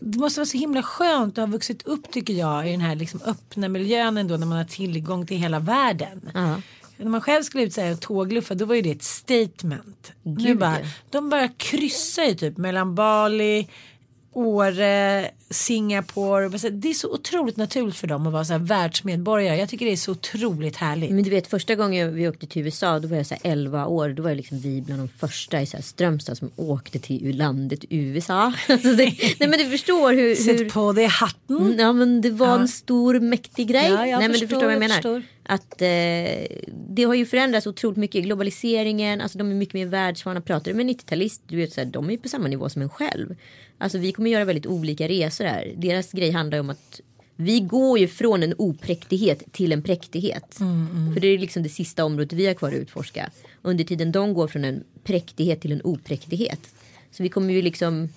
det 0.00 0.18
måste 0.18 0.40
vara 0.40 0.46
så 0.46 0.58
himla 0.58 0.82
skönt 0.82 1.38
att 1.38 1.48
ha 1.48 1.52
vuxit 1.52 1.82
upp 1.82 2.10
tycker 2.10 2.34
jag 2.34 2.68
i 2.68 2.70
den 2.70 2.80
här 2.80 2.96
liksom 2.96 3.20
öppna 3.24 3.68
miljön 3.68 4.16
ändå 4.16 4.36
när 4.36 4.46
man 4.46 4.58
har 4.58 4.64
tillgång 4.64 5.26
till 5.26 5.36
hela 5.36 5.58
världen. 5.58 6.30
Ja. 6.34 6.60
När 6.96 7.10
man 7.10 7.20
själv 7.20 7.42
skulle 7.42 7.64
ut 7.64 7.74
så 7.74 7.80
här 7.80 7.92
och 7.92 8.00
tågluffa 8.00 8.54
då 8.54 8.64
var 8.64 8.74
ju 8.74 8.82
det 8.82 8.90
ett 8.90 9.02
statement. 9.02 10.12
nu 10.22 10.34
Gud, 10.34 10.58
bara, 10.58 10.80
ja. 10.80 10.86
de 11.10 11.28
bara 11.28 11.48
kryssar 11.48 12.22
ju 12.22 12.34
typ 12.34 12.56
mellan 12.56 12.94
Bali, 12.94 13.68
Åre, 14.32 15.30
Singapore. 15.50 16.48
Det 16.70 16.88
är 16.90 16.94
så 16.94 17.12
otroligt 17.12 17.56
naturligt 17.56 17.96
för 17.96 18.06
dem 18.06 18.26
att 18.26 18.32
vara 18.32 18.44
så 18.44 18.52
här 18.52 18.60
världsmedborgare. 18.60 19.56
Jag 19.56 19.68
tycker 19.68 19.86
det 19.86 19.92
är 19.92 19.96
så 19.96 20.12
otroligt 20.12 20.76
härligt. 20.76 21.10
Men 21.10 21.22
du 21.24 21.30
vet 21.30 21.46
första 21.46 21.74
gången 21.74 22.14
vi 22.14 22.28
åkte 22.28 22.46
till 22.46 22.62
USA 22.62 22.98
då 22.98 23.08
var 23.08 23.16
jag 23.16 23.26
så 23.26 23.34
här 23.34 23.52
11 23.52 23.86
år. 23.86 24.08
Då 24.08 24.22
var 24.22 24.30
jag 24.30 24.36
liksom 24.36 24.58
vi 24.58 24.80
bland 24.80 25.00
de 25.00 25.08
första 25.08 25.62
i 25.62 25.66
så 25.66 25.76
här 25.76 25.84
Strömstad 25.84 26.38
som 26.38 26.50
åkte 26.56 26.98
till 26.98 27.36
landet 27.36 27.84
USA. 27.90 28.52
Alltså 28.68 28.92
det, 28.92 29.04
nej 29.40 29.48
men 29.48 29.58
du 29.58 29.70
förstår 29.70 30.12
hur. 30.12 30.28
hur 30.28 30.34
Sätt 30.34 30.72
på 30.72 30.92
dig 30.92 31.06
hatten. 31.06 31.74
Ja 31.78 31.92
men 31.92 32.20
det 32.20 32.30
var 32.30 32.46
Ja. 32.46 32.58
en 32.60 32.68
stor 32.68 33.20
mäktig 33.20 33.68
grej. 33.68 33.88
Ja, 33.90 34.06
jag 34.06 34.18
Nej 34.18 34.28
men 34.28 34.32
du 34.32 34.38
förstår, 34.38 34.46
förstår 34.46 34.56
vad 34.56 34.64
jag 34.64 34.72
jag 34.72 34.80
menar. 34.80 34.94
förstår. 34.94 35.22
Att 35.50 35.82
eh, 35.82 36.56
det 36.90 37.04
har 37.04 37.14
ju 37.14 37.26
förändrats 37.26 37.66
otroligt 37.66 37.96
mycket. 37.98 38.24
Globaliseringen, 38.24 39.20
alltså 39.20 39.38
de 39.38 39.50
är 39.50 39.54
mycket 39.54 39.74
mer 39.74 39.86
världsvana. 39.86 40.40
Pratar 40.40 40.70
du 40.70 40.76
med 40.76 40.86
en 40.88 40.94
90-talist, 40.94 41.42
du 41.46 41.56
vet 41.56 41.72
så 41.72 41.80
här, 41.80 41.86
de 41.88 42.06
är 42.06 42.10
ju 42.10 42.18
på 42.18 42.28
samma 42.28 42.48
nivå 42.48 42.68
som 42.68 42.82
en 42.82 42.88
själv. 42.88 43.34
Alltså 43.80 43.98
vi 43.98 44.12
kommer 44.12 44.30
göra 44.30 44.44
väldigt 44.44 44.66
olika 44.66 45.08
resor 45.08 45.37
här. 45.44 45.74
Deras 45.76 46.12
grej 46.12 46.30
handlar 46.30 46.56
ju 46.56 46.60
om 46.60 46.70
att 46.70 47.00
vi 47.36 47.60
går 47.60 47.98
ju 47.98 48.08
från 48.08 48.42
en 48.42 48.54
opräktighet 48.58 49.52
till 49.52 49.72
en 49.72 49.82
präktighet. 49.82 50.54
För 51.14 51.20
det 51.20 51.28
är 51.28 51.38
liksom 51.38 51.62
det 51.62 51.68
sista 51.68 52.04
området 52.04 52.32
vi 52.32 52.46
har 52.46 52.54
kvar 52.54 52.68
att 52.68 52.74
utforska. 52.74 53.30
Under 53.62 53.84
tiden 53.84 54.12
de 54.12 54.34
går 54.34 54.48
från 54.48 54.64
en 54.64 54.84
präktighet 55.04 55.60
till 55.60 55.72
en 55.72 55.80
opräktighet. 55.84 56.60
Så 57.10 57.22
vi 57.22 57.28
kommer 57.28 57.54
ju 57.54 57.62
liksom, 57.62 58.08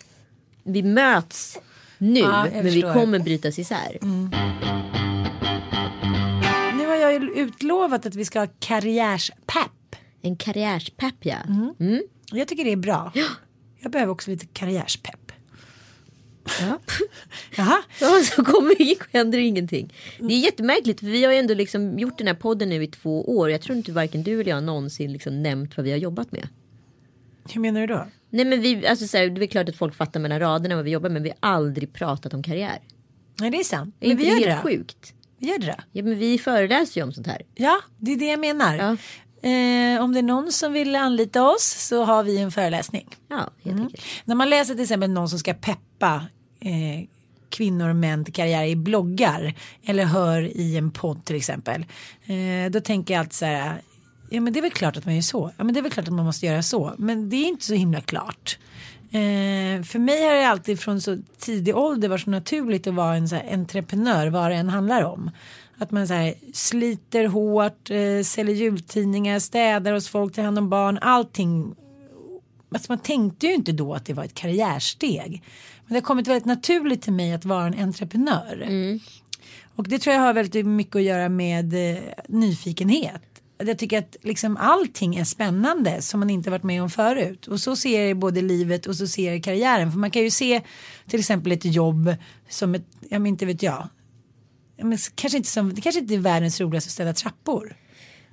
vi 0.64 0.84
möts 0.84 1.60
nu 1.98 2.20
Ja, 2.20 2.48
men 2.54 2.66
vi 2.66 2.72
förstår. 2.72 2.90
Mm. 2.90 3.00
kommer 3.02 3.20
brytas 3.20 3.60
isär. 3.60 3.98
Nu 6.78 6.88
har 6.88 6.96
jag 6.96 7.14
ju 7.14 7.32
utlovat 7.36 8.06
att 8.06 8.16
vi 8.16 8.26
ska 8.26 8.40
ha 8.40 8.48
karriärspepp. 8.60 9.96
En 10.22 10.36
karriärspepp 10.36 11.16
ja. 11.20 11.38
Mm. 11.80 12.04
Jag 12.32 12.48
tycker 12.48 12.64
det 12.64 12.72
är 12.72 12.76
bra. 12.76 13.12
Jag 13.80 13.92
behöver 13.92 14.12
också 14.12 14.32
lite 14.32 14.46
karriärspepp. 14.46 15.21
Ja. 16.46 16.80
Jaha. 17.56 17.78
Ja, 18.00 18.22
så 18.24 18.44
kommer 18.46 19.14
händer 19.14 19.40
ingenting. 19.40 19.94
Det 20.20 20.34
är 20.34 20.40
jättemärkligt 20.40 21.00
för 21.00 21.08
vi 21.08 21.24
har 21.26 21.32
ju 21.34 21.40
ändå 21.40 21.54
liksom 21.54 22.00
gjort 22.00 22.18
den 22.18 22.28
här 22.28 22.34
podden 22.34 22.70
nu 22.70 22.84
i 22.84 22.88
två 22.88 23.38
år. 23.38 23.52
Jag 23.52 23.62
tror 23.62 23.78
inte 23.78 23.92
varken 23.92 24.24
du 24.24 24.42
eller 24.42 24.50
jag 24.52 24.64
någonsin 24.64 25.14
liksom 25.14 25.44
nämnt 25.44 25.78
vad 25.78 25.84
vi 25.84 25.92
har 25.92 25.98
jobbat 25.98 26.32
med. 26.32 26.48
Hur 27.54 27.62
menar 27.62 27.82
du 27.82 27.88
då? 27.88 28.08
Nej 28.30 28.46
men 28.46 28.62
vi, 28.62 28.88
alltså 28.88 29.08
så 29.08 29.18
här, 29.18 29.30
det 29.30 29.46
är 29.46 29.48
klart 29.48 29.70
att 29.70 29.76
folk 29.76 29.96
fattar 29.96 30.20
mellan 30.20 30.40
raderna 30.40 30.76
vad 30.76 30.86
vi 30.86 30.92
jobbar 30.92 31.10
med. 31.10 31.14
Men 31.14 31.24
vi 31.24 31.30
har 31.30 31.50
aldrig 31.50 31.94
pratat 31.94 32.34
om 32.34 32.44
karriär. 32.44 32.80
Nej 33.40 33.50
det 33.50 33.58
är 33.60 33.64
sant. 33.64 33.96
Är 34.00 34.08
Men 34.08 34.12
inte 34.12 34.24
vi 34.24 34.30
det 34.30 34.36
gör 34.40 34.46
det 34.48 34.52
helt 34.54 34.64
då. 34.64 34.70
sjukt? 34.70 35.14
Vi 35.38 35.48
gör 35.48 35.58
det 35.60 35.66
då. 35.66 35.84
Ja 35.92 36.04
men 36.04 36.18
vi 36.20 36.38
föreläser 36.38 37.02
ju 37.02 37.06
om 37.06 37.14
sånt 37.14 37.28
här. 37.28 37.42
Ja, 37.56 37.82
det 37.98 38.12
är 38.14 38.18
det 38.18 38.26
jag 38.26 38.40
menar. 38.40 38.76
Ja. 38.76 38.98
Eh, 39.44 40.04
om 40.04 40.14
det 40.14 40.20
är 40.20 40.24
någon 40.24 40.52
som 40.52 40.74
vill 40.74 40.96
anlita 40.96 41.50
oss 41.50 41.88
så 41.88 42.04
har 42.04 42.24
vi 42.24 42.38
en 42.38 42.52
föreläsning. 42.52 43.08
Ja, 43.28 43.50
Mm. 43.64 43.90
När 44.26 44.36
man 44.36 44.50
läser 44.50 44.74
till 44.74 44.84
exempel 44.84 45.10
någon 45.10 45.30
som 45.30 45.40
ska 45.40 45.54
peppa 45.54 46.26
eh, 46.60 47.08
kvinnor 47.50 47.90
och 47.90 47.96
män 47.96 48.26
till 48.26 48.34
karriär 48.34 48.64
i 48.64 48.76
bloggar 48.76 49.54
eller 49.86 50.06
hör 50.06 50.42
i 50.42 50.78
en 50.78 50.92
podd 50.92 51.26
till 51.26 51.36
exempel. 51.36 51.86
Eh, 52.26 52.72
då 52.72 52.80
tänker 52.80 53.14
jag 53.14 53.20
alltid 53.20 53.34
så 53.34 53.46
här. 53.46 53.82
Ja 54.30 54.42
men 54.42 54.54
det 54.54 54.60
är 54.60 54.62
väl 54.62 54.72
klart 54.72 54.98
att 54.98 55.06
man 55.06 55.16
gör 55.16 55.22
så. 55.22 55.52
Ja 55.58 55.64
men 55.64 55.74
det 55.74 55.80
är 55.80 55.82
väl 55.82 55.92
klart 55.92 56.08
att 56.08 56.14
man 56.14 56.26
måste 56.26 56.46
göra 56.46 56.64
så. 56.64 56.94
Men 56.98 57.30
det 57.30 57.36
är 57.36 57.48
inte 57.48 57.66
så 57.66 57.74
himla 57.74 58.02
klart. 58.02 58.58
Eh, 59.12 59.84
för 59.84 60.00
mig 60.00 60.24
har 60.24 60.34
det 60.34 60.48
alltid 60.48 60.80
från 60.80 61.02
så 61.02 61.18
tidig 61.40 61.78
ålder 61.78 62.08
varit 62.10 62.22
så 62.22 62.30
naturligt 62.30 62.88
att 62.88 62.94
vara 62.94 63.16
en 63.16 63.30
så 63.30 63.36
här 63.36 63.54
entreprenör 63.54 64.28
vad 64.28 64.52
det 64.52 64.56
än 64.56 64.70
handlar 64.70 65.04
om. 65.04 65.32
Att 65.82 65.92
man 65.92 66.08
så 66.08 66.14
här, 66.14 66.34
sliter 66.54 67.26
hårt, 67.26 67.90
eh, 67.90 68.24
säljer 68.24 68.56
jultidningar, 68.56 69.40
städar 69.40 69.94
hos 69.94 70.10
folk, 70.10 70.36
tar 70.36 70.44
hand 70.44 70.58
om 70.58 70.70
barn, 70.70 71.00
allting 71.02 71.76
Alltså 72.74 72.92
man 72.92 73.00
tänkte 73.00 73.48
ju 73.48 73.54
inte 73.54 73.72
då 73.72 73.94
att 73.94 74.06
det 74.06 74.14
var 74.14 74.24
ett 74.24 74.34
karriärsteg. 74.34 75.44
Men 75.86 75.94
det 75.94 75.96
har 75.96 76.02
kommit 76.02 76.28
väldigt 76.28 76.46
naturligt 76.46 77.02
till 77.02 77.14
mig 77.14 77.34
att 77.34 77.46
vara 77.46 77.66
en 77.66 77.80
entreprenör. 77.80 78.64
Och 79.76 79.88
det 79.90 80.00
tror 80.00 80.16
jag 80.16 80.22
har 80.22 80.34
väldigt 80.34 80.66
mycket 80.66 80.96
att 80.96 81.02
göra 81.02 81.30
med 81.30 81.74
eh, 81.74 82.04
nyfikenhet. 82.28 83.22
Jag 83.58 83.78
tycker 83.78 84.00
att 84.00 84.16
liksom 84.22 84.58
allting 84.58 85.16
är 85.16 85.24
spännande 85.24 86.02
som 86.02 86.20
man 86.20 86.30
inte 86.30 86.50
varit 86.50 86.64
med 86.64 86.84
om 86.84 86.90
förut. 86.90 87.48
Och 87.48 87.60
så 87.60 87.76
ser 87.76 88.08
jag 88.08 88.18
både 88.18 88.42
livet 88.42 88.86
och 88.86 88.96
så 88.96 89.08
ser 89.08 89.32
jag 89.32 89.44
karriären. 89.44 89.92
För 89.92 90.00
man 90.00 90.12
kan 90.12 90.22
ju 90.22 90.32
se 90.32 90.62
till 91.08 91.20
exempel 91.20 91.52
ett 91.52 91.66
jobb 91.66 92.16
som 92.50 92.76
ett, 92.76 92.86
ja 93.10 93.20
men 93.20 93.26
inte 93.26 93.46
vet 93.46 93.64
jag. 93.64 93.88
Men 94.84 94.98
kanske 95.16 95.38
inte 95.38 95.50
som, 95.50 95.74
det 95.74 95.82
kanske 95.82 96.02
inte 96.02 96.14
är 96.14 96.20
världens 96.20 96.62
roligaste 96.62 96.88
att 96.88 96.92
städa 96.92 97.14
trappor. 97.14 97.76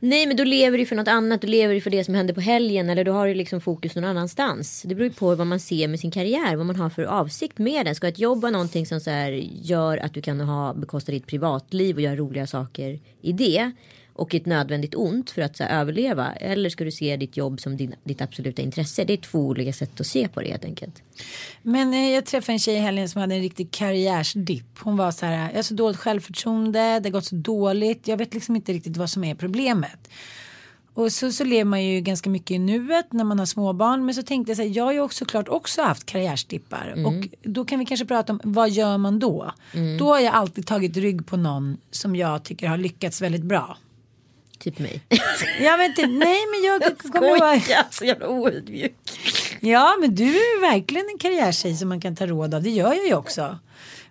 Nej 0.01 0.27
men 0.27 0.37
då 0.37 0.45
lever 0.45 0.79
du 0.79 0.87
för 0.87 0.97
något 0.97 1.09
annat. 1.09 1.43
Då 1.43 1.49
lever 1.49 1.75
du 1.75 1.81
för 1.81 1.91
det 1.91 2.05
som 2.05 2.15
händer 2.15 2.35
på 2.35 2.41
helgen. 2.41 2.91
Eller 2.91 3.05
då 3.05 3.13
har 3.13 3.27
du 3.27 3.35
liksom 3.35 3.61
fokus 3.61 3.95
någon 3.95 4.05
annanstans. 4.05 4.83
Det 4.83 4.95
beror 4.95 5.09
ju 5.09 5.15
på 5.15 5.35
vad 5.35 5.47
man 5.47 5.61
ser 5.61 5.89
med 5.89 6.01
sin 6.01 6.11
karriär. 6.11 6.57
Vad 6.57 6.67
man 6.67 6.77
har 6.77 6.91
för 6.91 7.03
avsikt 7.03 7.59
med 7.59 7.87
den. 7.87 7.95
Ska 7.95 8.09
ett 8.09 8.19
jobb 8.19 8.41
vara 8.43 8.53
någonting 8.53 8.87
som 8.87 9.01
så 9.01 9.11
här 9.11 9.31
gör 9.63 9.99
att 9.99 10.15
du 10.15 10.23
kan 10.23 10.41
ha, 10.41 10.75
bekosta 10.75 11.13
ditt 11.13 11.27
privatliv 11.27 11.97
och 11.97 12.03
göra 12.03 12.17
roliga 12.17 12.47
saker 12.47 13.01
i 13.23 13.33
det. 13.33 13.73
Och 14.19 14.35
ett 14.35 14.47
nödvändigt 14.47 14.95
ont 14.95 15.31
för 15.31 15.43
att 15.43 15.57
så 15.57 15.65
här, 15.65 15.81
överleva. 15.81 16.33
Eller 16.33 16.71
ska 16.71 16.85
du 16.85 16.91
se 16.91 17.17
ditt 17.17 17.37
jobb 17.37 17.61
som 17.61 17.77
din, 17.77 17.95
ditt 18.05 18.21
absoluta 18.21 18.63
intresse. 18.63 19.05
Det 19.05 19.13
är 19.13 19.17
två 19.17 19.39
olika 19.39 19.73
sätt 19.73 20.01
att 20.01 20.07
se 20.07 20.29
på 20.29 20.41
det 20.41 20.51
helt 20.51 20.65
enkelt. 20.65 21.03
Men 21.63 21.95
eh, 21.95 22.11
jag 22.11 22.27
träffade 22.27 22.53
en 22.53 22.59
tjej 22.59 22.75
i 22.75 22.79
helgen 22.79 23.09
som 23.09 23.21
hade 23.21 23.35
en 23.35 23.41
riktig 23.41 23.71
karriärsdipp. 23.71 24.79
Hon 24.79 24.97
var 24.97 25.11
så 25.11 25.27
här, 25.27 25.49
jag 25.49 25.57
har 25.57 25.63
så 25.63 25.75
dåligt 25.75 25.99
självförtroende, 25.99 27.01
det 27.01 27.09
har 27.09 27.11
gått 27.11 27.25
så 27.25 27.35
dåligt, 27.35 28.09
jag 28.09 28.17
vet 28.17 28.35
liksom 28.35 28.57
inte 28.57 28.73
riktigt 28.73 28.97
vad 28.97 29.11
som 29.11 29.25
är 29.25 29.35
problemet. 29.35 30.11
Och 30.95 31.13
så, 31.13 31.33
så 31.33 31.45
lever 31.45 31.65
man 31.65 31.85
ju 31.85 32.01
ganska 32.01 32.31
mycket 32.31 32.51
i 32.51 32.59
nuet 32.59 33.13
när 33.13 33.25
man 33.25 33.39
har 33.39 33.47
småbarn. 33.47 34.05
Men 34.05 34.15
så 34.15 34.23
tänkte 34.23 34.51
jag 34.51 34.57
så 34.57 34.63
här, 34.63 34.71
jag 34.77 34.85
har 34.85 34.93
ju 34.93 35.01
också 35.01 35.25
klart 35.25 35.49
också 35.49 35.83
haft 35.83 36.07
karriärsdippar. 36.07 36.95
Och 37.07 37.29
då 37.43 37.65
kan 37.65 37.79
vi 37.79 37.85
kanske 37.85 38.07
prata 38.07 38.33
om 38.33 38.41
vad 38.45 38.71
gör 38.71 38.99
man 38.99 39.19
då? 39.19 39.53
Då 39.99 40.07
har 40.09 40.21
jag 40.21 40.35
alltid 40.35 40.67
tagit 40.67 40.97
rygg 40.97 41.27
på 41.27 41.37
någon 41.37 41.77
som 41.91 42.17
jag 42.17 42.43
tycker 42.43 42.69
har 42.69 42.77
lyckats 42.77 43.23
väldigt 43.23 43.43
bra. 43.43 43.79
Typ 44.69 44.79
mig. 44.79 45.03
Jag 45.61 45.79
vet 45.79 45.89
inte, 45.89 46.07
nej 46.07 46.39
men 46.51 46.63
jag 46.65 46.99
kommer 47.13 47.29
ihåg. 47.29 47.63
Skoja, 47.63 47.87
så 47.91 48.05
jävla 48.05 48.29
oödmjuk. 48.29 48.95
Ja, 49.61 49.97
men 50.01 50.15
du 50.15 50.25
är 50.25 50.61
verkligen 50.61 51.07
en 51.13 51.19
karriärtjej 51.19 51.77
som 51.77 51.89
man 51.89 52.01
kan 52.01 52.17
ta 52.17 52.27
råd 52.27 52.55
av. 52.55 52.63
Det 52.63 52.71
gör 52.71 52.95
jag 52.95 53.07
ju 53.07 53.15
också. 53.15 53.59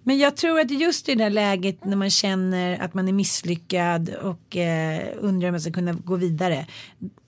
Men 0.04 0.17
jag 0.17 0.36
tror 0.36 0.60
att 0.60 0.72
just 0.72 1.10
i 1.10 1.15
det 1.15 1.24
där 1.24 1.30
läget 1.30 1.86
när 1.86 1.96
man 1.96 2.10
känner 2.10 2.80
att 2.80 2.93
man 2.93 3.08
är 3.08 3.13
misslyckad 3.13 4.10
och 4.10 4.58
eh, 4.58 5.08
undrar 5.20 5.48
om 5.48 5.54
man 5.54 5.62
ska 5.62 5.72
kunna 5.72 5.93
gå 5.93 6.15
vidare. 6.15 6.65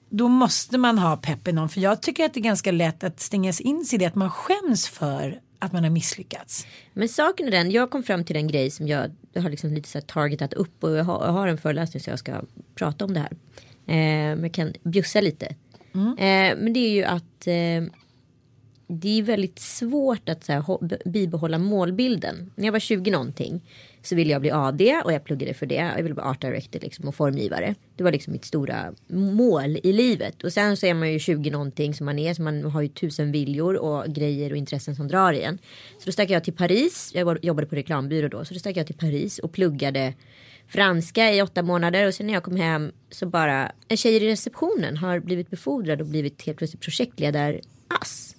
Då 0.10 0.28
måste 0.28 0.78
man 0.78 0.98
ha 0.98 1.18
pepp 1.18 1.48
i 1.48 1.52
någon. 1.52 1.70
För 1.70 1.82
jag 1.82 2.02
tycker 2.02 2.26
att 2.26 2.34
det 2.34 2.40
är 2.40 2.42
ganska 2.42 2.72
lätt 2.72 3.04
att 3.04 3.20
stängas 3.20 3.62
in 3.62 3.86
sig 3.86 3.96
i 3.96 4.00
det 4.00 4.06
att 4.06 4.16
man 4.16 4.32
skäms 4.32 4.90
för 4.90 5.40
att 5.60 5.72
man 5.74 5.84
har 5.84 5.92
misslyckats. 5.92 6.68
Men 6.94 7.10
saken 7.10 7.48
är 7.48 7.52
den, 7.52 7.72
jag 7.72 7.90
kom 7.90 8.04
fram 8.04 8.24
till 8.24 8.36
en 8.36 8.48
grej 8.48 8.72
som 8.72 8.88
jag, 8.88 9.12
har 9.36 9.50
liksom 9.50 9.74
lite 9.74 9.90
så 9.90 9.98
här 9.98 10.06
targetat 10.06 10.54
upp 10.54 10.84
och 10.84 10.92
jag 10.92 11.04
har, 11.04 11.26
jag 11.26 11.32
har 11.32 11.48
en 11.48 11.58
föreläsning 11.58 12.04
så 12.04 12.10
jag 12.10 12.20
ska 12.20 12.42
prata 12.76 13.06
om 13.06 13.14
det 13.14 13.20
här. 13.20 13.32
Eh, 13.86 14.36
men 14.36 14.44
jag 14.44 14.54
kan 14.54 14.74
bjussa 14.84 15.22
lite. 15.22 15.46
Eh, 16.18 16.58
men 16.58 16.74
det 16.74 16.80
är 16.80 16.92
ju 16.92 17.04
att 17.04 17.48
eh, 17.48 17.94
det 18.88 19.20
är 19.20 19.24
väldigt 19.24 19.60
svårt 19.60 20.30
att 20.30 20.44
så 20.44 20.52
här, 20.52 21.10
bibehålla 21.10 21.58
målbilden. 21.58 22.52
När 22.56 22.66
jag 22.66 22.72
var 22.72 22.80
20 22.80 23.12
någonting 23.12 23.62
så 24.10 24.16
ville 24.16 24.32
jag 24.32 24.42
bli 24.42 24.52
AD 24.52 25.02
och 25.06 25.14
jag 25.14 25.24
pluggade 25.24 25.54
för 25.54 25.66
det. 25.66 25.76
Jag 25.76 26.04
ville 26.04 26.14
bli 26.14 26.24
art 26.24 26.42
director 26.42 26.80
liksom 26.80 27.08
och 27.08 27.16
formgivare. 27.16 27.76
Det 27.96 28.04
var 28.04 28.12
liksom 28.12 28.34
mitt 28.34 28.46
stora 28.46 28.94
mål 29.08 29.78
i 29.84 29.94
livet. 29.94 30.44
Och 30.44 30.54
sen 30.54 30.78
så 30.78 30.86
är 30.86 30.94
man 30.94 31.12
ju 31.12 31.20
20 31.20 31.52
någonting 31.52 31.94
som 31.94 32.06
man 32.06 32.20
är. 32.20 32.34
Så 32.34 32.42
man 32.42 32.64
har 32.64 32.82
ju 32.82 32.88
tusen 32.88 33.32
viljor 33.32 33.76
och 33.76 34.06
grejer 34.06 34.52
och 34.52 34.58
intressen 34.58 34.96
som 34.96 35.08
drar 35.08 35.34
igen. 35.34 35.58
Så 36.00 36.06
då 36.06 36.12
stack 36.12 36.30
jag 36.30 36.44
till 36.44 36.54
Paris. 36.54 37.12
Jag 37.16 37.46
jobbade 37.46 37.68
på 37.68 37.76
reklambyrå 37.76 38.28
då. 38.28 38.46
Så 38.46 38.54
då 38.54 38.60
stack 38.60 38.78
jag 38.78 38.86
till 38.86 38.98
Paris 38.98 39.40
och 39.40 39.52
pluggade 39.52 40.14
franska 40.68 41.34
i 41.34 41.42
åtta 41.42 41.64
månader. 41.64 42.08
Och 42.08 42.14
sen 42.14 42.28
när 42.28 42.34
jag 42.34 42.44
kom 42.44 42.56
hem 42.56 42.92
så 43.10 43.26
bara 43.26 43.72
en 43.88 43.98
tjej 43.98 44.16
i 44.16 44.32
receptionen 44.32 44.98
har 44.98 45.20
blivit 45.20 45.50
befordrad 45.50 46.02
och 46.02 46.08
blivit 46.08 46.42
helt 46.42 46.58
plötsligt 46.58 46.82
projektledare-ass 46.82 48.36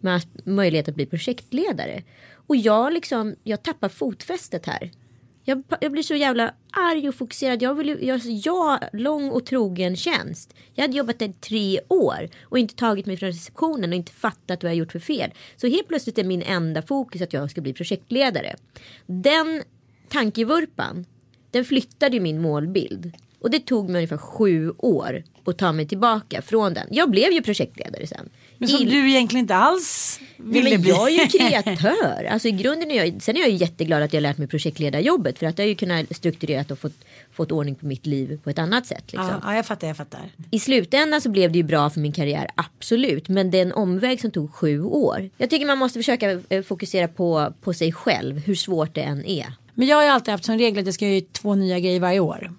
med 0.00 0.22
möjlighet 0.44 0.88
att 0.88 0.94
bli 0.94 1.06
projektledare. 1.06 2.02
Och 2.48 2.56
jag 2.56 2.92
liksom, 2.92 3.34
jag 3.44 3.62
tappar 3.62 3.88
fotfästet 3.88 4.66
här. 4.66 4.90
Jag, 5.48 5.62
jag 5.80 5.92
blir 5.92 6.02
så 6.02 6.14
jävla 6.14 6.54
arg 6.70 7.08
och 7.08 7.14
fokuserad. 7.14 7.62
Jag 7.62 7.74
vill 7.74 7.88
ju, 7.88 7.98
jag, 8.00 8.14
alltså, 8.14 8.28
jag, 8.28 8.78
lång 8.92 9.30
och 9.30 9.46
trogen 9.46 9.96
tjänst. 9.96 10.54
Jag 10.74 10.82
hade 10.82 10.96
jobbat 10.96 11.18
där 11.18 11.28
i 11.28 11.32
tre 11.32 11.80
år 11.88 12.28
och 12.42 12.58
inte 12.58 12.74
tagit 12.74 13.06
mig 13.06 13.16
från 13.16 13.26
receptionen 13.26 13.90
och 13.90 13.96
inte 13.96 14.12
fattat 14.12 14.62
vad 14.62 14.72
jag 14.72 14.76
gjort 14.76 14.92
för 14.92 14.98
fel. 14.98 15.30
Så 15.56 15.66
helt 15.66 15.88
plötsligt 15.88 16.18
är 16.18 16.24
min 16.24 16.42
enda 16.42 16.82
fokus 16.82 17.22
att 17.22 17.32
jag 17.32 17.50
ska 17.50 17.60
bli 17.60 17.72
projektledare. 17.72 18.56
Den 19.06 19.62
tankevurpan, 20.08 21.06
den 21.50 21.64
flyttade 21.64 22.16
ju 22.16 22.20
min 22.20 22.40
målbild. 22.40 23.12
Och 23.40 23.50
det 23.50 23.60
tog 23.60 23.88
mig 23.88 23.98
ungefär 23.98 24.16
sju 24.16 24.70
år 24.78 25.22
att 25.44 25.58
ta 25.58 25.72
mig 25.72 25.88
tillbaka 25.88 26.42
från 26.42 26.74
den. 26.74 26.86
Jag 26.90 27.10
blev 27.10 27.32
ju 27.32 27.42
projektledare 27.42 28.06
sen. 28.06 28.28
Men 28.58 28.68
som 28.68 28.82
I- 28.82 28.90
du 28.90 29.08
egentligen 29.10 29.44
inte 29.44 29.54
alls 29.54 30.20
Nej, 30.36 30.52
ville 30.62 30.70
men 30.70 30.80
bli. 30.80 30.90
jag 30.90 31.10
är 31.10 31.22
ju 31.22 31.26
kreatör. 31.38 32.24
Alltså 32.30 32.48
i 32.48 32.50
grunden 32.50 32.90
är 32.90 33.04
jag, 33.04 33.22
sen 33.22 33.36
är 33.36 33.40
jag 33.40 33.48
ju 33.50 33.56
jätteglad 33.56 34.02
att 34.02 34.12
jag 34.12 34.20
lärt 34.20 34.38
mig 34.38 34.48
projektledarjobbet. 34.48 35.38
För 35.38 35.46
att 35.46 35.58
jag 35.58 35.64
har 35.64 35.68
ju 35.68 35.74
kunnat 35.74 36.16
strukturerat 36.16 36.70
och 36.70 36.78
fått, 36.78 36.92
fått 37.32 37.52
ordning 37.52 37.74
på 37.74 37.86
mitt 37.86 38.06
liv 38.06 38.40
på 38.44 38.50
ett 38.50 38.58
annat 38.58 38.86
sätt. 38.86 39.04
Liksom. 39.06 39.26
Ja, 39.28 39.40
ja, 39.42 39.56
jag 39.56 39.66
fattar, 39.66 39.88
jag 39.88 39.96
fattar. 39.96 40.20
I 40.50 40.58
slutändan 40.60 41.20
så 41.20 41.28
blev 41.30 41.52
det 41.52 41.58
ju 41.58 41.62
bra 41.64 41.90
för 41.90 42.00
min 42.00 42.12
karriär, 42.12 42.48
absolut. 42.54 43.28
Men 43.28 43.50
det 43.50 43.58
är 43.58 43.62
en 43.62 43.72
omväg 43.72 44.20
som 44.20 44.30
tog 44.30 44.54
sju 44.54 44.82
år. 44.82 45.30
Jag 45.36 45.50
tycker 45.50 45.66
man 45.66 45.78
måste 45.78 45.98
försöka 45.98 46.40
eh, 46.48 46.62
fokusera 46.62 47.08
på, 47.08 47.52
på 47.60 47.74
sig 47.74 47.92
själv, 47.92 48.38
hur 48.38 48.54
svårt 48.54 48.94
det 48.94 49.02
än 49.02 49.24
är. 49.24 49.52
Men 49.74 49.86
jag 49.88 49.96
har 49.96 50.02
ju 50.02 50.08
alltid 50.08 50.32
haft 50.32 50.44
som 50.44 50.58
regel 50.58 50.78
att 50.80 50.86
jag 50.86 50.94
ska 50.94 51.08
göra 51.08 51.24
två 51.32 51.54
nya 51.54 51.78
grejer 51.80 52.00
varje 52.00 52.20
år. 52.20 52.52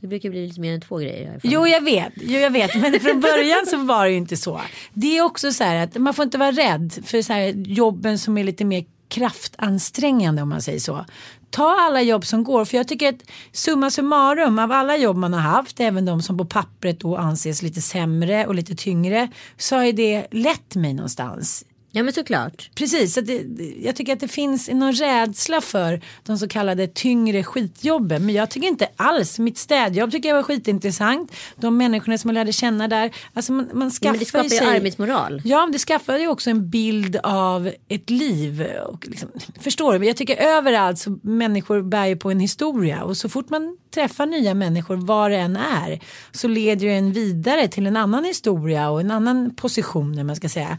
Det 0.00 0.06
brukar 0.06 0.30
bli 0.30 0.46
lite 0.46 0.60
mer 0.60 0.74
än 0.74 0.80
två 0.80 0.96
grejer. 0.96 1.32
fall. 1.32 1.40
Jo 1.42 1.66
jag 1.66 1.84
vet, 1.84 2.12
jo, 2.16 2.38
jag 2.38 2.50
vet. 2.50 2.74
men 2.74 3.00
från 3.00 3.20
början 3.20 3.66
så 3.66 3.76
var 3.76 4.04
det 4.04 4.10
ju 4.10 4.16
inte 4.16 4.36
så. 4.36 4.60
Det 4.92 5.18
är 5.18 5.22
också 5.22 5.52
så 5.52 5.64
här 5.64 5.84
att 5.84 5.96
man 5.96 6.14
får 6.14 6.22
inte 6.22 6.38
vara 6.38 6.52
rädd 6.52 6.98
för 7.04 7.22
så 7.22 7.32
här 7.32 7.48
jobben 7.66 8.18
som 8.18 8.38
är 8.38 8.44
lite 8.44 8.64
mer 8.64 8.84
kraftansträngande 9.08 10.42
om 10.42 10.48
man 10.48 10.62
säger 10.62 10.78
så. 10.78 11.04
Ta 11.50 11.80
alla 11.80 12.02
jobb 12.02 12.26
som 12.26 12.44
går 12.44 12.64
för 12.64 12.76
jag 12.76 12.88
tycker 12.88 13.08
att 13.08 13.22
summa 13.52 13.90
summarum 13.90 14.58
av 14.58 14.72
alla 14.72 14.96
jobb 14.96 15.16
man 15.16 15.32
har 15.32 15.40
haft, 15.40 15.80
även 15.80 16.04
de 16.04 16.22
som 16.22 16.38
på 16.38 16.44
pappret 16.44 17.00
då 17.00 17.16
anses 17.16 17.62
lite 17.62 17.80
sämre 17.80 18.46
och 18.46 18.54
lite 18.54 18.74
tyngre, 18.74 19.28
så 19.56 19.76
har 19.76 19.92
det 19.92 20.26
lett 20.30 20.74
mig 20.74 20.94
någonstans 20.94 21.64
Ja 21.90 22.02
men 22.02 22.12
såklart. 22.12 22.70
Precis, 22.74 23.14
så 23.14 23.20
det, 23.20 23.44
jag 23.82 23.96
tycker 23.96 24.12
att 24.12 24.20
det 24.20 24.28
finns 24.28 24.68
någon 24.68 24.92
rädsla 24.92 25.60
för 25.60 26.00
de 26.22 26.38
så 26.38 26.48
kallade 26.48 26.86
tyngre 26.86 27.44
skitjobben. 27.44 28.26
Men 28.26 28.34
jag 28.34 28.50
tycker 28.50 28.68
inte 28.68 28.88
alls, 28.96 29.38
mitt 29.38 29.58
städjobb 29.58 30.10
tycker 30.10 30.28
jag 30.28 30.36
var 30.36 30.42
skitintressant. 30.42 31.32
De 31.56 31.76
människorna 31.76 32.18
som 32.18 32.30
jag 32.30 32.34
lärde 32.34 32.52
känna 32.52 32.88
där. 32.88 33.10
Alltså 33.34 33.52
man, 33.52 33.68
man 33.72 33.90
skaffar 33.90 34.06
Ja, 34.06 34.12
men 34.12 34.18
det 34.18 34.24
skapar 34.24 34.44
ju 34.44 34.50
sig, 34.50 34.76
arbetsmoral. 34.76 35.42
Ja, 35.44 35.68
det 35.72 35.78
skaffar 35.78 36.18
ju 36.18 36.28
också 36.28 36.50
en 36.50 36.70
bild 36.70 37.16
av 37.22 37.72
ett 37.88 38.10
liv. 38.10 38.66
Och 38.88 39.08
liksom, 39.08 39.28
förstår 39.60 39.98
du? 39.98 40.06
Jag 40.06 40.16
tycker 40.16 40.36
överallt 40.36 40.98
så 40.98 41.18
människor 41.22 41.82
bär 41.82 42.06
ju 42.06 42.16
på 42.16 42.30
en 42.30 42.40
historia. 42.40 43.02
Och 43.02 43.16
så 43.16 43.28
fort 43.28 43.50
man 43.50 43.76
träffar 43.94 44.26
nya 44.26 44.54
människor, 44.54 44.96
var 44.96 45.30
det 45.30 45.36
än 45.36 45.56
är, 45.56 46.00
så 46.32 46.48
leder 46.48 46.86
det 46.86 46.92
en 46.92 47.12
vidare 47.12 47.68
till 47.68 47.86
en 47.86 47.96
annan 47.96 48.24
historia 48.24 48.90
och 48.90 49.00
en 49.00 49.10
annan 49.10 49.54
position, 49.54 50.26
man 50.26 50.36
ska 50.36 50.48
säga. 50.48 50.78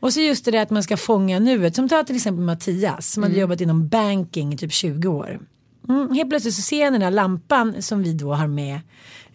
Och 0.00 0.12
så 0.12 0.20
just 0.20 0.44
det 0.44 0.50
där 0.50 0.62
att 0.62 0.70
man 0.70 0.82
ska 0.82 0.96
fånga 0.96 1.38
nuet. 1.38 1.76
Som 1.76 1.88
tar 1.88 2.02
till 2.02 2.16
exempel 2.16 2.44
Mattias 2.44 3.12
som 3.12 3.22
hade 3.22 3.34
jobbat 3.40 3.60
inom 3.60 3.88
banking 3.88 4.52
i 4.52 4.56
typ 4.56 4.72
20 4.72 5.08
år. 5.08 5.40
Mm, 5.88 6.14
helt 6.14 6.30
plötsligt 6.30 6.54
så 6.54 6.62
ser 6.62 6.80
jag 6.80 6.92
den 6.92 7.00
där 7.00 7.10
lampan 7.10 7.82
som 7.82 8.02
vi 8.02 8.12
då 8.12 8.34
har 8.34 8.46
med 8.46 8.80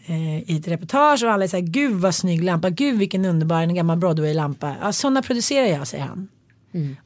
eh, 0.05 0.51
i 0.51 0.57
ett 0.59 0.67
reportage 0.67 1.23
och 1.23 1.31
alla 1.31 1.45
här 1.45 1.59
gud 1.59 1.93
vad 1.93 2.15
snygg 2.15 2.43
lampa, 2.43 2.69
gud 2.69 2.99
vilken 2.99 3.25
underbar 3.25 3.61
en 3.61 3.75
gammal 3.75 3.97
Broadway-lampa. 3.97 4.75
Ja, 4.81 4.91
sådana 4.91 5.21
producerar 5.21 5.67
jag 5.67 5.87
säger 5.87 6.03
han. 6.03 6.27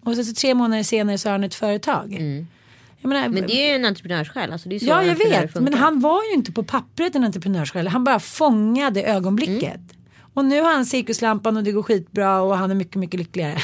Och 0.04 0.16
så, 0.16 0.24
så 0.24 0.34
tre 0.34 0.54
månader 0.54 0.84
senare 0.84 1.18
så 1.18 1.30
har 1.30 1.32
han 1.32 1.44
ett 1.44 1.56
företag. 1.56 2.18
Jag 3.02 3.10
menar, 3.10 3.30
Men 3.30 3.48
det 3.48 3.54
är 3.54 3.70
ju 3.70 3.76
en 3.76 3.86
entreprenörssjäl. 3.86 4.52
Alltså 4.52 4.70
Ja, 4.70 5.04
jag 5.04 5.16
vet. 5.16 5.42
funkar. 5.42 5.62
Men 5.62 5.74
han 5.74 6.00
var 6.00 6.24
ju 6.24 6.34
inte 6.34 6.52
på 6.52 6.64
pappret 6.64 7.16
en 7.16 7.24
entreprenörssjäl. 7.24 7.88
Han 7.88 8.04
bara 8.04 8.20
fångade 8.20 9.04
ögonblicket. 9.04 9.76
Mm. 9.76 9.95
Och 10.36 10.46
nu 10.46 10.62
har 10.62 10.74
han 10.74 10.86
cirkuslampan 10.86 11.58
och 11.58 11.64
det 11.64 11.72
går 11.72 11.84
skitbra 11.84 12.42
och 12.42 12.58
han 12.58 12.72
är 12.72 12.76
mycket, 12.76 12.96
mycket 12.96 13.20
lyckligare. 13.20 13.58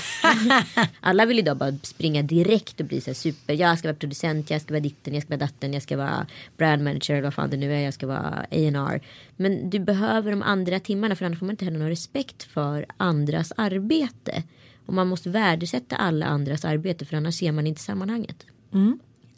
Alla 0.99 1.25
vill 1.25 1.39
idag 1.39 1.57
bara 1.57 1.73
springa 1.83 2.21
direkt 2.21 2.79
och 2.79 2.85
bli 2.85 3.01
så 3.01 3.09
här 3.09 3.15
super. 3.15 3.53
Jag 3.53 3.79
ska 3.79 3.87
vara 3.87 3.97
producent, 3.97 4.49
jag 4.49 4.61
ska 4.61 4.73
vara 4.73 4.79
ditten, 4.79 5.13
jag 5.13 5.23
ska 5.23 5.29
vara 5.29 5.39
datten, 5.45 5.73
jag 5.73 5.83
ska 5.83 5.97
vara 5.97 6.27
brand 6.57 6.83
manager 6.83 7.13
eller 7.13 7.23
vad 7.23 7.33
fan 7.33 7.49
det 7.49 7.57
nu 7.57 7.73
är. 7.73 7.79
Jag 7.79 7.93
ska 7.93 8.07
vara 8.07 8.45
A&R. 8.51 9.01
Men 9.35 9.69
du 9.69 9.79
behöver 9.79 10.31
de 10.31 10.41
andra 10.41 10.79
timmarna 10.79 11.15
för 11.15 11.25
annars 11.25 11.39
får 11.39 11.45
man 11.45 11.53
inte 11.53 11.65
heller 11.65 11.79
någon 11.79 11.89
respekt 11.89 12.43
för 12.43 12.85
andras 12.97 13.53
arbete. 13.57 14.43
Och 14.85 14.93
man 14.93 15.07
måste 15.07 15.29
värdesätta 15.29 15.95
alla 15.95 16.25
andras 16.25 16.65
arbete 16.65 17.05
för 17.05 17.17
annars 17.17 17.35
ser 17.35 17.51
man 17.51 17.67
inte 17.67 17.81
sammanhanget. 17.81 18.45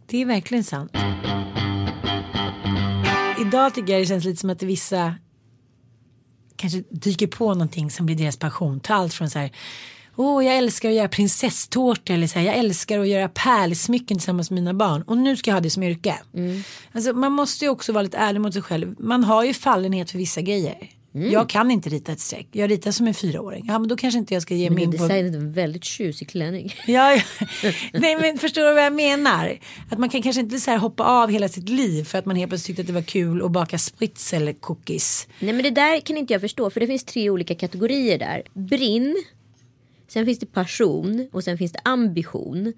Det 0.06 0.22
är 0.22 0.26
verkligen 0.26 0.64
sant. 0.64 0.92
Idag 3.42 3.74
tycker 3.74 3.94
jag 3.94 4.02
det 4.02 4.06
känns 4.06 4.26
lite 4.26 4.40
som 4.42 4.50
att 4.50 4.64
vissa 4.64 5.16
kanske 6.56 6.84
dyker 6.90 7.28
på 7.28 7.54
någonting 7.54 7.92
som 7.92 8.06
blir 8.06 8.16
deras 8.16 8.38
passion. 8.38 8.80
Ta 8.80 8.94
allt 8.94 9.14
från 9.14 9.30
så 9.30 9.40
här. 9.40 9.52
Åh, 10.16 10.46
jag 10.46 10.58
älskar 10.58 10.90
att 10.90 10.96
göra 10.96 11.08
prinsesstårta 11.08 12.14
eller 12.14 12.28
så 12.28 12.40
här. 12.40 12.46
Jag 12.46 12.56
älskar 12.56 13.00
att 13.00 13.08
göra 13.08 13.30
pärlsmycken 13.30 14.18
tillsammans 14.18 14.50
med 14.52 14.56
mina 14.62 14.74
barn. 14.74 15.02
Och 15.02 15.18
nu 15.18 15.38
ska 15.38 15.52
jag 15.52 15.56
ha 15.56 15.62
det 15.62 15.70
som 15.70 15.84
yrke. 15.84 16.16
Alltså, 16.92 17.14
man 17.14 17.32
måste 17.32 17.66
ju 17.66 17.70
också 17.72 17.92
vara 17.94 18.02
lite 18.02 18.18
ärlig 18.18 18.42
mot 18.42 18.54
sig 18.54 18.62
själv. 18.62 18.96
Man 19.00 19.24
har 19.24 19.44
ju 19.44 19.54
fallenhet 19.54 20.12
för 20.12 20.18
vissa 20.18 20.42
grejer. 20.42 20.76
Jag 21.16 21.50
kan 21.50 21.72
inte 21.72 21.90
rita 21.90 22.12
ett 22.12 22.20
streck. 22.20 22.48
Jag 22.52 22.72
ritar 22.72 22.92
som 22.92 23.08
en 23.08 23.14
fyraåring. 23.14 23.66
Ja, 23.68 23.80
men 23.80 23.88
då 23.88 23.98
kanske 23.98 24.20
inte 24.20 24.34
jag 24.34 24.44
ska 24.44 24.56
ge 24.56 24.70
mig 24.70 24.76
Men 24.76 24.84
in 24.84 24.92
du 24.92 24.98
på... 24.98 25.08
designade 25.08 25.38
en 25.38 25.52
väldigt 25.52 25.84
tjusig 25.84 26.30
klänning. 26.30 26.74
Ja, 26.88 27.14
ja. 27.16 27.22
nej 27.94 28.16
men 28.16 28.38
förstår 28.38 28.62
du 28.62 28.74
vad 28.74 28.84
jag 28.86 28.94
menar? 28.94 29.60
Att 29.92 30.00
man 30.00 30.10
kan 30.10 30.22
kanske 30.22 30.42
inte 30.42 30.60
så 30.60 30.72
här 30.72 30.78
hoppa 30.78 31.04
av 31.04 31.30
hela 31.30 31.50
sitt 31.50 31.70
liv 31.70 32.04
för 32.04 32.18
att 32.18 32.26
man 32.26 32.36
helt 32.36 32.50
plötsligt 32.50 32.68
tyckte 32.68 32.82
att 32.82 32.88
det 32.88 32.94
var 32.94 33.02
kul 33.02 33.46
att 33.46 33.52
baka 33.52 33.78
sprits 33.78 34.34
eller 34.34 34.54
cookies. 34.54 35.28
Nej 35.40 35.54
men 35.54 35.64
det 35.64 35.70
där 35.70 36.00
kan 36.00 36.18
inte 36.18 36.34
jag 36.34 36.42
förstå 36.42 36.70
för 36.70 36.80
det 36.80 36.88
finns 36.88 37.04
tre 37.04 37.30
olika 37.30 37.56
kategorier 37.56 38.20
där. 38.20 38.44
Brinn, 38.54 39.24
sen 40.08 40.26
finns 40.26 40.40
det 40.40 40.46
passion 40.46 41.30
och 41.32 41.44
sen 41.44 41.58
finns 41.58 41.72
det 41.72 41.80
ambition. 41.84 42.74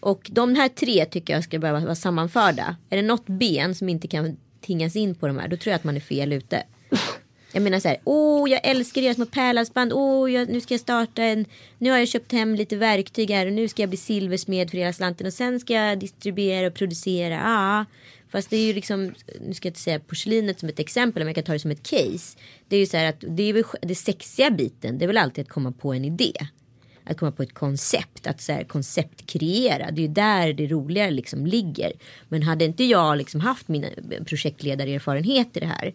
Och 0.00 0.28
de 0.32 0.54
här 0.54 0.68
tre 0.68 1.04
tycker 1.04 1.32
jag 1.34 1.44
ska 1.44 1.58
behöva 1.58 1.80
vara 1.80 1.94
sammanförda. 1.94 2.76
Är 2.90 2.96
det 2.96 3.02
något 3.02 3.26
ben 3.26 3.74
som 3.74 3.88
inte 3.88 4.08
kan 4.08 4.36
tingas 4.60 4.96
in 4.96 5.14
på 5.14 5.26
de 5.26 5.38
här 5.38 5.48
då 5.48 5.56
tror 5.56 5.70
jag 5.70 5.76
att 5.78 5.84
man 5.84 5.96
är 5.96 6.00
fel 6.00 6.32
ute. 6.32 6.62
Jag 7.52 7.62
menar 7.62 7.80
så 7.80 7.88
här, 7.88 7.98
åh 8.04 8.50
jag 8.50 8.60
älskar 8.64 9.00
att 9.00 9.04
göra 9.04 9.14
små 9.14 9.26
pärlhalsband, 9.26 9.92
åh 9.92 10.32
jag, 10.32 10.48
nu 10.48 10.60
ska 10.60 10.74
jag 10.74 10.80
starta 10.80 11.22
en, 11.22 11.44
nu 11.78 11.90
har 11.90 11.98
jag 11.98 12.08
köpt 12.08 12.32
hem 12.32 12.54
lite 12.54 12.76
verktyg 12.76 13.30
här 13.30 13.46
och 13.46 13.52
nu 13.52 13.68
ska 13.68 13.82
jag 13.82 13.88
bli 13.88 13.98
silversmed 13.98 14.70
för 14.70 14.78
hela 14.78 14.92
slanten 14.92 15.26
och 15.26 15.32
sen 15.32 15.60
ska 15.60 15.72
jag 15.72 15.98
distribuera 15.98 16.66
och 16.66 16.74
producera. 16.74 17.34
Ja, 17.34 17.84
fast 18.28 18.50
det 18.50 18.56
är 18.56 18.66
ju 18.66 18.72
liksom, 18.72 19.14
nu 19.40 19.54
ska 19.54 19.66
jag 19.66 19.70
inte 19.70 19.80
säga 19.80 20.00
porslinet 20.00 20.60
som 20.60 20.68
ett 20.68 20.78
exempel 20.78 21.20
men 21.20 21.26
jag 21.26 21.34
kan 21.34 21.44
ta 21.44 21.52
det 21.52 21.58
som 21.58 21.70
ett 21.70 21.90
case. 21.90 22.38
Det 22.68 22.76
är 22.76 22.80
ju 22.80 22.86
så 22.86 22.96
här 22.96 23.08
att 23.08 23.24
det 23.28 23.42
är 23.42 23.52
väl 23.52 23.64
det 23.82 23.94
sexiga 23.94 24.50
biten, 24.50 24.98
det 24.98 25.04
är 25.04 25.06
väl 25.06 25.18
alltid 25.18 25.42
att 25.42 25.50
komma 25.50 25.72
på 25.72 25.92
en 25.94 26.04
idé. 26.04 26.32
Att 27.04 27.16
komma 27.16 27.32
på 27.32 27.42
ett 27.42 27.54
koncept, 27.54 28.26
att 28.26 28.40
så 28.40 28.52
här, 28.52 28.64
konceptkreera. 28.64 29.90
Det 29.90 30.00
är 30.00 30.06
ju 30.06 30.14
där 30.14 30.52
det 30.52 30.66
roliga 30.66 31.10
liksom 31.10 31.46
ligger. 31.46 31.92
Men 32.28 32.42
hade 32.42 32.64
inte 32.64 32.84
jag 32.84 33.18
liksom 33.18 33.40
haft 33.40 33.68
mina 33.68 33.88
projektledarerfarenheter 34.24 35.60
i 35.60 35.64
det 35.64 35.66
här 35.66 35.94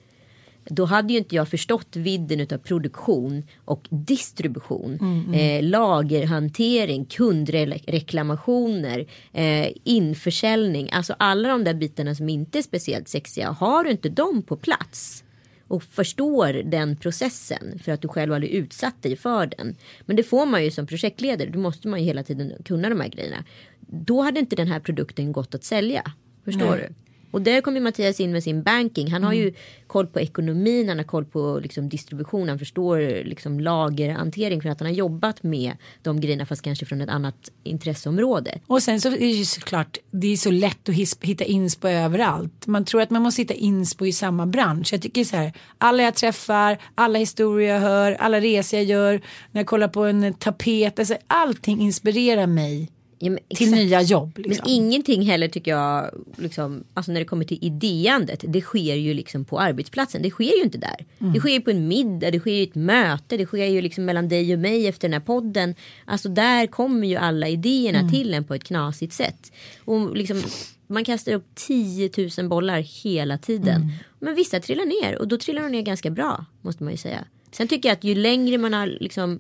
då 0.66 0.86
hade 0.86 1.14
ju 1.14 1.20
inte 1.20 1.36
jag 1.36 1.50
förstått 1.50 1.96
vidden 1.96 2.48
av 2.54 2.58
produktion 2.58 3.44
och 3.66 3.88
distribution. 3.90 5.00
Eh, 5.34 5.64
lagerhantering, 5.64 7.06
kundreklamationer, 7.06 9.06
eh, 9.34 9.68
införsäljning. 9.84 10.90
Alltså 10.92 11.16
alla 11.20 11.50
de 11.50 11.64
där 11.64 11.74
bitarna 11.74 12.16
som 12.16 12.30
inte 12.30 12.58
är 12.58 12.62
speciellt 12.62 13.08
sexiga. 13.08 13.52
Har 13.52 13.84
du 13.84 13.92
inte 13.92 14.10
dem 14.10 14.42
på 14.42 14.58
plats 14.58 15.24
och 15.68 15.84
förstår 15.84 16.54
den 16.54 16.96
processen 16.96 17.80
för 17.80 17.92
att 17.92 18.02
du 18.02 18.08
själv 18.08 18.34
aldrig 18.34 18.52
utsatt 18.52 19.04
dig 19.04 19.16
för 19.16 19.46
den. 19.58 19.76
Men 20.06 20.16
det 20.16 20.24
får 20.24 20.46
man 20.46 20.64
ju 20.64 20.72
som 20.72 20.88
projektledare. 20.88 21.50
Då 21.50 21.60
måste 21.60 21.88
man 21.88 22.00
ju 22.00 22.06
hela 22.06 22.24
tiden 22.24 22.54
kunna 22.66 22.90
de 22.90 23.00
här 23.00 23.10
grejerna. 23.10 23.44
Då 23.80 24.22
hade 24.22 24.40
inte 24.40 24.56
den 24.56 24.68
här 24.68 24.80
produkten 24.80 25.32
gått 25.32 25.56
att 25.56 25.64
sälja. 25.64 26.12
Förstår 26.46 26.78
du? 26.78 27.05
Och 27.32 27.42
där 27.42 27.62
kommer 27.62 27.80
Mattias 27.80 28.20
in 28.20 28.32
med 28.32 28.44
sin 28.44 28.64
banking. 28.64 29.12
Han 29.12 29.24
har 29.24 29.34
ju 29.34 29.54
koll 29.88 30.08
på 30.08 30.20
ekonomin, 30.20 30.90
han 30.90 30.98
har 30.98 31.06
koll 31.06 31.26
på 31.26 31.60
liksom, 31.64 31.90
distribution, 31.90 32.50
han 32.50 32.60
förstår 32.60 33.24
liksom, 33.24 33.60
lagerhantering 33.60 34.62
för 34.62 34.70
att 34.70 34.80
han 34.80 34.88
har 34.88 34.96
jobbat 34.96 35.44
med 35.44 35.78
de 36.02 36.22
grejerna 36.22 36.46
fast 36.46 36.62
kanske 36.62 36.86
från 36.86 37.02
ett 37.02 37.10
annat 37.10 37.52
intresseområde. 37.64 38.60
Och 38.68 38.84
sen 38.84 39.02
så 39.02 39.08
är 39.08 39.20
det 39.20 39.26
ju 39.26 39.46
såklart, 39.46 39.98
det 40.12 40.28
är 40.28 40.38
så 40.38 40.52
lätt 40.52 40.90
att 40.90 40.96
hitta 41.22 41.44
inspo 41.44 41.88
överallt. 41.88 42.68
Man 42.68 42.86
tror 42.86 43.02
att 43.02 43.10
man 43.10 43.22
måste 43.22 43.42
hitta 43.42 43.54
inspo 43.54 44.06
i 44.06 44.12
samma 44.12 44.46
bransch. 44.46 44.94
Jag 44.94 45.02
tycker 45.02 45.24
så 45.24 45.36
här, 45.36 45.54
alla 45.78 46.04
jag 46.04 46.16
träffar, 46.16 46.78
alla 46.96 47.20
historier 47.20 47.74
jag 47.74 47.82
hör, 47.82 48.12
alla 48.12 48.42
resor 48.42 48.80
jag 48.80 48.86
gör, 48.86 49.22
när 49.52 49.62
jag 49.62 49.68
kollar 49.68 49.88
på 49.88 50.04
en 50.04 50.34
tapet, 50.34 51.00
alltså, 51.00 51.18
allting 51.28 51.82
inspirerar 51.82 52.48
mig 52.48 52.92
Ja, 53.20 53.30
men 53.30 53.40
till 53.50 53.68
exakt. 53.68 53.72
nya 53.72 54.02
jobb. 54.02 54.32
Men 54.36 54.44
Liksom. 54.50 54.66
ingenting 54.70 55.22
heller 55.22 55.48
tycker 55.48 55.72
jag, 55.72 56.10
liksom, 56.38 56.84
alltså 56.94 57.12
när 57.12 57.20
det 57.20 57.26
kommer 57.26 57.46
till 57.46 57.60
idéandet, 57.62 58.44
det 58.48 58.62
sker 58.62 58.96
ju 58.96 59.14
liksom 59.14 59.46
på 59.46 59.60
arbetsplatsen. 59.60 60.22
Det 60.22 60.30
sker 60.30 60.58
ju 60.58 60.64
inte 60.64 60.78
där. 60.78 61.06
Det 61.34 61.40
sker 61.40 61.50
ju 61.50 61.62
på 61.62 61.70
en 61.72 61.88
middag, 61.88 62.32
det 62.32 62.40
sker 62.40 62.52
ju 62.52 62.64
ett 62.64 62.76
möte, 62.76 63.38
det 63.38 63.46
sker 63.46 63.66
ju 63.66 63.82
liksom 63.82 64.06
mellan 64.06 64.30
dig 64.30 64.54
och 64.54 64.60
mig 64.60 64.88
efter 64.88 65.08
den 65.08 65.14
här 65.14 65.20
podden. 65.26 65.76
Alltså 66.06 66.30
där 66.30 66.68
kommer 66.68 67.08
ju 67.08 67.16
alla 67.16 67.48
idéerna 67.48 68.10
till 68.10 68.34
en 68.34 68.44
på 68.44 68.54
ett 68.54 68.64
knasigt 68.64 69.14
sätt. 69.14 69.52
Och 69.86 70.16
liksom, 70.18 70.44
man 70.88 71.04
kastar 71.06 71.32
upp 71.34 71.46
10 71.56 72.10
000 72.38 72.50
bollar 72.50 72.80
hela 73.04 73.38
tiden. 73.38 73.92
Men 74.20 74.36
vissa 74.36 74.60
trillar 74.60 74.86
ner 74.86 75.18
och 75.20 75.28
då 75.28 75.38
trillar 75.38 75.62
de 75.64 75.70
ner 75.72 75.82
ganska 75.82 76.10
bra, 76.10 76.46
måste 76.62 76.84
man 76.84 76.94
ju 76.94 76.98
säga. 76.98 77.26
Sen 77.52 77.68
tycker 77.68 77.90
jag 77.90 77.94
att 77.94 78.04
ju 78.04 78.16
längre 78.16 78.58
man 78.58 78.74
har 78.74 78.88
liksom 78.88 79.40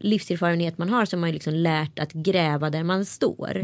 livserfarenhet 0.00 0.78
man 0.78 0.88
har 0.88 1.04
så 1.04 1.16
har 1.16 1.20
man 1.20 1.28
ju 1.28 1.34
liksom 1.34 1.54
lärt 1.54 1.98
att 1.98 2.12
gräva 2.12 2.70
där 2.70 2.82
man 2.82 3.04
står. 3.04 3.62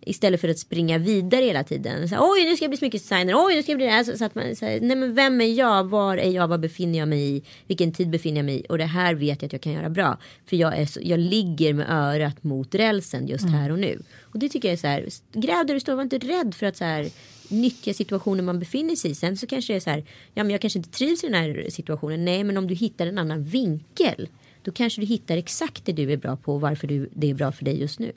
Istället 0.00 0.40
för 0.40 0.48
att 0.48 0.58
springa 0.58 0.98
vidare 0.98 1.44
hela 1.44 1.64
tiden. 1.64 2.08
Så, 2.08 2.16
Oj 2.18 2.44
nu 2.44 2.56
ska 2.56 2.64
jag 2.64 2.70
bli 2.70 2.76
smyckesdesigner. 2.76 3.34
Oj 3.36 3.54
nu 3.54 3.62
ska 3.62 3.72
jag 3.72 3.78
bli 3.78 3.86
det 3.86 3.92
här. 3.92 4.04
Så, 4.04 4.18
så 4.18 4.24
att 4.24 4.34
man, 4.34 4.56
så 4.56 4.64
nej 4.64 4.96
men 4.96 5.14
vem 5.14 5.40
är 5.40 5.52
jag? 5.52 5.84
Var 5.84 6.16
är 6.16 6.30
jag? 6.30 6.48
Var 6.48 6.58
befinner 6.58 6.98
jag 6.98 7.08
mig 7.08 7.36
i? 7.36 7.42
Vilken 7.66 7.92
tid 7.92 8.10
befinner 8.10 8.38
jag 8.38 8.44
mig 8.44 8.60
i? 8.60 8.66
Och 8.68 8.78
det 8.78 8.84
här 8.84 9.14
vet 9.14 9.42
jag 9.42 9.46
att 9.46 9.52
jag 9.52 9.62
kan 9.62 9.72
göra 9.72 9.90
bra. 9.90 10.18
För 10.46 10.56
jag, 10.56 10.78
är 10.78 10.86
så, 10.86 11.00
jag 11.02 11.20
ligger 11.20 11.74
med 11.74 11.86
örat 11.90 12.44
mot 12.44 12.74
rälsen 12.74 13.26
just 13.26 13.44
här 13.48 13.72
och 13.72 13.78
nu. 13.78 14.02
Och 14.20 14.38
det 14.38 14.48
tycker 14.48 14.68
jag 14.68 14.72
är 14.72 14.76
så 14.76 14.86
här. 14.86 15.08
Gräv 15.32 15.66
där 15.66 15.74
du 15.74 15.80
står. 15.80 15.94
Var 15.94 16.02
inte 16.02 16.18
rädd 16.18 16.54
för 16.54 16.66
att 16.66 16.76
så 16.76 16.84
här 16.84 17.08
nyttja 17.48 17.94
situationen 17.94 18.44
man 18.44 18.58
befinner 18.58 18.96
sig 18.96 19.10
i. 19.10 19.14
Sen 19.14 19.36
så 19.36 19.46
kanske 19.46 19.72
det 19.72 19.76
är 19.76 19.80
så 19.80 19.90
här. 19.90 20.04
Ja 20.34 20.44
men 20.44 20.50
jag 20.50 20.60
kanske 20.60 20.78
inte 20.78 20.90
trivs 20.90 21.24
i 21.24 21.26
den 21.26 21.36
här 21.36 21.66
situationen. 21.70 22.24
Nej 22.24 22.44
men 22.44 22.56
om 22.56 22.66
du 22.66 22.74
hittar 22.74 23.06
en 23.06 23.18
annan 23.18 23.44
vinkel. 23.44 24.28
Då 24.68 24.72
kanske 24.72 25.00
du 25.00 25.06
hittar 25.06 25.36
exakt 25.36 25.84
det 25.84 25.92
du 25.92 26.12
är 26.12 26.16
bra 26.16 26.36
på 26.36 26.54
och 26.54 26.60
varför 26.60 26.86
du, 26.86 27.10
det 27.14 27.30
är 27.30 27.34
bra 27.34 27.52
för 27.52 27.64
dig 27.64 27.80
just 27.80 27.98
nu. 27.98 28.12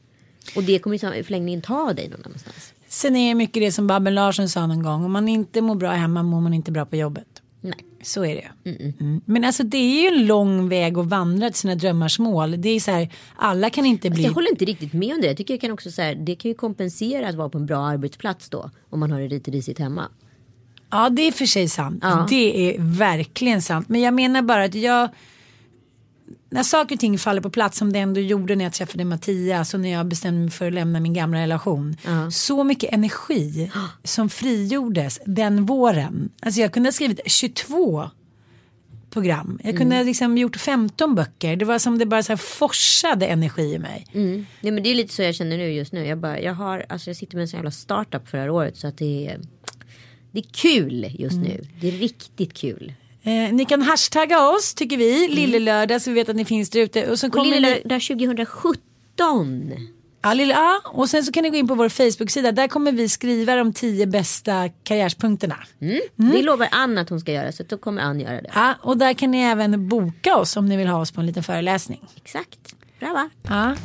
Och 0.56 0.64
det 0.64 0.80
kommer 0.80 1.16
i 1.16 1.24
förlängningen 1.24 1.62
ta 1.62 1.94
dig 1.94 2.10
någon 2.10 2.22
annanstans. 2.26 2.74
Sen 2.88 3.16
är 3.16 3.30
det 3.30 3.36
mycket 3.36 3.64
det 3.64 3.72
som 3.72 3.88
Babben 3.88 4.16
Larsson 4.16 4.50
sa 4.50 4.68
någon 4.68 4.84
gång. 4.84 5.06
Om 5.06 5.12
man 5.12 5.28
inte 5.28 5.62
mår 5.62 5.76
bra 5.76 5.92
hemma 5.92 6.24
mår 6.24 6.42
man 6.42 6.54
inte 6.54 6.72
bra 6.72 6.86
på 6.86 6.96
jobbet. 6.96 7.42
Nej. 7.62 7.74
Så 8.04 8.26
är 8.26 8.36
det. 8.36 8.70
Mm. 8.70 9.22
Men 9.26 9.44
alltså 9.44 9.64
det 9.64 9.78
är 9.78 10.02
ju 10.02 10.08
en 10.18 10.26
lång 10.26 10.70
väg 10.70 10.98
att 10.98 11.06
vandra 11.06 11.50
till 11.50 11.60
sina 11.60 11.76
drömmars 11.76 12.20
mål. 12.20 12.62
Det 12.62 12.70
är 12.70 12.80
så 12.80 12.92
här, 12.92 13.10
alla 13.36 13.70
kan 13.70 13.86
inte 13.86 14.10
bli... 14.10 14.24
Jag 14.24 14.32
håller 14.32 14.52
inte 14.52 14.66
riktigt 14.66 14.94
med 14.94 15.16
om 15.16 15.22
det. 15.22 15.28
Jag 15.28 15.38
tycker 15.38 15.54
jag 15.54 15.62
kan 15.62 15.72
också 15.72 15.92
så 15.92 16.02
här, 16.02 16.16
det 16.16 16.36
kan 16.36 16.50
ju 16.50 16.56
kompensera 16.56 17.30
att 17.30 17.36
vara 17.36 17.50
på 17.50 17.58
en 17.58 17.66
bra 17.66 17.86
arbetsplats 17.86 18.50
då. 18.50 18.72
Om 18.90 19.00
man 19.00 19.12
har 19.12 19.20
det 19.20 19.28
lite 19.28 19.52
risigt 19.52 19.80
hemma. 19.80 20.10
Ja 20.90 21.10
det 21.10 21.22
är 21.22 21.32
för 21.32 21.46
sig 21.46 21.68
sant. 21.68 22.00
Ja. 22.02 22.26
Det 22.30 22.76
är 22.76 22.76
verkligen 22.80 23.62
sant. 23.62 23.90
Men 23.90 24.02
jag 24.02 24.14
menar 24.14 24.42
bara 24.42 24.64
att 24.64 24.76
jag... 24.76 25.10
när 26.52 26.64
saker 26.64 26.96
och 26.96 27.00
ting 27.00 27.18
faller 27.18 27.42
på 27.42 27.50
plats 27.50 27.78
som 27.78 27.94
det 27.94 28.00
ändå 28.00 28.20
gjorde 28.20 28.56
när 28.56 28.66
jag 28.66 28.74
träffade 28.74 29.06
Mattias 29.06 29.74
och 29.74 29.80
när 29.80 29.92
jag 29.92 30.06
bestämde 30.06 30.40
mig 30.40 30.50
för 30.50 30.68
att 30.68 30.74
lämna 30.74 31.00
min 31.00 31.14
gamla 31.14 31.40
relation. 31.40 31.98
Så 32.32 32.64
mycket 32.64 32.94
energi 32.94 33.72
som 34.04 34.30
frigjordes 34.30 35.20
den 35.26 35.66
våren. 35.66 36.30
Alltså 36.40 36.62
jag 36.62 36.72
kunde 36.74 36.88
ha 36.88 36.92
skrivit 36.92 37.20
22 37.26 38.10
program. 39.10 39.60
Jag 39.64 39.78
kunde 39.78 39.96
ha 39.96 40.04
liksom 40.04 40.38
gjort 40.38 40.56
15 40.58 41.16
böcker. 41.16 41.56
Det 41.56 41.66
var 41.66 41.80
som 41.80 41.98
det 41.98 42.06
bara 42.06 42.24
så 42.24 42.32
här 42.32 42.38
forsade 42.38 43.28
energi 43.28 43.74
i 43.74 43.80
mig. 43.80 44.06
Ja, 44.62 44.72
men 44.72 44.84
det 44.84 44.90
är 44.90 44.96
lite 44.96 45.14
så 45.14 45.22
jag 45.22 45.36
känner 45.36 45.58
nu 45.58 45.72
just 45.74 45.92
nu. 45.94 46.06
Jag, 46.06 46.18
bara, 46.18 46.40
jag, 46.40 46.54
har, 46.54 46.86
alltså 46.90 47.10
jag 47.10 47.18
sitter 47.18 47.36
med 47.36 47.42
en 47.42 47.48
sån 47.48 47.58
jävla 47.58 47.72
startup 47.72 48.30
för 48.30 48.38
det 48.38 48.42
här 48.44 48.50
året 48.50 48.78
så 48.78 48.88
att 48.88 48.98
det 48.98 49.28
är, 49.28 49.40
det 50.32 50.40
är 50.40 50.46
kul 50.52 51.16
just 51.20 51.36
nu. 51.38 51.68
Det 51.82 51.88
är 51.88 51.92
riktigt 51.92 52.54
kul. 52.54 52.94
Eh, 53.24 53.54
ni 53.54 53.66
kan 53.66 53.82
hashtagga 53.82 54.50
oss 54.50 54.74
tycker 54.74 54.98
vi, 54.98 55.28
Lillelördag 55.28 56.02
så 56.02 56.10
vi 56.10 56.14
vet 56.14 56.30
att 56.30 56.36
ni 56.36 56.46
finns 56.46 56.70
där 56.70 56.80
ute. 56.80 57.06
Och, 57.12 57.24
Och 57.24 57.32
kommer 57.32 57.62
där 57.90 58.16
2017. 58.16 59.74
Ja, 60.24 60.34
lilla, 60.34 60.54
ja, 60.54 60.82
och 60.86 61.10
sen 61.10 61.24
så 61.24 61.32
kan 61.32 61.44
ni 61.44 61.50
gå 61.50 61.56
in 61.56 61.68
på 61.68 61.76
vår 61.76 61.90
Facebook-sida. 61.90 62.52
Där 62.52 62.68
kommer 62.68 62.92
vi 62.92 63.10
skriva 63.10 63.56
de 63.56 63.74
tio 63.74 64.06
bästa 64.06 64.70
karriärspunkterna. 64.84 65.56
Det 66.16 66.42
lovar 66.42 66.68
Ann 66.72 66.98
att 66.98 67.10
hon 67.10 67.20
ska 67.20 67.32
göra 67.32 67.52
så 67.52 67.64
då 67.64 67.78
kommer 67.78 68.02
Ann 68.02 68.20
göra 68.20 68.42
det. 68.42 68.52
Ja, 68.56 68.74
och 68.82 68.98
där 68.98 69.14
kan 69.14 69.32
ni 69.32 69.42
även 69.42 69.88
boka 69.90 70.36
oss 70.36 70.58
om 70.58 70.66
ni 70.66 70.78
vill 70.78 70.88
ha 70.88 71.00
oss 71.02 71.12
på 71.12 71.22
en 71.22 71.28
liten 71.28 71.44
föreläsning. 71.44 72.02
Exakt. 72.16 72.76
Bra 73.00 73.14
va? 73.14 73.30
Ja. 73.50 73.76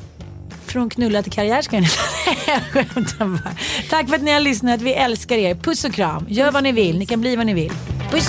Från 0.67 0.91
knulla 0.91 1.23
till 1.23 1.33
karriär 1.33 1.63
ska 1.63 1.81
ni 1.81 1.87
skämtar 2.73 3.27
bara. 3.27 3.55
Tack 3.91 4.09
för 4.09 4.17
att 4.17 4.23
ni 4.23 4.33
har 4.33 4.41
lyssnat. 4.41 4.83
Vi 4.83 4.93
älskar 4.93 5.37
er. 5.37 5.55
Puss 5.55 5.85
och 5.85 5.93
kram. 5.93 6.27
Gör 6.29 6.51
vad 6.51 6.63
ni 6.63 6.73
vill. 6.73 6.99
Ni 6.99 7.07
kan 7.07 7.21
bli 7.21 7.37
vad 7.37 7.47
ni 7.47 7.55
vill. 7.55 7.73
Puss. 8.11 8.29